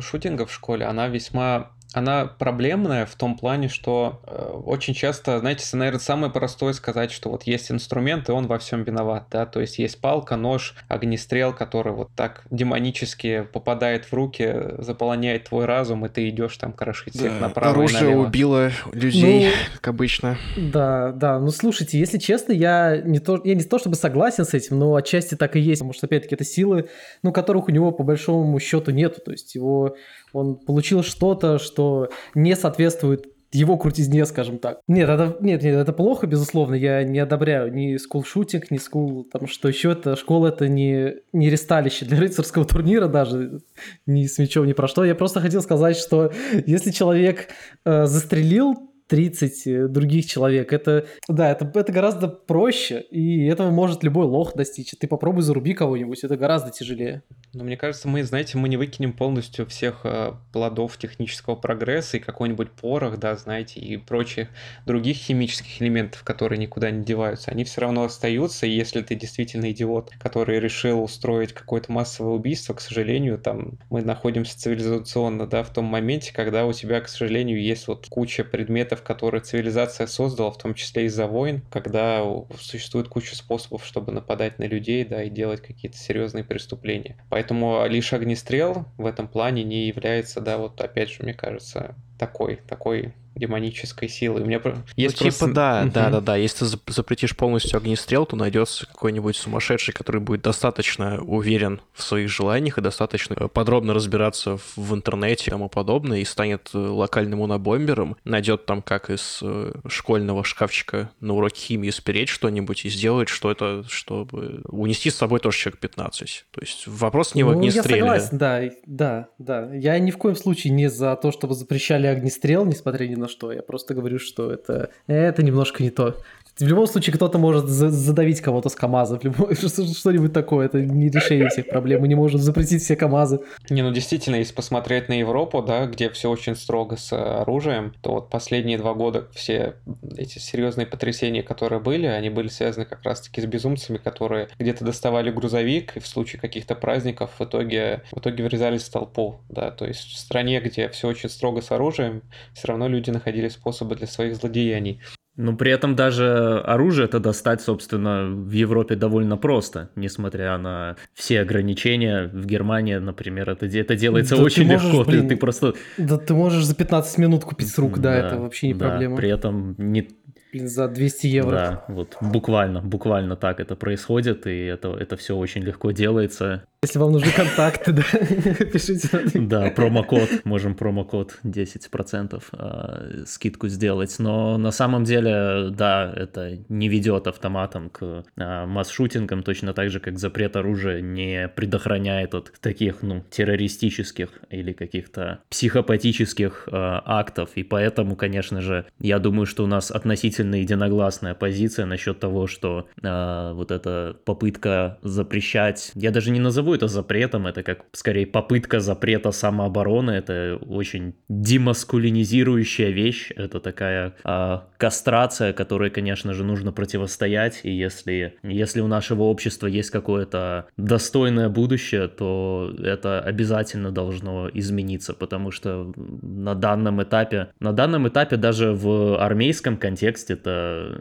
шутинга 0.00 0.46
в 0.46 0.52
школе, 0.52 0.86
она 0.86 1.08
весьма 1.08 1.72
она 1.94 2.26
проблемная 2.26 3.06
в 3.06 3.14
том 3.14 3.36
плане, 3.36 3.68
что 3.68 4.20
э, 4.26 4.60
очень 4.64 4.92
часто, 4.92 5.38
знаете, 5.38 5.64
наверное, 5.74 6.00
самое 6.00 6.30
простое 6.30 6.74
сказать, 6.74 7.10
что 7.10 7.30
вот 7.30 7.44
есть 7.44 7.70
инструмент, 7.70 8.28
и 8.28 8.32
он 8.32 8.46
во 8.46 8.58
всем 8.58 8.84
виноват, 8.84 9.24
да, 9.30 9.46
то 9.46 9.60
есть 9.60 9.78
есть 9.78 9.98
палка, 10.00 10.36
нож, 10.36 10.74
огнестрел, 10.88 11.54
который 11.54 11.94
вот 11.94 12.10
так 12.14 12.42
демонически 12.50 13.46
попадает 13.52 14.04
в 14.04 14.12
руки, 14.12 14.54
заполоняет 14.78 15.44
твой 15.44 15.64
разум, 15.64 16.04
и 16.04 16.10
ты 16.10 16.28
идешь 16.28 16.58
там 16.58 16.72
крошить 16.72 17.14
всех 17.14 17.32
да, 17.34 17.48
направо 17.48 17.70
оружие 17.70 18.00
и 18.00 18.04
налево. 18.04 18.26
убило 18.26 18.70
людей, 18.92 19.46
ну, 19.46 19.52
как 19.76 19.88
обычно. 19.88 20.36
Да, 20.56 21.12
да, 21.12 21.38
ну 21.38 21.50
слушайте, 21.50 21.98
если 21.98 22.18
честно, 22.18 22.52
я 22.52 22.98
не 22.98 23.18
то, 23.18 23.40
я 23.44 23.54
не 23.54 23.64
то 23.64 23.78
чтобы 23.78 23.96
согласен 23.96 24.44
с 24.44 24.52
этим, 24.52 24.78
но 24.78 24.94
отчасти 24.94 25.36
так 25.36 25.56
и 25.56 25.60
есть, 25.60 25.80
потому 25.80 25.94
что, 25.94 26.06
опять-таки, 26.06 26.34
это 26.34 26.44
силы, 26.44 26.90
ну, 27.22 27.32
которых 27.32 27.68
у 27.68 27.70
него 27.70 27.92
по 27.92 28.02
большому 28.02 28.60
счету 28.60 28.90
нету, 28.90 29.22
то 29.24 29.30
есть 29.32 29.54
его 29.54 29.96
он 30.32 30.56
получил 30.56 31.02
что-то, 31.02 31.58
что 31.58 32.08
не 32.34 32.56
соответствует 32.56 33.26
его 33.52 33.78
крутизне, 33.78 34.26
скажем 34.26 34.58
так. 34.58 34.80
Нет, 34.88 35.08
это, 35.08 35.36
нет, 35.40 35.62
нет, 35.62 35.74
это 35.74 35.92
плохо, 35.92 36.26
безусловно, 36.26 36.74
я 36.74 37.02
не 37.02 37.18
одобряю 37.18 37.72
ни 37.72 37.96
скул-шутинг, 37.96 38.70
ни 38.70 38.76
скул, 38.76 39.24
там, 39.24 39.46
что 39.46 39.68
еще 39.68 39.92
это, 39.92 40.16
школа 40.16 40.48
это 40.48 40.68
не, 40.68 41.14
не 41.32 41.48
ресталище 41.48 42.04
для 42.04 42.20
рыцарского 42.20 42.66
турнира 42.66 43.08
даже, 43.08 43.60
ни 44.06 44.26
с 44.26 44.38
мечом, 44.38 44.66
ни 44.66 44.74
про 44.74 44.86
что. 44.86 45.04
Я 45.04 45.14
просто 45.14 45.40
хотел 45.40 45.62
сказать, 45.62 45.96
что 45.96 46.30
если 46.66 46.90
человек 46.90 47.48
э, 47.84 48.04
застрелил 48.06 48.87
30 49.08 49.66
э, 49.66 49.88
других 49.88 50.26
человек. 50.26 50.72
Это, 50.72 51.06
да, 51.28 51.50
это, 51.50 51.70
это 51.74 51.92
гораздо 51.92 52.28
проще, 52.28 53.00
и 53.10 53.46
этого 53.46 53.70
может 53.70 54.04
любой 54.04 54.26
лох 54.26 54.54
достичь. 54.54 54.94
Ты 54.98 55.08
попробуй 55.08 55.42
заруби 55.42 55.74
кого-нибудь, 55.74 56.22
это 56.22 56.36
гораздо 56.36 56.70
тяжелее. 56.70 57.22
Но 57.54 57.64
мне 57.64 57.76
кажется, 57.76 58.08
мы, 58.08 58.22
знаете, 58.22 58.58
мы 58.58 58.68
не 58.68 58.76
выкинем 58.76 59.14
полностью 59.14 59.66
всех 59.66 60.00
э, 60.04 60.32
плодов 60.52 60.98
технического 60.98 61.56
прогресса 61.56 62.18
и 62.18 62.20
какой-нибудь 62.20 62.70
порох, 62.72 63.18
да, 63.18 63.34
знаете, 63.36 63.80
и 63.80 63.96
прочих 63.96 64.48
других 64.86 65.16
химических 65.16 65.80
элементов, 65.80 66.22
которые 66.22 66.58
никуда 66.58 66.90
не 66.90 67.04
деваются. 67.04 67.50
Они 67.50 67.64
все 67.64 67.80
равно 67.80 68.04
остаются, 68.04 68.66
и 68.66 68.70
если 68.70 69.00
ты 69.00 69.14
действительно 69.14 69.70
идиот, 69.70 70.12
который 70.20 70.60
решил 70.60 71.02
устроить 71.02 71.54
какое-то 71.54 71.90
массовое 71.90 72.34
убийство, 72.34 72.74
к 72.74 72.80
сожалению, 72.82 73.38
там 73.38 73.78
мы 73.88 74.02
находимся 74.02 74.58
цивилизационно, 74.58 75.46
да, 75.46 75.62
в 75.62 75.72
том 75.72 75.86
моменте, 75.86 76.34
когда 76.34 76.66
у 76.66 76.72
тебя, 76.74 77.00
к 77.00 77.08
сожалению, 77.08 77.62
есть 77.62 77.88
вот 77.88 78.06
куча 78.10 78.44
предметов, 78.44 78.97
предметов, 78.98 79.02
которые 79.02 79.40
цивилизация 79.40 80.06
создала, 80.06 80.50
в 80.50 80.58
том 80.58 80.74
числе 80.74 81.04
из-за 81.06 81.26
войн, 81.26 81.62
когда 81.70 82.24
существует 82.58 83.08
куча 83.08 83.36
способов, 83.36 83.84
чтобы 83.84 84.12
нападать 84.12 84.58
на 84.58 84.64
людей, 84.64 85.04
да, 85.04 85.22
и 85.22 85.30
делать 85.30 85.62
какие-то 85.62 85.96
серьезные 85.96 86.44
преступления. 86.44 87.16
Поэтому 87.30 87.86
лишь 87.86 88.12
огнестрел 88.12 88.86
в 88.96 89.06
этом 89.06 89.28
плане 89.28 89.64
не 89.64 89.86
является, 89.88 90.40
да, 90.40 90.58
вот 90.58 90.80
опять 90.80 91.10
же, 91.10 91.22
мне 91.22 91.34
кажется, 91.34 91.94
такой, 92.18 92.56
такой 92.68 93.14
демонической 93.38 94.08
силы. 94.08 94.42
У 94.42 94.44
меня 94.44 94.60
есть 94.96 95.20
ну, 95.20 95.30
типа 95.30 95.38
просто... 95.38 95.54
да, 95.54 95.82
угу. 95.84 95.92
да, 95.92 96.10
да, 96.10 96.20
да. 96.20 96.36
Если 96.36 96.64
ты 96.64 96.92
запретишь 96.92 97.36
полностью 97.36 97.76
огнестрел, 97.78 98.26
то 98.26 98.36
найдется 98.36 98.86
какой-нибудь 98.86 99.36
сумасшедший, 99.36 99.94
который 99.94 100.20
будет 100.20 100.42
достаточно 100.42 101.20
уверен 101.22 101.80
в 101.92 102.02
своих 102.02 102.28
желаниях 102.28 102.78
и 102.78 102.80
достаточно 102.80 103.36
подробно 103.48 103.94
разбираться 103.94 104.58
в 104.76 104.94
интернете 104.94 105.44
и 105.46 105.50
тому 105.50 105.68
подобное, 105.68 106.18
и 106.18 106.24
станет 106.24 106.70
э, 106.74 106.78
локальным 106.78 107.40
унобомбером, 107.40 108.16
найдет 108.24 108.66
там, 108.66 108.82
как 108.82 109.10
из 109.10 109.40
э, 109.42 109.72
школьного 109.88 110.44
шкафчика 110.44 111.10
на 111.20 111.34
уроке 111.34 111.60
химии 111.60 111.90
спереть 111.90 112.28
что-нибудь 112.28 112.84
и 112.84 112.88
сделает 112.88 113.28
что-то, 113.28 113.84
чтобы 113.88 114.62
унести 114.68 115.10
с 115.10 115.16
собой 115.16 115.40
тоже 115.40 115.58
человек 115.58 115.80
15. 115.80 116.46
То 116.50 116.60
есть 116.60 116.86
вопрос 116.86 117.34
не 117.34 117.42
в 117.42 117.50
огнестреле. 117.50 118.00
Ну, 118.00 118.12
я 118.12 118.20
согласен, 118.20 118.38
да, 118.38 118.70
да, 118.86 119.28
да. 119.38 119.74
Я 119.74 119.98
ни 119.98 120.10
в 120.10 120.18
коем 120.18 120.36
случае 120.36 120.72
не 120.72 120.88
за 120.88 121.14
то, 121.16 121.32
чтобы 121.32 121.54
запрещали 121.54 122.06
огнестрел, 122.06 122.64
несмотря 122.64 123.06
ни 123.06 123.14
на 123.14 123.27
что. 123.28 123.52
Я 123.52 123.62
просто 123.62 123.94
говорю, 123.94 124.18
что 124.18 124.50
это, 124.50 124.90
это 125.06 125.42
немножко 125.42 125.82
не 125.82 125.90
то. 125.90 126.16
В 126.58 126.66
любом 126.66 126.88
случае 126.88 127.14
кто-то 127.14 127.38
может 127.38 127.66
задавить 127.68 128.40
кого-то 128.40 128.68
с 128.68 128.74
КАМАЗа, 128.74 129.20
что-нибудь 129.54 130.32
такое, 130.32 130.66
это 130.66 130.80
не 130.80 131.08
решение 131.08 131.48
всех 131.48 131.68
проблем, 131.68 132.00
мы 132.00 132.08
не 132.08 132.16
можем 132.16 132.40
запретить 132.40 132.82
все 132.82 132.96
КАМАЗы. 132.96 133.40
Не, 133.70 133.82
ну 133.82 133.92
действительно, 133.92 134.36
если 134.36 134.54
посмотреть 134.54 135.08
на 135.08 135.12
Европу, 135.12 135.62
да, 135.62 135.86
где 135.86 136.10
все 136.10 136.28
очень 136.28 136.56
строго 136.56 136.96
с 136.96 137.12
оружием, 137.12 137.94
то 138.02 138.14
вот 138.14 138.28
последние 138.28 138.76
два 138.76 138.94
года 138.94 139.28
все 139.32 139.76
эти 140.16 140.40
серьезные 140.40 140.86
потрясения, 140.86 141.44
которые 141.44 141.80
были, 141.80 142.06
они 142.06 142.28
были 142.28 142.48
связаны 142.48 142.86
как 142.86 143.04
раз-таки 143.04 143.40
с 143.40 143.46
безумцами, 143.46 143.98
которые 143.98 144.48
где-то 144.58 144.84
доставали 144.84 145.30
грузовик 145.30 145.96
и 145.96 146.00
в 146.00 146.08
случае 146.08 146.40
каких-то 146.40 146.74
праздников 146.74 147.30
в 147.38 147.44
итоге, 147.44 148.02
в 148.10 148.18
итоге 148.18 148.42
врезались 148.42 148.82
в 148.82 148.90
толпу, 148.90 149.40
да, 149.48 149.70
то 149.70 149.86
есть 149.86 150.00
в 150.00 150.18
стране, 150.18 150.60
где 150.60 150.88
все 150.88 151.06
очень 151.06 151.28
строго 151.28 151.60
с 151.60 151.70
оружием, 151.70 152.22
все 152.52 152.66
равно 152.66 152.88
люди 152.88 153.10
находили 153.10 153.48
способы 153.48 153.94
для 153.94 154.08
своих 154.08 154.34
злодеяний. 154.34 155.00
Но 155.38 155.56
при 155.56 155.70
этом 155.70 155.94
даже 155.94 156.58
оружие 156.66 157.04
это 157.04 157.20
достать, 157.20 157.60
собственно, 157.60 158.26
в 158.28 158.50
Европе 158.50 158.96
довольно 158.96 159.36
просто, 159.36 159.88
несмотря 159.94 160.58
на 160.58 160.96
все 161.14 161.40
ограничения. 161.42 162.28
В 162.32 162.44
Германии, 162.44 162.96
например, 162.96 163.48
это, 163.48 163.66
это 163.66 163.94
делается 163.94 164.36
да 164.36 164.42
очень 164.42 164.66
можешь, 164.66 164.84
легко. 164.84 165.04
Блин, 165.04 165.22
ты, 165.22 165.28
ты 165.28 165.36
просто... 165.36 165.74
Да 165.96 166.18
ты 166.18 166.34
можешь 166.34 166.64
за 166.64 166.74
15 166.74 167.18
минут 167.18 167.44
купить 167.44 167.70
с 167.70 167.78
рук, 167.78 168.00
да, 168.00 168.10
да 168.10 168.26
это 168.26 168.40
вообще 168.40 168.66
не 168.66 168.74
да, 168.74 168.88
проблема. 168.88 169.16
При 169.16 169.30
этом 169.30 169.76
не, 169.78 170.08
Блин, 170.52 170.68
за 170.68 170.88
200 170.88 171.26
евро. 171.26 171.50
Да, 171.50 171.84
вот 171.88 172.16
буквально, 172.20 172.80
буквально 172.80 173.36
так 173.36 173.60
это 173.60 173.76
происходит, 173.76 174.46
и 174.46 174.64
это, 174.64 174.88
это 174.88 175.16
все 175.16 175.36
очень 175.36 175.62
легко 175.62 175.90
делается. 175.90 176.64
Если 176.84 177.00
вам 177.00 177.10
нужны 177.10 177.32
контакты, 177.32 177.90
да, 177.92 178.02
пишите. 178.02 179.08
Да, 179.34 179.68
промокод, 179.70 180.44
можем 180.44 180.76
промокод 180.76 181.40
10% 181.42 182.42
э, 182.52 183.24
скидку 183.26 183.66
сделать, 183.66 184.14
но 184.20 184.56
на 184.58 184.70
самом 184.70 185.02
деле, 185.02 185.70
да, 185.70 186.12
это 186.14 186.56
не 186.68 186.88
ведет 186.88 187.26
автоматом 187.26 187.90
к 187.90 188.22
э, 188.36 188.66
масс-шутингам, 188.66 189.42
точно 189.42 189.72
так 189.72 189.90
же, 189.90 189.98
как 189.98 190.20
запрет 190.20 190.54
оружия 190.54 191.00
не 191.00 191.48
предохраняет 191.48 192.36
от 192.36 192.52
таких, 192.60 193.02
ну, 193.02 193.24
террористических 193.28 194.28
или 194.48 194.72
каких-то 194.72 195.40
психопатических 195.50 196.68
э, 196.68 196.70
актов, 196.72 197.50
и 197.56 197.64
поэтому, 197.64 198.14
конечно 198.14 198.60
же, 198.60 198.86
я 199.00 199.18
думаю, 199.18 199.46
что 199.46 199.64
у 199.64 199.66
нас 199.66 199.90
относительно 199.90 200.54
единогласная 200.54 201.34
позиция 201.34 201.86
насчет 201.86 202.20
того, 202.20 202.46
что 202.46 202.86
вот 203.02 203.70
эта 203.72 204.16
попытка 204.24 204.98
запрещать, 205.02 205.90
я 205.94 206.12
даже 206.12 206.30
не 206.30 206.38
назову 206.38 206.67
назову 206.68 206.74
это 206.74 206.88
запретом, 206.88 207.46
это 207.46 207.62
как 207.62 207.84
скорее 207.92 208.26
попытка 208.26 208.80
запрета 208.80 209.32
самообороны, 209.32 210.12
это 210.12 210.58
очень 210.68 211.14
демаскулинизирующая 211.28 212.90
вещь, 212.90 213.32
это 213.36 213.60
такая 213.60 214.14
э, 214.24 214.58
кастрация, 214.76 215.52
которой, 215.52 215.90
конечно 215.90 216.34
же, 216.34 216.44
нужно 216.44 216.72
противостоять, 216.72 217.60
и 217.64 217.70
если, 217.70 218.34
если 218.42 218.80
у 218.80 218.86
нашего 218.86 219.24
общества 219.24 219.68
есть 219.68 219.90
какое-то 219.90 220.66
достойное 220.76 221.48
будущее, 221.48 222.08
то 222.08 222.74
это 222.78 223.20
обязательно 223.20 223.90
должно 223.90 224.50
измениться, 224.54 225.14
потому 225.14 225.50
что 225.50 225.92
на 226.22 226.54
данном 226.54 227.02
этапе, 227.02 227.48
на 227.60 227.72
данном 227.72 228.08
этапе 228.08 228.36
даже 228.36 228.72
в 228.72 229.18
армейском 229.18 229.76
контексте 229.76 230.34
это 230.34 230.98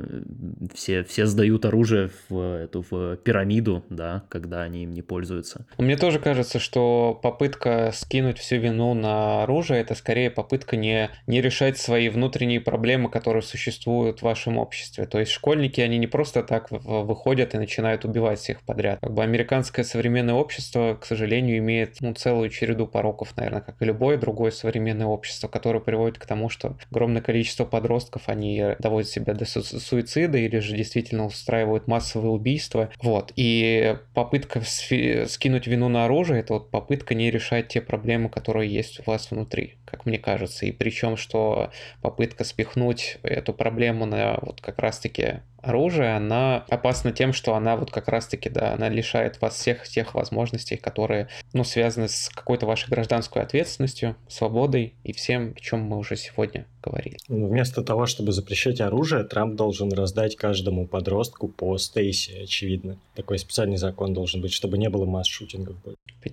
все, 0.74 1.03
все 1.03 1.26
сдают 1.26 1.65
оружие 1.65 2.09
в 2.30 2.63
эту 2.63 2.86
в 2.89 3.18
пирамиду, 3.18 3.84
да, 3.89 4.24
когда 4.30 4.61
они 4.61 4.84
им 4.84 4.93
не 4.93 5.01
пользуются. 5.01 5.57
Мне 5.78 5.97
тоже 5.97 6.20
кажется, 6.20 6.60
что 6.60 7.20
попытка 7.22 7.91
скинуть 7.93 8.39
всю 8.39 8.58
вину 8.58 8.93
на 8.93 9.43
оружие 9.43 9.82
это 9.82 9.95
скорее 9.95 10.30
попытка 10.30 10.76
не, 10.76 11.10
не 11.28 11.41
решать 11.41 11.78
свои 11.78 12.10
внутренние 12.10 12.62
проблемы, 12.62 13.10
которые 13.10 13.43
существуют 13.43 14.20
в 14.20 14.24
вашем 14.24 14.58
обществе. 14.58 15.05
То 15.05 15.20
есть 15.20 15.32
школьники, 15.32 15.82
они 15.82 15.97
не 15.97 16.08
просто 16.08 16.43
так 16.43 16.68
выходят 16.70 17.53
и 17.53 17.58
начинают 17.58 18.05
убивать 18.05 18.39
всех 18.39 18.62
подряд. 18.62 18.99
Как 19.01 19.14
бы 19.14 19.24
американское 19.24 19.84
современное 19.84 20.36
общество, 20.36 20.97
к 20.99 21.05
сожалению, 21.05 21.58
имеет 21.58 21.97
ну, 22.01 22.14
целую 22.14 22.49
череду 22.49 22.88
пороков, 22.88 23.36
наверное, 23.36 23.62
как 23.62 23.82
и 23.82 23.86
любое 23.86 24.18
другое 24.18 24.51
современное 24.51 25.08
общество, 25.08 25.47
которое 25.47 25.80
приводит 25.80 26.18
к 26.18 26.26
тому, 26.26 26.49
что 26.49 26.78
огромное 26.91 27.22
количество 27.22 27.66
подростков, 27.66 28.24
они 28.28 28.76
доводят 28.80 29.10
себя 29.10 29.34
до 29.34 29.45
суицида 29.45 30.38
или 30.38 30.60
же 30.60 30.76
действительно 30.76 31.26
устраивают 31.26 31.88
массовые 31.88 32.32
убийства. 32.32 32.89
Вот. 33.01 33.32
И 33.36 33.97
попытка 34.14 34.62
скинуть 34.64 35.47
вину 35.68 35.89
на 35.89 36.06
оружие, 36.06 36.41
это 36.41 36.54
вот 36.54 36.72
попытка 36.72 37.16
не 37.16 37.32
решать 37.32 37.70
те 37.70 37.82
проблемы, 37.82 38.30
которые 38.30 38.72
есть 38.72 39.00
у 39.00 39.04
вас 39.10 39.32
внутри, 39.32 39.78
как 39.86 40.06
мне 40.06 40.20
кажется. 40.20 40.66
И 40.66 40.72
причем, 40.72 41.18
что 41.18 41.72
попытка 42.02 42.43
спихнуть 42.43 43.18
эту 43.24 43.54
проблему 43.54 44.06
на 44.06 44.38
вот 44.41 44.62
как 44.62 44.80
раз-таки 44.80 45.41
оружие, 45.62 46.16
она 46.16 46.66
опасна 46.70 47.12
тем, 47.12 47.34
что 47.34 47.55
она 47.55 47.76
вот 47.76 47.91
как 47.91 48.08
раз-таки, 48.08 48.49
да, 48.49 48.74
она 48.74 48.89
лишает 48.89 49.41
вас 49.41 49.55
всех 49.55 49.88
тех 49.88 50.14
возможностей, 50.14 50.78
которые, 50.78 51.28
ну, 51.53 51.64
связаны 51.64 52.08
с 52.08 52.30
какой-то 52.30 52.66
вашей 52.66 52.89
гражданской 52.89 53.41
ответственностью, 53.41 54.16
свободой 54.28 54.93
и 55.03 55.14
всем, 55.14 55.53
о 55.55 55.60
чем 55.60 55.82
мы 55.82 55.97
уже 55.97 56.16
сегодня 56.16 56.66
говорили. 56.84 57.18
Ну, 57.28 57.47
вместо 57.47 57.84
того, 57.84 58.05
чтобы 58.05 58.32
запрещать 58.32 58.82
оружие, 58.82 59.24
Трамп 59.24 59.55
должен 59.55 59.91
раздать 59.91 60.36
каждому 60.36 60.88
подростку 60.88 61.47
по 61.47 61.78
Стейси, 61.78 62.43
очевидно. 62.43 62.97
Такой 63.16 63.39
специальный 63.39 63.78
закон 63.78 64.14
должен 64.14 64.41
быть, 64.41 64.53
чтобы 64.53 64.78
не 64.78 64.89
было 64.89 65.05
масс-шутингов. 65.05 65.76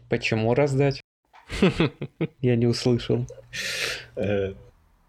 Почему 0.09 0.55
раздать? 0.55 1.03
Я 2.41 2.57
не 2.57 2.67
услышал. 2.67 3.27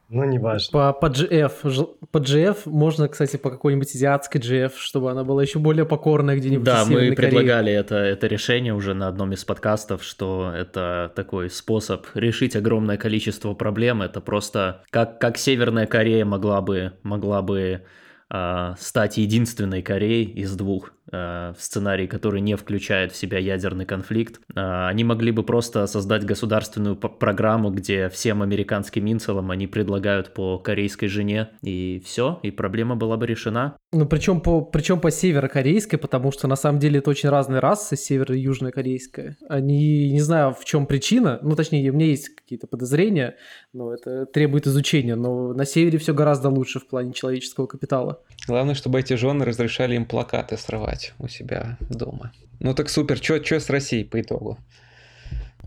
Ну, 0.10 0.24
не 0.24 0.38
важно. 0.38 0.72
По, 0.72 0.94
по 0.94 1.08
GF. 1.08 1.88
По 2.12 2.18
GF 2.20 2.58
можно, 2.66 3.08
кстати, 3.08 3.38
по 3.38 3.50
какой-нибудь 3.50 3.94
азиатской 3.96 4.40
GF, 4.40 4.74
чтобы 4.78 5.10
она 5.10 5.24
была 5.24 5.42
еще 5.42 5.60
более 5.60 5.86
покорная 5.86 6.36
где-нибудь 6.36 6.66
Да, 6.66 6.86
мы 6.86 7.14
предлагали 7.14 7.72
это, 7.72 7.96
это 7.96 8.28
решение 8.28 8.74
уже 8.74 8.94
на 8.94 9.08
одном 9.08 9.34
из 9.34 9.44
подкастов, 9.44 10.04
что 10.04 10.52
это 10.56 11.12
такой 11.16 11.50
способ 11.50 12.06
решить 12.14 12.56
огромное 12.56 12.98
количество 12.98 13.54
проблем. 13.54 14.02
Это 14.02 14.22
просто 14.22 14.84
как, 14.92 15.20
как 15.20 15.38
Северная 15.38 15.88
Корея 15.88 16.26
могла 16.26 16.62
бы, 16.62 16.94
могла 17.02 17.42
бы 17.42 17.82
э, 18.30 18.74
стать 18.78 19.18
единственной 19.18 19.82
Кореей 19.82 20.26
из 20.26 20.56
двух 20.56 20.95
в 21.16 21.58
сценарий, 21.60 22.08
который 22.08 22.42
не 22.42 22.56
включает 22.56 23.12
в 23.12 23.16
себя 23.16 23.38
ядерный 23.38 23.86
конфликт. 23.86 24.40
Э, 24.56 24.88
они 24.88 25.04
могли 25.04 25.32
бы 25.32 25.44
просто 25.44 25.88
создать 25.88 26.26
государственную 26.26 26.96
программу, 26.96 27.72
где 27.72 28.10
всем 28.10 28.42
американским 28.42 29.12
инцелам 29.12 29.52
они 29.52 29.68
предлагают 29.68 30.34
по 30.34 30.58
корейской 30.60 31.08
жене, 31.08 31.50
и 31.62 32.02
все, 32.06 32.40
и 32.44 32.52
проблема 32.52 32.96
была 32.96 33.18
бы 33.18 33.28
решена. 33.28 33.78
Ну, 33.92 34.06
причем 34.06 34.42
по, 34.42 34.62
причем 34.62 35.00
по 35.00 35.12
северокорейской, 35.12 35.98
потому 35.98 36.32
что 36.32 36.48
на 36.48 36.56
самом 36.56 36.80
деле 36.80 37.00
это 37.00 37.10
очень 37.10 37.30
разные 37.30 37.60
расы, 37.60 37.96
северо- 37.96 38.36
и 38.36 38.40
южнокорейская. 38.40 39.38
Они, 39.48 40.12
не 40.12 40.22
знаю, 40.22 40.54
в 40.54 40.66
чем 40.66 40.86
причина, 40.86 41.40
ну, 41.42 41.56
точнее, 41.56 41.90
у 41.92 41.94
меня 41.94 42.08
есть 42.08 42.30
какие-то 42.36 42.68
подозрения, 42.68 43.36
но 43.76 43.94
это 43.94 44.26
требует 44.26 44.68
изучения, 44.68 45.16
но 45.16 45.54
на 45.54 45.66
севере 45.66 46.00
все 46.00 46.14
гораздо 46.14 46.50
лучше 46.50 46.80
в 46.80 46.88
плане 46.88 47.12
человеческого 47.12 47.68
капитала. 47.68 48.22
Главное, 48.48 48.74
чтобы 48.74 49.00
эти 49.02 49.16
жены 49.16 49.44
разрешали 49.44 49.96
им 49.96 50.06
плакаты 50.06 50.58
срывать 50.58 51.14
у 51.20 51.28
себя 51.28 51.78
дома. 51.90 52.32
Ну 52.62 52.74
так 52.74 52.90
супер, 52.90 53.18
что 53.18 53.60
с 53.60 53.70
Россией 53.70 54.06
по 54.06 54.22
итогу? 54.22 54.58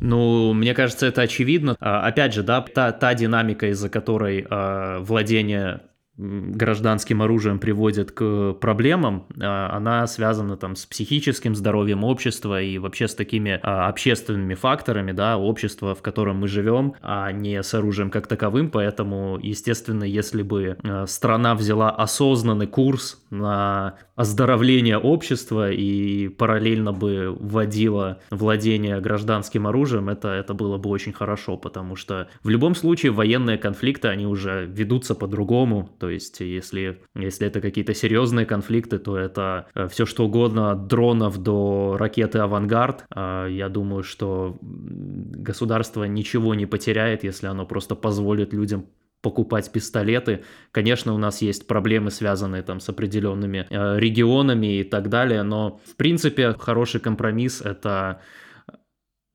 Ну, 0.01 0.55
мне 0.55 0.75
кажется, 0.75 1.07
это 1.07 1.23
очевидно. 1.23 1.77
А, 1.81 2.07
опять 2.07 2.33
же, 2.33 2.43
да, 2.43 2.63
та, 2.63 2.93
та 2.93 3.15
динамика, 3.15 3.67
из-за 3.67 3.89
которой 3.89 4.47
э, 4.49 4.99
владение 5.01 5.81
гражданским 6.19 7.23
оружием 7.23 7.59
приводит 7.59 8.11
к 8.11 8.55
проблемам, 8.55 9.27
а, 9.41 9.71
она 9.75 10.07
связана 10.07 10.57
там 10.57 10.75
с 10.75 10.85
психическим 10.85 11.55
здоровьем 11.55 12.03
общества 12.05 12.61
и 12.61 12.79
вообще 12.79 13.07
с 13.07 13.15
такими 13.15 13.61
а, 13.63 13.89
общественными 13.89 14.55
факторами, 14.55 15.13
да, 15.13 15.39
общества, 15.39 15.95
в 15.95 16.03
котором 16.03 16.39
мы 16.39 16.49
живем, 16.49 16.95
а 17.03 17.31
не 17.31 17.63
с 17.63 17.73
оружием 17.73 18.11
как 18.11 18.27
таковым, 18.27 18.71
поэтому, 18.71 19.39
естественно, 19.41 20.05
если 20.05 20.43
бы 20.43 20.77
а, 20.83 21.07
страна 21.07 21.55
взяла 21.55 21.91
осознанный 21.91 22.67
курс 22.67 23.23
на 23.31 23.95
оздоровление 24.17 24.99
общества 24.99 25.71
и 25.71 26.27
параллельно 26.27 26.93
бы 26.93 27.37
вводила 27.39 28.19
владение 28.31 29.01
гражданским 29.01 29.69
оружием, 29.69 30.09
это, 30.09 30.29
это 30.31 30.55
было 30.55 30.77
бы 30.77 30.91
очень 30.91 31.13
хорошо, 31.13 31.57
потому 31.57 31.95
что 31.95 32.29
в 32.43 32.49
любом 32.49 32.75
случае 32.75 33.13
военные 33.13 33.59
конфликты, 33.59 34.09
они 34.09 34.27
уже 34.27 34.67
ведутся 34.67 35.15
по-другому, 35.15 35.89
то 36.01 36.08
то 36.09 36.13
есть, 36.13 36.41
если, 36.41 37.03
если 37.15 37.47
это 37.47 37.61
какие-то 37.61 37.93
серьезные 37.93 38.47
конфликты, 38.47 38.99
то 38.99 39.19
это 39.19 39.67
э, 39.75 39.89
все 39.89 40.07
что 40.07 40.25
угодно, 40.25 40.71
от 40.71 40.87
дронов 40.87 41.37
до 41.37 41.97
ракеты 41.99 42.39
«Авангард». 42.39 43.05
А, 43.15 43.47
я 43.47 43.69
думаю, 43.69 44.03
что 44.03 44.57
государство 44.63 46.05
ничего 46.05 46.55
не 46.55 46.65
потеряет, 46.65 47.25
если 47.25 47.47
оно 47.47 47.67
просто 47.67 47.95
позволит 47.95 48.55
людям 48.55 48.87
покупать 49.21 49.71
пистолеты. 49.71 50.45
Конечно, 50.73 51.13
у 51.13 51.19
нас 51.19 51.43
есть 51.43 51.67
проблемы, 51.67 52.11
связанные 52.11 52.63
там 52.63 52.81
с 52.81 52.89
определенными 52.89 53.67
э, 53.69 53.99
регионами 53.99 54.79
и 54.79 54.85
так 54.85 55.11
далее, 55.11 55.43
но 55.43 55.79
в 55.85 55.95
принципе 55.95 56.55
хороший 56.55 57.01
компромисс 57.03 57.61
это 57.61 58.23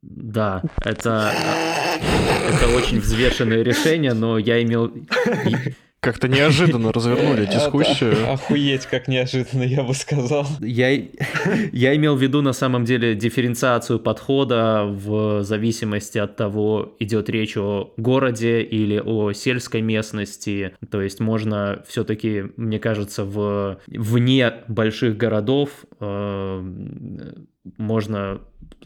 да, 0.02 0.62
это, 0.84 1.32
это 2.50 2.76
очень 2.76 3.00
взвешенное 3.00 3.62
решение, 3.62 4.14
но 4.14 4.38
я 4.38 4.62
имел... 4.62 4.92
Как-то 6.04 6.28
неожиданно 6.28 6.92
развернули 6.92 7.46
дискуссию. 7.46 8.34
Охуеть, 8.34 8.86
как 8.88 9.08
неожиданно, 9.08 9.64
я 9.64 9.84
бы 9.84 9.94
сказал. 9.94 10.46
Я, 10.60 10.90
я 11.72 11.96
имел 11.96 12.18
в 12.18 12.22
виду 12.22 12.42
на 12.42 12.52
самом 12.52 12.84
деле 12.84 13.16
дифференциацию 13.16 14.00
подхода 14.00 14.84
в 14.86 15.44
зависимости 15.44 16.18
от 16.18 16.36
того, 16.36 16.94
идет 17.00 17.30
речь 17.30 17.56
о 17.56 17.94
городе 17.96 18.64
или 18.64 19.02
о 19.04 19.32
сельской 19.32 19.80
местности. 19.80 20.76
То 20.92 21.02
есть 21.02 21.22
можно 21.22 21.82
все-таки, 21.88 22.48
мне 22.58 22.80
кажется, 22.80 23.24
в, 23.24 23.80
вне 23.88 24.54
больших 24.68 25.16
городов 25.16 25.70
э, 26.02 26.72
можно 27.78 28.42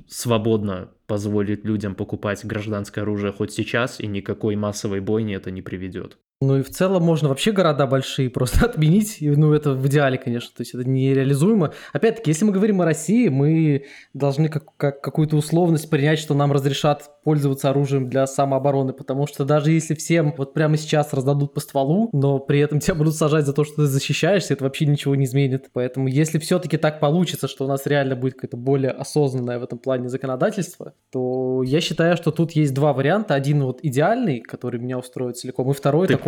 свободно 0.08 0.90
позволить 1.08 1.66
людям 1.66 1.96
покупать 1.96 2.46
гражданское 2.46 3.02
оружие 3.02 3.34
хоть 3.34 3.54
сейчас, 3.54 4.00
и 4.00 4.06
никакой 4.06 4.56
массовой 4.56 5.00
бойни 5.00 5.36
это 5.36 5.50
не 5.50 5.64
приведет. 5.64 6.20
Ну 6.40 6.60
и 6.60 6.62
в 6.62 6.70
целом 6.70 7.02
можно 7.02 7.30
вообще 7.30 7.52
города 7.52 7.88
большие 7.88 8.30
просто 8.30 8.66
отменить. 8.70 9.18
Ну 9.22 9.54
это 9.54 9.72
в 9.72 9.88
идеале, 9.88 10.18
конечно, 10.20 10.52
то 10.56 10.62
есть 10.62 10.74
это 10.76 10.88
нереализуемо. 10.88 11.74
Опять-таки, 11.94 12.30
если 12.30 12.46
мы 12.46 12.52
говорим 12.52 12.82
о 12.82 12.86
России, 12.86 13.28
мы 13.28 13.86
должны 14.14 14.48
как, 14.48 14.76
как 14.78 15.02
какую-то 15.02 15.36
условность 15.36 15.90
принять, 15.90 16.20
что 16.20 16.36
нам 16.36 16.52
разрешат 16.52 17.10
пользоваться 17.24 17.70
оружием 17.70 18.08
для 18.08 18.28
самообороны, 18.28 18.94
потому 18.94 19.26
что 19.26 19.46
даже 19.46 19.72
если 19.72 19.96
всем 19.96 20.34
вот 20.38 20.54
прямо 20.54 20.78
сейчас 20.78 21.12
раздадут 21.12 21.54
по 21.56 21.60
стволу, 21.60 22.10
но 22.14 22.40
при 22.40 22.60
этом 22.60 22.80
тебя 22.80 22.94
будут 22.94 23.16
сажать 23.16 23.46
за 23.46 23.54
то, 23.54 23.64
что 23.64 23.78
ты 23.78 23.86
защищаешься, 23.88 24.54
это 24.54 24.64
вообще 24.64 24.86
ничего 24.86 25.16
не 25.16 25.26
изменит. 25.26 25.70
Поэтому 25.74 26.08
если 26.08 26.38
все-таки 26.38 26.78
так 26.78 27.00
получится, 27.00 27.48
что 27.48 27.66
у 27.66 27.68
нас 27.68 27.88
реально 27.88 28.16
будет 28.16 28.36
какое-то 28.36 28.58
более 28.58 28.92
осознанное 28.92 29.58
в 29.58 29.64
этом 29.64 29.80
плане 29.80 30.08
законодательство, 30.08 30.94
то 31.12 31.64
я 31.64 31.82
считаю, 31.82 32.16
что 32.16 32.30
тут 32.30 32.52
есть 32.52 32.76
два 32.76 32.94
варианта. 32.94 33.34
Один 33.34 33.64
вот 33.64 33.80
идеальный, 33.82 34.40
который 34.40 34.80
меня 34.80 35.00
устроит 35.00 35.38
целиком, 35.38 35.72
и 35.72 35.74
второй 35.74 36.08
ты, 36.08 36.14
такой 36.14 36.27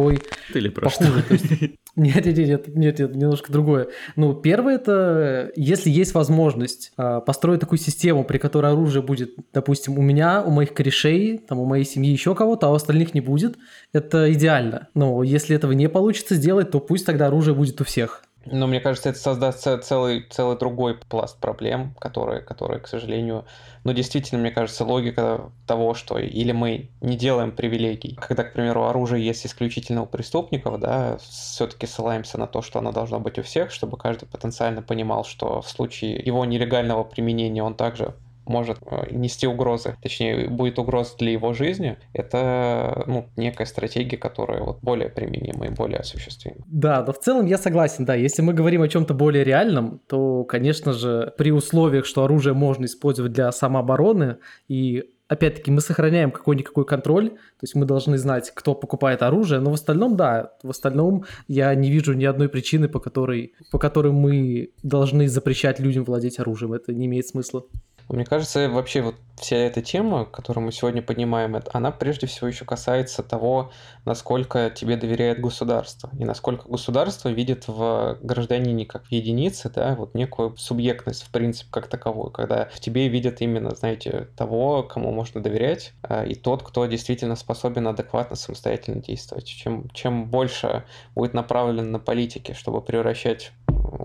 ты 0.53 0.59
ли 0.59 0.69
похуже. 0.69 1.23
То 1.23 1.33
есть, 1.33 1.45
нет, 1.95 2.25
нет, 2.25 2.37
нет, 2.37 2.67
нет, 2.67 2.99
нет, 2.99 3.15
немножко 3.15 3.51
другое. 3.51 3.87
Ну, 4.15 4.33
первое 4.33 4.75
это, 4.75 5.51
если 5.55 5.89
есть 5.89 6.13
возможность 6.13 6.91
э, 6.97 7.21
построить 7.25 7.59
такую 7.59 7.79
систему, 7.79 8.23
при 8.23 8.37
которой 8.37 8.71
оружие 8.71 9.01
будет, 9.01 9.35
допустим, 9.53 9.97
у 9.97 10.01
меня, 10.01 10.43
у 10.43 10.51
моих 10.51 10.73
корешей, 10.73 11.37
там, 11.37 11.59
у 11.59 11.65
моей 11.65 11.85
семьи 11.85 12.11
еще 12.11 12.35
кого-то, 12.35 12.67
а 12.67 12.71
у 12.71 12.73
остальных 12.73 13.13
не 13.13 13.21
будет, 13.21 13.57
это 13.93 14.31
идеально. 14.33 14.87
Но 14.93 15.23
если 15.23 15.55
этого 15.55 15.73
не 15.73 15.89
получится 15.89 16.35
сделать, 16.35 16.71
то 16.71 16.79
пусть 16.79 17.05
тогда 17.05 17.27
оружие 17.27 17.55
будет 17.55 17.79
у 17.81 17.83
всех. 17.83 18.23
Но 18.51 18.67
мне 18.67 18.79
кажется, 18.79 19.09
это 19.09 19.19
создаст 19.19 19.67
целый, 19.83 20.25
целый 20.29 20.57
другой 20.57 20.95
пласт 20.95 21.37
проблем, 21.39 21.93
которые, 21.99 22.41
которые, 22.41 22.79
к 22.79 22.87
сожалению, 22.87 23.45
ну, 23.83 23.93
действительно, 23.93 24.41
мне 24.41 24.51
кажется, 24.51 24.85
логика 24.85 25.51
того, 25.67 25.93
что 25.93 26.17
или 26.17 26.51
мы 26.51 26.89
не 27.01 27.15
делаем 27.15 27.51
привилегий, 27.51 28.15
когда, 28.15 28.43
к 28.43 28.53
примеру, 28.53 28.85
оружие 28.85 29.25
есть 29.25 29.45
исключительно 29.45 30.03
у 30.03 30.05
преступников, 30.05 30.79
да, 30.79 31.17
все-таки 31.19 31.85
ссылаемся 31.85 32.37
на 32.37 32.47
то, 32.47 32.61
что 32.61 32.79
оно 32.79 32.91
должно 32.91 33.19
быть 33.19 33.37
у 33.37 33.43
всех, 33.43 33.71
чтобы 33.71 33.97
каждый 33.97 34.27
потенциально 34.27 34.81
понимал, 34.81 35.23
что 35.23 35.61
в 35.61 35.69
случае 35.69 36.15
его 36.15 36.43
нелегального 36.45 37.03
применения 37.03 37.63
он 37.63 37.75
также 37.75 38.15
может 38.49 38.79
э, 38.85 39.07
нести 39.11 39.47
угрозы, 39.47 39.95
точнее, 40.01 40.49
будет 40.49 40.79
угроза 40.79 41.15
для 41.17 41.31
его 41.31 41.53
жизни, 41.53 41.97
это 42.13 43.03
ну, 43.07 43.29
некая 43.37 43.65
стратегия, 43.65 44.17
которая 44.17 44.61
вот 44.61 44.79
более 44.81 45.09
применима 45.09 45.67
и 45.67 45.69
более 45.69 45.99
осуществима. 45.99 46.57
Да, 46.65 47.03
но 47.05 47.13
в 47.13 47.19
целом 47.19 47.45
я 47.45 47.57
согласен, 47.57 48.05
да, 48.05 48.15
если 48.15 48.41
мы 48.41 48.53
говорим 48.53 48.81
о 48.81 48.87
чем-то 48.87 49.13
более 49.13 49.43
реальном, 49.43 50.01
то, 50.07 50.43
конечно 50.43 50.93
же, 50.93 51.33
при 51.37 51.51
условиях, 51.51 52.05
что 52.05 52.23
оружие 52.23 52.53
можно 52.53 52.85
использовать 52.85 53.31
для 53.31 53.51
самообороны 53.51 54.37
и 54.67 55.03
опять-таки, 55.29 55.71
мы 55.71 55.79
сохраняем 55.79 56.31
какой-никакой 56.31 56.85
контроль, 56.85 57.29
то 57.29 57.61
есть 57.61 57.75
мы 57.75 57.85
должны 57.85 58.17
знать, 58.17 58.51
кто 58.53 58.75
покупает 58.75 59.21
оружие, 59.21 59.61
но 59.61 59.69
в 59.69 59.75
остальном, 59.75 60.17
да, 60.17 60.53
в 60.63 60.69
остальном 60.69 61.23
я 61.47 61.73
не 61.75 61.91
вижу 61.91 62.13
ни 62.13 62.25
одной 62.25 62.49
причины, 62.49 62.89
по 62.89 62.99
которой, 62.99 63.53
по 63.71 63.77
которой 63.77 64.11
мы 64.11 64.71
должны 64.83 65.27
запрещать 65.27 65.79
людям 65.79 66.03
владеть 66.03 66.39
оружием. 66.39 66.73
Это 66.73 66.93
не 66.93 67.05
имеет 67.05 67.27
смысла. 67.27 67.63
Мне 68.09 68.25
кажется, 68.25 68.69
вообще 68.69 69.01
вот 69.01 69.15
вся 69.37 69.55
эта 69.55 69.81
тема, 69.83 70.25
которую 70.25 70.65
мы 70.65 70.71
сегодня 70.71 71.01
поднимаем, 71.01 71.61
она 71.71 71.91
прежде 71.91 72.25
всего 72.25 72.47
еще 72.47 72.65
касается 72.65 73.21
того, 73.21 73.71
насколько 74.03 74.71
тебе 74.71 74.97
доверяет 74.97 75.39
государство, 75.39 76.09
и 76.17 76.25
насколько 76.25 76.67
государство 76.67 77.29
видит 77.29 77.67
в 77.67 78.17
гражданине 78.21 78.85
как 78.85 79.05
в 79.05 79.11
единице, 79.11 79.69
да, 79.69 79.95
вот 79.95 80.15
некую 80.15 80.57
субъектность, 80.57 81.23
в 81.23 81.31
принципе, 81.31 81.69
как 81.71 81.87
таковую, 81.87 82.31
когда 82.31 82.67
в 82.73 82.79
тебе 82.79 83.07
видят 83.07 83.41
именно, 83.41 83.75
знаете, 83.75 84.27
того, 84.35 84.83
кому 84.83 85.11
можно 85.11 85.41
доверять, 85.41 85.93
а, 86.01 86.25
и 86.25 86.33
тот, 86.33 86.63
кто 86.63 86.85
действительно 86.87 87.35
способен 87.35 87.87
адекватно 87.87 88.35
самостоятельно 88.35 89.01
действовать. 89.01 89.45
Чем, 89.45 89.87
чем 89.91 90.25
больше 90.25 90.83
будет 91.13 91.33
направлено 91.33 91.89
на 91.89 91.99
политики, 91.99 92.53
чтобы 92.53 92.81
превращать 92.81 93.51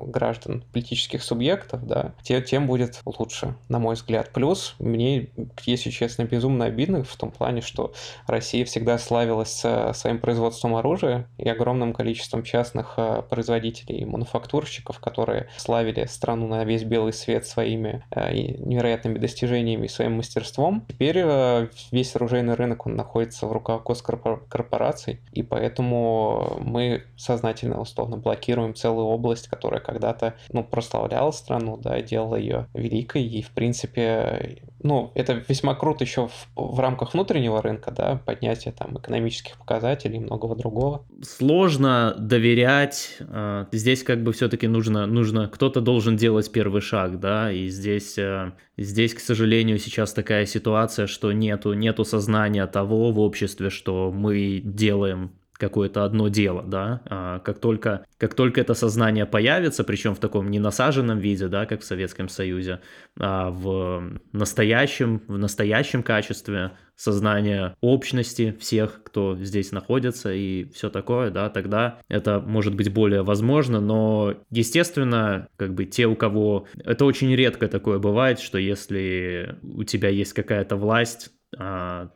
граждан 0.07 0.65
политических 0.73 1.23
субъектов, 1.23 1.87
да, 1.87 2.15
тем, 2.23 2.43
тем 2.43 2.67
будет 2.67 3.01
лучше, 3.05 3.55
на 3.69 3.79
мой 3.79 3.95
взгляд. 3.95 4.31
Плюс 4.33 4.75
мне, 4.79 5.29
если 5.65 5.91
честно, 5.91 6.25
безумно 6.25 6.67
обидно 6.67 7.05
в 7.05 7.17
том 7.17 7.31
плане, 7.31 7.61
что 7.61 7.93
Россия 8.27 8.65
всегда 8.65 8.99
славилась 8.99 9.65
своим 9.93 10.19
производством 10.19 10.77
оружия 10.77 11.29
и 11.39 11.49
огромным 11.49 11.93
количеством 11.93 12.43
частных 12.43 12.95
э, 12.97 13.23
производителей 13.29 13.99
и 13.99 14.05
мануфактурщиков, 14.05 14.99
которые 15.01 15.49
славили 15.57 16.07
страну 16.07 16.47
на 16.49 16.65
весь 16.65 16.85
белый 16.85 17.13
свет 17.13 17.47
своими 17.47 18.05
э, 18.11 18.33
невероятными 18.33 19.19
достижениями 19.19 19.87
и 19.87 19.89
своим 19.89 20.17
мастерством. 20.17 20.85
Теперь 20.89 21.19
э, 21.19 21.69
весь 21.91 22.15
оружейный 22.17 22.55
рынок 22.55 22.87
он 22.87 22.97
находится 22.97 23.47
в 23.47 23.53
руках 23.53 23.83
госкорпораций, 23.85 25.21
и 25.33 25.43
поэтому 25.43 26.59
мы 26.61 27.05
сознательно, 27.17 27.81
условно, 27.81 28.17
блокируем 28.17 28.75
целую 28.75 29.07
область, 29.07 29.49
которая 29.49 29.81
когда-то, 29.85 30.35
ну, 30.53 30.65
прославляла 30.65 31.31
страну, 31.31 31.77
да, 31.77 32.01
делала 32.01 32.37
ее 32.37 32.67
великой, 32.75 33.25
и, 33.25 33.43
в 33.43 33.51
принципе, 33.51 34.63
ну, 34.83 35.13
это 35.15 35.43
весьма 35.49 35.75
круто 35.75 36.05
еще 36.05 36.29
в, 36.29 36.47
в 36.57 36.79
рамках 36.79 37.15
внутреннего 37.15 37.63
рынка, 37.63 37.91
да, 37.91 38.21
поднятие 38.25 38.73
там 38.73 38.99
экономических 38.99 39.57
показателей 39.57 40.17
и 40.17 40.21
многого 40.21 40.55
другого. 40.55 41.05
Сложно 41.23 42.15
доверять, 42.19 43.17
а, 43.21 43.67
здесь 43.73 44.03
как 44.03 44.23
бы 44.23 44.33
все-таки 44.33 44.67
нужно, 44.67 45.07
нужно, 45.07 45.49
кто-то 45.49 45.81
должен 45.81 46.17
делать 46.17 46.53
первый 46.53 46.83
шаг, 46.83 47.19
да, 47.19 47.51
и 47.51 47.69
здесь, 47.69 48.19
а, 48.19 48.53
здесь, 48.77 49.15
к 49.15 49.21
сожалению, 49.21 49.79
сейчас 49.79 50.13
такая 50.13 50.45
ситуация, 50.47 51.07
что 51.07 51.33
нету, 51.33 51.73
нету 51.73 52.05
сознания 52.05 52.67
того 52.67 53.11
в 53.11 53.21
обществе, 53.21 53.71
что 53.71 54.13
мы 54.13 54.61
делаем 54.63 55.33
какое-то 55.65 56.05
одно 56.05 56.29
дело, 56.29 56.63
да, 56.63 57.01
а, 57.07 57.39
как 57.39 57.59
только, 57.59 58.05
как 58.19 58.35
только 58.35 58.61
это 58.61 58.75
сознание 58.75 59.25
появится, 59.25 59.83
причем 59.83 60.15
в 60.15 60.19
таком 60.19 60.51
не 60.51 60.59
насаженном 60.59 61.19
виде, 61.19 61.49
да, 61.49 61.65
как 61.65 61.81
в 61.81 61.85
Советском 61.85 62.29
Союзе, 62.29 62.81
а 63.19 63.51
в 63.51 64.21
настоящем, 64.33 65.23
в 65.27 65.39
настоящем 65.39 66.03
качестве 66.03 66.73
сознания 66.97 67.77
общности 67.81 68.55
всех, 68.61 69.01
кто 69.05 69.37
здесь 69.37 69.73
находится 69.73 70.33
и 70.35 70.65
все 70.75 70.91
такое, 70.91 71.31
да, 71.31 71.49
тогда 71.49 71.99
это 72.09 72.41
может 72.41 72.75
быть 72.75 72.93
более 72.93 73.23
возможно, 73.23 73.81
но, 73.81 74.35
естественно, 74.51 75.49
как 75.57 75.75
бы 75.75 75.87
те, 75.87 76.07
у 76.07 76.15
кого... 76.15 76.67
Это 76.85 77.07
очень 77.07 77.35
редко 77.35 77.69
такое 77.69 77.99
бывает, 77.99 78.39
что 78.39 78.59
если 78.59 79.57
у 79.63 79.83
тебя 79.85 80.11
есть 80.11 80.35
какая-то 80.35 80.77
власть, 80.77 81.31
а, 81.59 82.11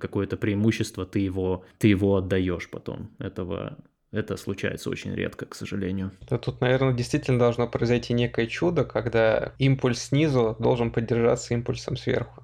какое-то 0.00 0.36
преимущество, 0.36 1.06
ты 1.06 1.20
его, 1.20 1.64
ты 1.78 1.88
его 1.88 2.16
отдаешь 2.16 2.68
потом. 2.70 3.10
Этого 3.18 3.76
это 4.10 4.36
случается 4.36 4.88
очень 4.88 5.14
редко, 5.14 5.44
к 5.46 5.54
сожалению. 5.54 6.12
Да, 6.28 6.38
тут, 6.38 6.60
наверное, 6.60 6.94
действительно 6.94 7.38
должно 7.38 7.68
произойти 7.68 8.14
некое 8.14 8.46
чудо, 8.46 8.84
когда 8.84 9.52
импульс 9.58 10.04
снизу 10.04 10.56
должен 10.58 10.90
поддержаться 10.90 11.52
импульсом 11.52 11.96
сверху. 11.96 12.42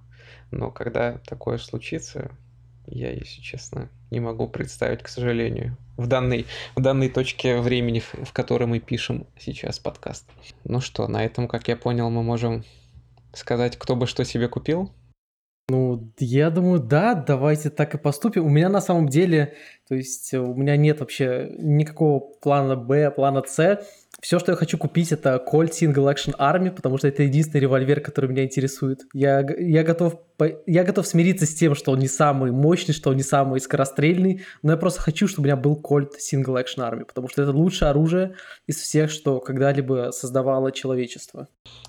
Но 0.50 0.70
когда 0.70 1.18
такое 1.26 1.56
случится, 1.56 2.30
я, 2.86 3.10
если 3.10 3.40
честно, 3.40 3.88
не 4.10 4.20
могу 4.20 4.46
представить, 4.46 5.02
к 5.02 5.08
сожалению, 5.08 5.76
в 5.96 6.06
данной, 6.06 6.46
в 6.76 6.82
данной 6.82 7.08
точке 7.08 7.60
времени, 7.60 8.00
в 8.00 8.32
которой 8.32 8.66
мы 8.66 8.78
пишем 8.78 9.26
сейчас 9.38 9.78
подкаст. 9.78 10.28
Ну 10.64 10.80
что, 10.80 11.08
на 11.08 11.24
этом, 11.24 11.48
как 11.48 11.68
я 11.68 11.76
понял, 11.76 12.10
мы 12.10 12.22
можем 12.22 12.62
сказать, 13.32 13.78
кто 13.78 13.96
бы 13.96 14.06
что 14.06 14.24
себе 14.24 14.48
купил. 14.48 14.92
Ну, 15.70 16.12
я 16.18 16.50
думаю, 16.50 16.78
да, 16.78 17.14
давайте 17.14 17.70
так 17.70 17.94
и 17.94 17.98
поступим. 17.98 18.44
У 18.44 18.50
меня 18.50 18.68
на 18.68 18.82
самом 18.82 19.08
деле, 19.08 19.54
то 19.88 19.94
есть 19.94 20.34
у 20.34 20.54
меня 20.54 20.76
нет 20.76 21.00
вообще 21.00 21.54
никакого 21.58 22.20
плана 22.20 22.76
Б, 22.76 23.10
плана 23.10 23.42
С. 23.46 23.82
Все, 24.20 24.38
что 24.38 24.52
я 24.52 24.56
хочу 24.56 24.76
купить, 24.76 25.10
это 25.10 25.42
Colt 25.50 25.70
Single 25.70 26.12
Action 26.12 26.36
Army, 26.38 26.70
потому 26.70 26.98
что 26.98 27.08
это 27.08 27.22
единственный 27.22 27.62
револьвер, 27.62 28.00
который 28.00 28.28
меня 28.28 28.44
интересует. 28.44 29.06
Я, 29.14 29.40
я, 29.58 29.82
готов, 29.84 30.20
я 30.66 30.84
готов 30.84 31.06
смириться 31.06 31.46
с 31.46 31.54
тем, 31.54 31.74
что 31.74 31.92
он 31.92 31.98
не 31.98 32.08
самый 32.08 32.50
мощный, 32.52 32.92
что 32.92 33.10
он 33.10 33.16
не 33.16 33.22
самый 33.22 33.58
скорострельный, 33.58 34.44
но 34.62 34.72
я 34.72 34.76
просто 34.76 35.00
хочу, 35.00 35.26
чтобы 35.28 35.44
у 35.44 35.46
меня 35.46 35.56
был 35.56 35.80
Colt 35.82 36.10
Single 36.20 36.62
Action 36.62 36.86
Army, 36.86 37.06
потому 37.06 37.28
что 37.28 37.42
это 37.42 37.52
лучшее 37.52 37.88
оружие 37.88 38.34
из 38.66 38.76
всех, 38.76 39.10
что 39.10 39.40
когда-либо 39.40 40.10
создавало 40.12 40.72
человечество. 40.72 41.48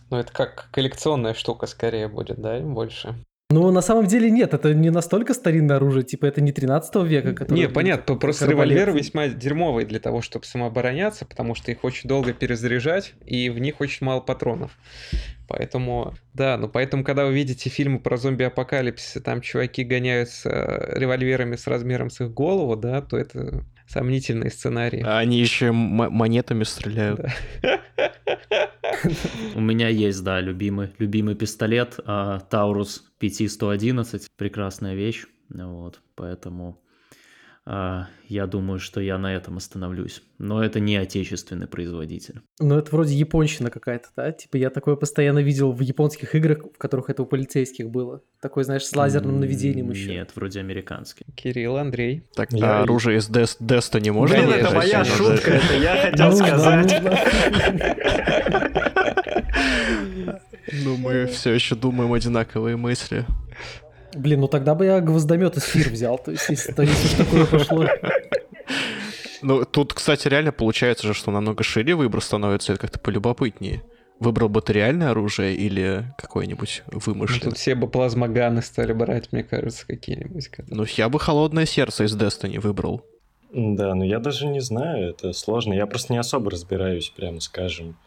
Ну, 0.09 0.17
это 0.17 0.32
как 0.32 0.69
коллекционная 0.71 1.34
штука 1.34 1.67
скорее 1.67 2.07
будет, 2.07 2.39
да, 2.39 2.59
больше? 2.59 3.15
Ну, 3.51 3.69
на 3.69 3.81
самом 3.81 4.07
деле 4.07 4.31
нет, 4.31 4.55
это 4.55 4.73
не 4.73 4.89
настолько 4.89 5.35
старинное 5.35 5.75
оружие, 5.75 6.03
типа 6.03 6.25
это 6.25 6.41
не 6.41 6.51
13 6.51 6.95
века. 7.03 7.33
Которое, 7.33 7.59
не, 7.59 7.69
понятно, 7.69 8.15
просто 8.15 8.47
револьверы 8.47 8.91
весьма 8.91 9.27
дерьмовые 9.27 9.85
для 9.85 9.99
того, 9.99 10.23
чтобы 10.23 10.45
самообороняться, 10.45 11.25
потому 11.25 11.53
что 11.53 11.71
их 11.71 11.83
очень 11.83 12.09
долго 12.09 12.33
перезаряжать, 12.33 13.13
и 13.23 13.49
в 13.51 13.59
них 13.59 13.81
очень 13.81 14.03
мало 14.03 14.19
патронов. 14.19 14.71
Поэтому, 15.47 16.15
да, 16.33 16.57
ну 16.57 16.67
поэтому, 16.67 17.03
когда 17.03 17.23
вы 17.25 17.35
видите 17.35 17.69
фильмы 17.69 17.99
про 17.99 18.17
зомби-апокалипсис, 18.17 19.21
там 19.21 19.41
чуваки 19.41 19.83
гоняются 19.83 20.49
э, 20.49 20.99
револьверами 20.99 21.55
с 21.55 21.67
размером 21.67 22.09
с 22.09 22.21
их 22.21 22.33
голову, 22.33 22.75
да, 22.75 23.01
то 23.01 23.15
это 23.15 23.63
сомнительные 23.88 24.51
сценарии. 24.51 25.03
А 25.05 25.19
они 25.19 25.39
еще 25.39 25.71
монетами 25.71 26.63
стреляют. 26.63 27.21
У 29.55 29.61
меня 29.61 29.89
есть, 29.89 30.23
да, 30.23 30.39
любимый, 30.39 30.91
любимый 30.97 31.36
пистолет 31.36 31.99
Таурус 32.05 33.11
PT-111, 33.19 34.27
прекрасная 34.38 34.95
вещь, 34.95 35.25
вот, 35.49 36.01
поэтому 36.15 36.79
а, 36.79 36.84
я 37.68 38.45
думаю, 38.47 38.80
что 38.80 39.01
я 39.01 39.18
на 39.18 39.34
этом 39.36 39.57
остановлюсь. 39.57 40.22
Но 40.38 40.63
это 40.63 40.80
не 40.80 40.97
отечественный 40.97 41.68
производитель. 41.68 42.41
Ну, 42.59 42.78
это 42.78 42.91
вроде 42.91 43.16
японщина 43.16 43.72
какая-то, 43.72 44.09
да? 44.16 44.32
Типа 44.32 44.57
я 44.57 44.70
такое 44.70 44.95
постоянно 44.95 45.39
видел 45.39 45.72
в 45.72 45.82
японских 45.82 46.36
играх, 46.36 46.59
в 46.59 46.78
которых 46.78 47.09
это 47.09 47.24
у 47.24 47.26
полицейских 47.26 47.89
было. 47.89 48.22
Такой, 48.39 48.66
знаешь, 48.66 48.86
с 48.86 48.95
лазерным 48.95 49.39
наведением 49.39 49.89
еще. 49.89 50.11
Нет, 50.11 50.32
вроде 50.36 50.59
американский. 50.59 51.26
Кирилл, 51.36 51.78
Андрей. 51.78 52.28
Так, 52.36 52.53
я... 52.53 52.80
а 52.80 52.84
оружие 52.84 53.18
из 53.18 53.28
Дест 53.28 53.57
Деста 53.59 53.99
не 53.99 54.11
можно? 54.11 54.38
Блин, 54.38 54.49
это 54.49 54.72
моя 54.76 55.03
шутка, 55.03 55.51
это 55.51 55.74
я 55.74 56.11
хотел 56.11 56.34
сказать. 56.34 57.01
Ну, 60.84 60.97
мы 60.97 61.26
все 61.28 61.51
еще 61.53 61.76
думаем 61.76 62.13
одинаковые 62.13 62.76
мысли. 62.76 63.26
Блин, 64.16 64.41
ну 64.41 64.47
тогда 64.47 64.76
бы 64.76 64.86
я 64.86 65.01
гвоздомет 65.01 65.57
из 65.57 65.63
фир 65.63 65.89
взял, 65.89 66.18
то 66.18 66.32
есть 66.32 66.49
если, 66.49 66.74
если 66.82 67.05
уж 67.05 67.26
такое 67.26 67.45
пошло. 67.45 67.86
Ну, 69.41 69.66
тут, 69.66 69.93
кстати, 69.93 70.28
реально 70.28 70.51
получается 70.51 71.05
же, 71.05 71.13
что 71.13 71.30
намного 71.30 71.63
шире 71.63 71.93
выбор 71.93 72.22
становится, 72.22 72.74
это 72.74 72.82
как-то 72.82 72.99
полюбопытнее. 72.99 73.84
Выбрал 74.20 74.47
бы 74.47 74.61
ты 74.61 74.74
реальное 74.74 75.11
оружие 75.11 75.55
или 75.55 76.05
какое-нибудь 76.18 76.84
вымышленное? 76.88 77.43
Ну, 77.43 77.49
тут 77.51 77.59
все 77.59 77.76
бы 77.76 77.88
плазмоганы 77.88 78.61
стали 78.61 78.93
брать, 78.93 79.32
мне 79.34 79.43
кажется, 79.43 79.86
какие-нибудь. 79.86 80.49
Ну, 80.70 80.86
я 80.95 81.09
бы 81.09 81.20
холодное 81.20 81.66
сердце 81.66 82.05
из 82.05 82.16
Destiny 82.16 82.59
выбрал. 82.59 83.03
Да, 83.51 83.93
но 83.93 84.03
я 84.03 84.20
даже 84.20 84.47
не 84.47 84.61
знаю, 84.61 85.09
это 85.09 85.32
сложно. 85.34 85.74
Я 85.74 85.86
просто 85.86 86.13
не 86.13 86.20
особо 86.20 86.49
разбираюсь, 86.49 87.09
прямо 87.09 87.39
скажем. 87.39 87.97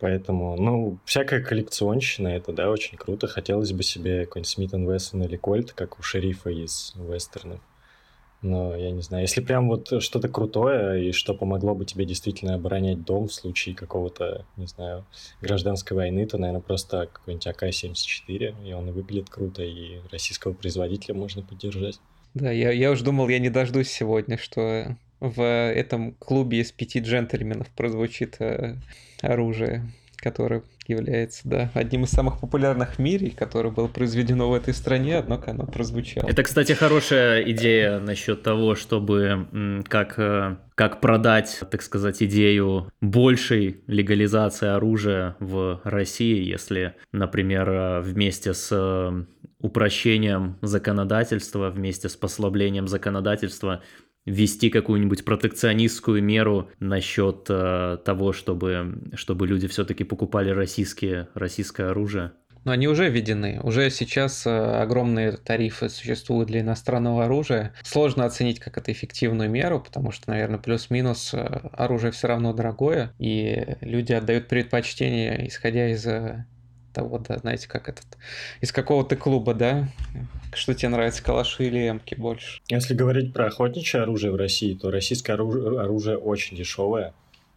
Поэтому, 0.00 0.56
ну, 0.56 0.98
всякая 1.04 1.42
коллекционщина, 1.42 2.28
это, 2.28 2.52
да, 2.52 2.70
очень 2.70 2.96
круто. 2.96 3.26
Хотелось 3.26 3.72
бы 3.72 3.82
себе 3.82 4.24
какой-нибудь 4.24 4.48
Смит 4.48 4.72
Вессон 4.72 5.22
или 5.22 5.36
Кольт, 5.36 5.72
как 5.72 5.98
у 5.98 6.02
шерифа 6.02 6.48
из 6.48 6.94
вестернов. 6.96 7.60
Но 8.42 8.74
я 8.74 8.90
не 8.90 9.02
знаю, 9.02 9.24
если 9.24 9.42
прям 9.42 9.68
вот 9.68 10.02
что-то 10.02 10.28
крутое 10.28 11.08
и 11.08 11.12
что 11.12 11.34
помогло 11.34 11.74
бы 11.74 11.84
тебе 11.84 12.06
действительно 12.06 12.54
оборонять 12.54 13.04
дом 13.04 13.28
в 13.28 13.34
случае 13.34 13.74
какого-то, 13.74 14.46
не 14.56 14.66
знаю, 14.66 15.04
гражданской 15.42 15.94
войны, 15.94 16.26
то, 16.26 16.38
наверное, 16.38 16.62
просто 16.62 17.06
какой-нибудь 17.12 17.46
АК-74, 17.46 18.66
и 18.66 18.72
он 18.72 18.92
выглядит 18.92 19.28
круто, 19.28 19.62
и 19.62 20.00
российского 20.10 20.54
производителя 20.54 21.14
можно 21.14 21.42
поддержать. 21.42 22.00
Да, 22.32 22.50
я, 22.50 22.70
я 22.70 22.92
уж 22.92 23.02
думал, 23.02 23.28
я 23.28 23.40
не 23.40 23.50
дождусь 23.50 23.90
сегодня, 23.90 24.38
что 24.38 24.96
в 25.20 25.42
этом 25.42 26.12
клубе 26.12 26.60
из 26.60 26.72
пяти 26.72 27.00
джентльменов 27.00 27.68
прозвучит 27.70 28.36
э, 28.40 28.76
оружие 29.22 29.84
который 30.20 30.62
является, 30.86 31.48
да, 31.48 31.70
одним 31.74 32.04
из 32.04 32.10
самых 32.10 32.40
популярных 32.40 32.96
в 32.96 32.98
мире, 32.98 33.30
который 33.30 33.70
был 33.70 33.88
произведено 33.88 34.50
в 34.50 34.54
этой 34.54 34.74
стране, 34.74 35.18
однако 35.18 35.52
оно 35.52 35.66
прозвучало. 35.66 36.28
Это, 36.28 36.42
кстати, 36.42 36.72
хорошая 36.72 37.42
идея 37.50 37.98
насчет 37.98 38.42
того, 38.42 38.74
чтобы 38.74 39.82
как, 39.88 40.18
э, 40.18 40.56
как 40.74 41.00
продать, 41.00 41.60
так 41.70 41.82
сказать, 41.82 42.22
идею 42.22 42.92
большей 43.00 43.80
легализации 43.86 44.68
оружия 44.68 45.36
в 45.40 45.80
России, 45.84 46.42
если, 46.44 46.94
например, 47.12 47.70
э, 47.70 48.00
вместе 48.00 48.52
с 48.52 48.68
э, 48.72 49.24
упрощением 49.60 50.58
законодательства, 50.62 51.70
вместе 51.70 52.08
с 52.08 52.16
послаблением 52.16 52.88
законодательства 52.88 53.82
ввести 54.26 54.70
какую-нибудь 54.70 55.24
протекционистскую 55.24 56.22
меру 56.22 56.70
насчет 56.78 57.46
э, 57.48 57.98
того, 58.04 58.32
чтобы, 58.32 59.02
чтобы 59.14 59.46
люди 59.46 59.66
все-таки 59.68 60.04
покупали 60.04 60.50
российские, 60.50 61.28
российское 61.34 61.90
оружие? 61.90 62.32
Но 62.64 62.72
они 62.72 62.88
уже 62.88 63.08
введены. 63.08 63.58
Уже 63.62 63.88
сейчас 63.90 64.46
э, 64.46 64.50
огромные 64.50 65.32
тарифы 65.32 65.88
существуют 65.88 66.48
для 66.48 66.60
иностранного 66.60 67.24
оружия. 67.24 67.72
Сложно 67.82 68.26
оценить 68.26 68.60
как 68.60 68.76
это 68.76 68.92
эффективную 68.92 69.48
меру, 69.48 69.80
потому 69.80 70.12
что, 70.12 70.30
наверное, 70.30 70.58
плюс-минус 70.58 71.32
э, 71.32 71.38
оружие 71.72 72.12
все 72.12 72.28
равно 72.28 72.52
дорогое, 72.52 73.14
и 73.18 73.76
люди 73.80 74.12
отдают 74.12 74.48
предпочтение, 74.48 75.48
исходя 75.48 75.88
из 75.88 76.06
э, 76.06 76.44
того, 76.92 77.18
да, 77.18 77.38
знаете, 77.38 77.68
как 77.68 77.88
этот, 77.88 78.06
из 78.60 78.72
какого 78.72 79.04
то 79.04 79.16
клуба, 79.16 79.54
да, 79.54 79.88
что 80.52 80.74
тебе 80.74 80.88
нравится, 80.88 81.22
калаши 81.22 81.66
или 81.66 81.88
эмки 81.88 82.14
больше? 82.14 82.60
Если 82.68 82.94
говорить 82.94 83.32
про 83.32 83.46
охотничье 83.46 84.00
оружие 84.02 84.32
в 84.32 84.36
России, 84.36 84.74
то 84.74 84.90
российское 84.90 85.34
оружие, 85.34 85.80
оружие 85.80 86.16
очень 86.16 86.56
дешевое, 86.56 87.14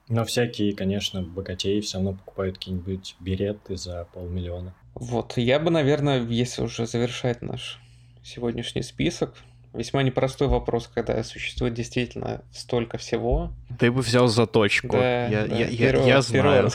но 0.09 0.25
всякие, 0.25 0.75
конечно, 0.75 1.21
богатеи 1.21 1.79
все 1.79 1.97
равно 1.97 2.13
покупают 2.13 2.57
какие-нибудь 2.57 3.15
береты 3.19 3.77
за 3.77 4.07
полмиллиона. 4.13 4.73
Вот, 4.95 5.37
я 5.37 5.59
бы, 5.59 5.71
наверное, 5.71 6.23
если 6.23 6.61
уже 6.61 6.85
завершать 6.85 7.41
наш 7.41 7.79
сегодняшний 8.23 8.83
список, 8.83 9.33
весьма 9.73 10.03
непростой 10.03 10.47
вопрос, 10.47 10.89
когда 10.93 11.23
существует 11.23 11.73
действительно 11.73 12.41
столько 12.51 12.97
всего. 12.97 13.51
Ты 13.79 13.91
бы 13.91 14.01
взял 14.01 14.27
заточку. 14.27 14.89
Да, 14.89 15.27
я, 15.27 15.47
да. 15.47 15.57
Я, 15.57 15.67
я, 15.67 16.03
я 16.05 16.21
знаю. 16.21 16.69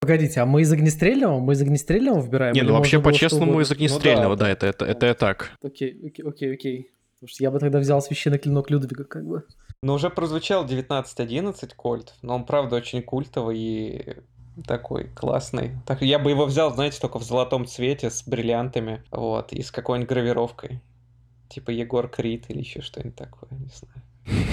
Погодите, 0.00 0.40
а 0.40 0.46
мы 0.46 0.62
из 0.62 0.72
огнестрельного? 0.72 1.38
Мы 1.38 1.52
из 1.52 1.62
огнестрельного 1.62 2.20
выбираем? 2.20 2.54
Не, 2.54 2.62
ну 2.62 2.72
вообще 2.74 3.00
по-честному 3.00 3.60
из 3.60 3.70
огнестрельного, 3.70 4.30
ну, 4.30 4.36
да, 4.36 4.46
да, 4.46 4.50
это, 4.50 4.66
это, 4.66 4.84
это 4.84 5.06
я 5.06 5.14
так. 5.14 5.52
Окей, 5.62 5.96
окей, 6.04 6.24
окей, 6.24 6.54
окей. 6.54 6.90
Потому 7.14 7.28
что 7.28 7.44
я 7.44 7.50
бы 7.52 7.60
тогда 7.60 7.78
взял 7.78 8.02
священный 8.02 8.38
клинок 8.38 8.68
Людвига, 8.68 9.04
как 9.04 9.24
бы. 9.24 9.44
Ну, 9.80 9.94
уже 9.94 10.10
прозвучал 10.10 10.64
1911 10.64 11.74
кольт, 11.74 12.14
но 12.20 12.34
он, 12.34 12.44
правда, 12.44 12.74
очень 12.74 13.00
культовый 13.00 13.58
и 13.58 14.16
такой 14.66 15.04
классный. 15.04 15.72
Так, 15.86 16.02
я 16.02 16.18
бы 16.18 16.30
его 16.30 16.46
взял, 16.46 16.74
знаете, 16.74 17.00
только 17.00 17.20
в 17.20 17.22
золотом 17.22 17.64
цвете 17.64 18.10
с 18.10 18.26
бриллиантами, 18.26 19.04
вот, 19.12 19.52
и 19.52 19.62
с 19.62 19.70
какой-нибудь 19.70 20.08
гравировкой. 20.08 20.80
Типа 21.48 21.70
Егор 21.70 22.08
Крид 22.08 22.46
или 22.48 22.58
еще 22.58 22.80
что-нибудь 22.80 23.14
такое, 23.14 23.50
не 23.52 23.68
знаю. 23.68 24.50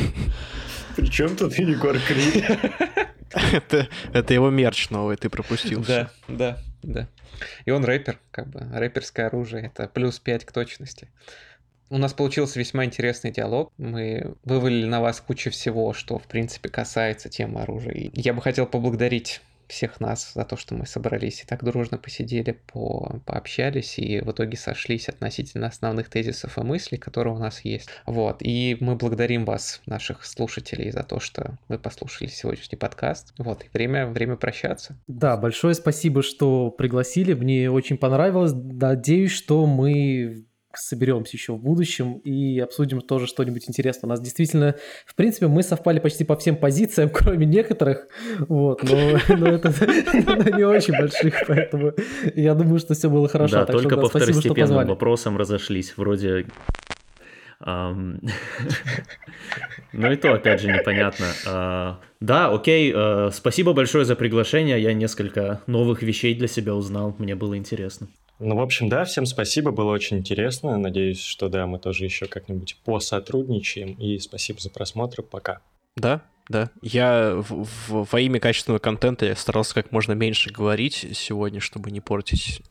Причем 0.96 1.36
тут 1.36 1.58
Егор 1.58 1.98
Крид? 1.98 2.46
это, 3.54 3.88
это 4.14 4.34
его 4.34 4.50
мерч 4.50 4.90
новый, 4.90 5.18
ты 5.18 5.30
пропустил. 5.30 5.84
Да, 5.86 6.10
да, 6.28 6.58
да. 6.84 7.08
И 7.66 7.72
он 7.72 7.86
рэпер, 7.86 8.20
как 8.32 8.48
бы, 8.48 8.60
рэперское 8.60 9.28
оружие, 9.28 9.68
это 9.68 9.88
плюс 9.88 10.20
5 10.20 10.46
к 10.46 10.52
точности. 10.52 11.10
У 11.92 11.98
нас 11.98 12.14
получился 12.14 12.60
весьма 12.60 12.86
интересный 12.86 13.32
диалог. 13.32 13.74
Мы 13.78 14.36
вывалили 14.44 14.86
на 14.86 15.02
вас 15.02 15.22
кучу 15.22 15.50
всего, 15.50 15.94
что, 15.94 16.20
в 16.20 16.28
принципе, 16.28 16.70
касается 16.70 17.30
темы 17.30 17.62
оружия. 17.62 17.94
И 17.94 18.12
я 18.14 18.34
бы 18.34 18.42
хотел 18.42 18.68
поблагодарить 18.68 19.42
всех 19.70 20.00
нас 20.00 20.34
за 20.34 20.44
то, 20.44 20.58
что 20.58 20.76
мы 20.76 20.86
собрались 20.86 21.44
и 21.44 21.46
так 21.46 21.64
дружно 21.64 21.98
посидели, 21.98 22.60
по, 22.68 23.22
пообщались 23.26 23.98
и 23.98 24.20
в 24.20 24.32
итоге 24.32 24.58
сошлись 24.58 25.08
относительно 25.08 25.68
основных 25.68 26.10
тезисов 26.10 26.58
и 26.58 26.62
мыслей, 26.62 26.98
которые 26.98 27.36
у 27.36 27.38
нас 27.38 27.62
есть. 27.62 27.90
Вот. 28.06 28.38
И 28.42 28.78
мы 28.80 28.96
благодарим 28.96 29.46
вас, 29.46 29.82
наших 29.86 30.26
слушателей, 30.26 30.92
за 30.92 31.04
то, 31.04 31.20
что 31.20 31.58
вы 31.68 31.78
послушали 31.78 32.28
сегодняшний 32.28 32.78
подкаст. 32.78 33.34
Вот. 33.38 33.64
И 33.64 33.70
время, 33.72 34.08
время 34.08 34.36
прощаться. 34.36 34.98
Да, 35.08 35.38
большое 35.38 35.76
спасибо, 35.76 36.24
что 36.24 36.72
пригласили. 36.72 37.34
Мне 37.34 37.70
очень 37.70 37.98
понравилось. 37.98 38.54
Надеюсь, 38.54 39.32
что 39.32 39.66
мы 39.66 40.46
соберемся 40.76 41.36
еще 41.36 41.54
в 41.54 41.60
будущем 41.60 42.18
и 42.20 42.60
обсудим 42.60 43.02
тоже 43.02 43.28
что-нибудь 43.28 43.68
интересное. 43.68 44.08
У 44.08 44.10
нас 44.10 44.22
действительно, 44.22 44.76
в 45.06 45.16
принципе, 45.16 45.48
мы 45.48 45.64
совпали 45.64 46.00
почти 46.00 46.24
по 46.24 46.36
всем 46.38 46.56
позициям, 46.56 47.10
кроме 47.14 47.46
некоторых, 47.46 48.08
вот, 48.40 48.84
но, 48.84 49.20
но 49.38 49.48
это 49.48 49.70
не 50.58 50.64
очень 50.64 50.94
больших, 50.98 51.36
поэтому 51.48 51.94
я 52.36 52.54
думаю, 52.54 52.80
что 52.80 52.94
все 52.94 53.10
было 53.10 53.28
хорошо. 53.28 53.58
Да, 53.58 53.66
только 53.66 53.98
по 53.98 54.10
второстепенным 54.10 54.88
вопросам 54.88 55.38
разошлись, 55.38 55.94
вроде 55.98 56.46
ну 57.66 58.20
и 59.94 60.16
то, 60.16 60.34
опять 60.34 60.62
же, 60.62 60.72
непонятно. 60.72 61.28
А, 61.46 62.00
да, 62.20 62.52
окей, 62.52 62.94
а, 62.96 63.32
спасибо 63.32 63.74
большое 63.74 64.06
за 64.06 64.16
приглашение. 64.16 64.82
Я 64.82 64.94
несколько 64.94 65.62
новых 65.68 66.02
вещей 66.02 66.34
для 66.36 66.48
себя 66.48 66.74
узнал. 66.76 67.16
Мне 67.18 67.36
было 67.36 67.58
интересно. 67.58 68.08
Ну, 68.40 68.56
в 68.56 68.62
общем, 68.62 68.88
да, 68.88 69.04
всем 69.04 69.26
спасибо, 69.26 69.72
было 69.72 69.92
очень 69.92 70.20
интересно. 70.20 70.78
Надеюсь, 70.78 71.22
что 71.22 71.50
да, 71.50 71.68
мы 71.68 71.78
тоже 71.80 72.06
еще 72.06 72.28
как-нибудь 72.28 72.78
посотрудничаем. 72.86 73.94
И 73.94 74.18
спасибо 74.20 74.62
за 74.62 74.70
просмотр. 74.70 75.22
Пока. 75.22 75.60
Да, 75.98 76.22
да. 76.48 76.72
Я 76.82 77.36
в, 77.36 77.66
в, 77.66 78.08
во 78.10 78.20
имя 78.22 78.40
качественного 78.40 78.80
контента 78.80 79.26
я 79.26 79.36
старался 79.36 79.76
как 79.76 79.92
можно 79.92 80.14
меньше 80.14 80.52
говорить 80.52 81.06
сегодня, 81.14 81.60
чтобы 81.60 81.92
не 81.92 82.00
портить 82.00 82.62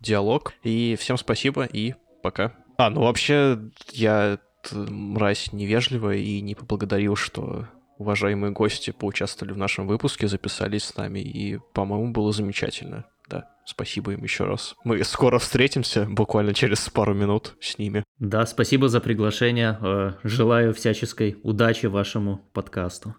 диалог. 0.00 0.54
И 0.62 0.96
всем 0.98 1.18
спасибо 1.18 1.64
и 1.64 1.94
пока. 2.22 2.54
А, 2.78 2.90
ну 2.90 3.02
вообще, 3.02 3.58
я 3.90 4.38
мразь 4.72 5.52
невежливая 5.52 6.16
и 6.18 6.40
не 6.40 6.54
поблагодарил, 6.54 7.16
что 7.16 7.66
уважаемые 7.98 8.52
гости 8.52 8.92
поучаствовали 8.92 9.52
в 9.52 9.58
нашем 9.58 9.88
выпуске, 9.88 10.28
записались 10.28 10.84
с 10.84 10.96
нами, 10.96 11.18
и, 11.18 11.58
по-моему, 11.74 12.12
было 12.12 12.32
замечательно. 12.32 13.04
Да, 13.28 13.50
спасибо 13.66 14.12
им 14.12 14.22
еще 14.22 14.44
раз. 14.44 14.74
Мы 14.84 15.02
скоро 15.04 15.38
встретимся, 15.38 16.06
буквально 16.08 16.54
через 16.54 16.88
пару 16.88 17.14
минут 17.14 17.56
с 17.60 17.78
ними. 17.78 18.04
Да, 18.18 18.46
спасибо 18.46 18.88
за 18.88 19.00
приглашение. 19.00 19.76
Э, 19.82 20.12
желаю 20.22 20.72
всяческой 20.72 21.36
удачи 21.42 21.86
вашему 21.86 22.48
подкасту. 22.54 23.16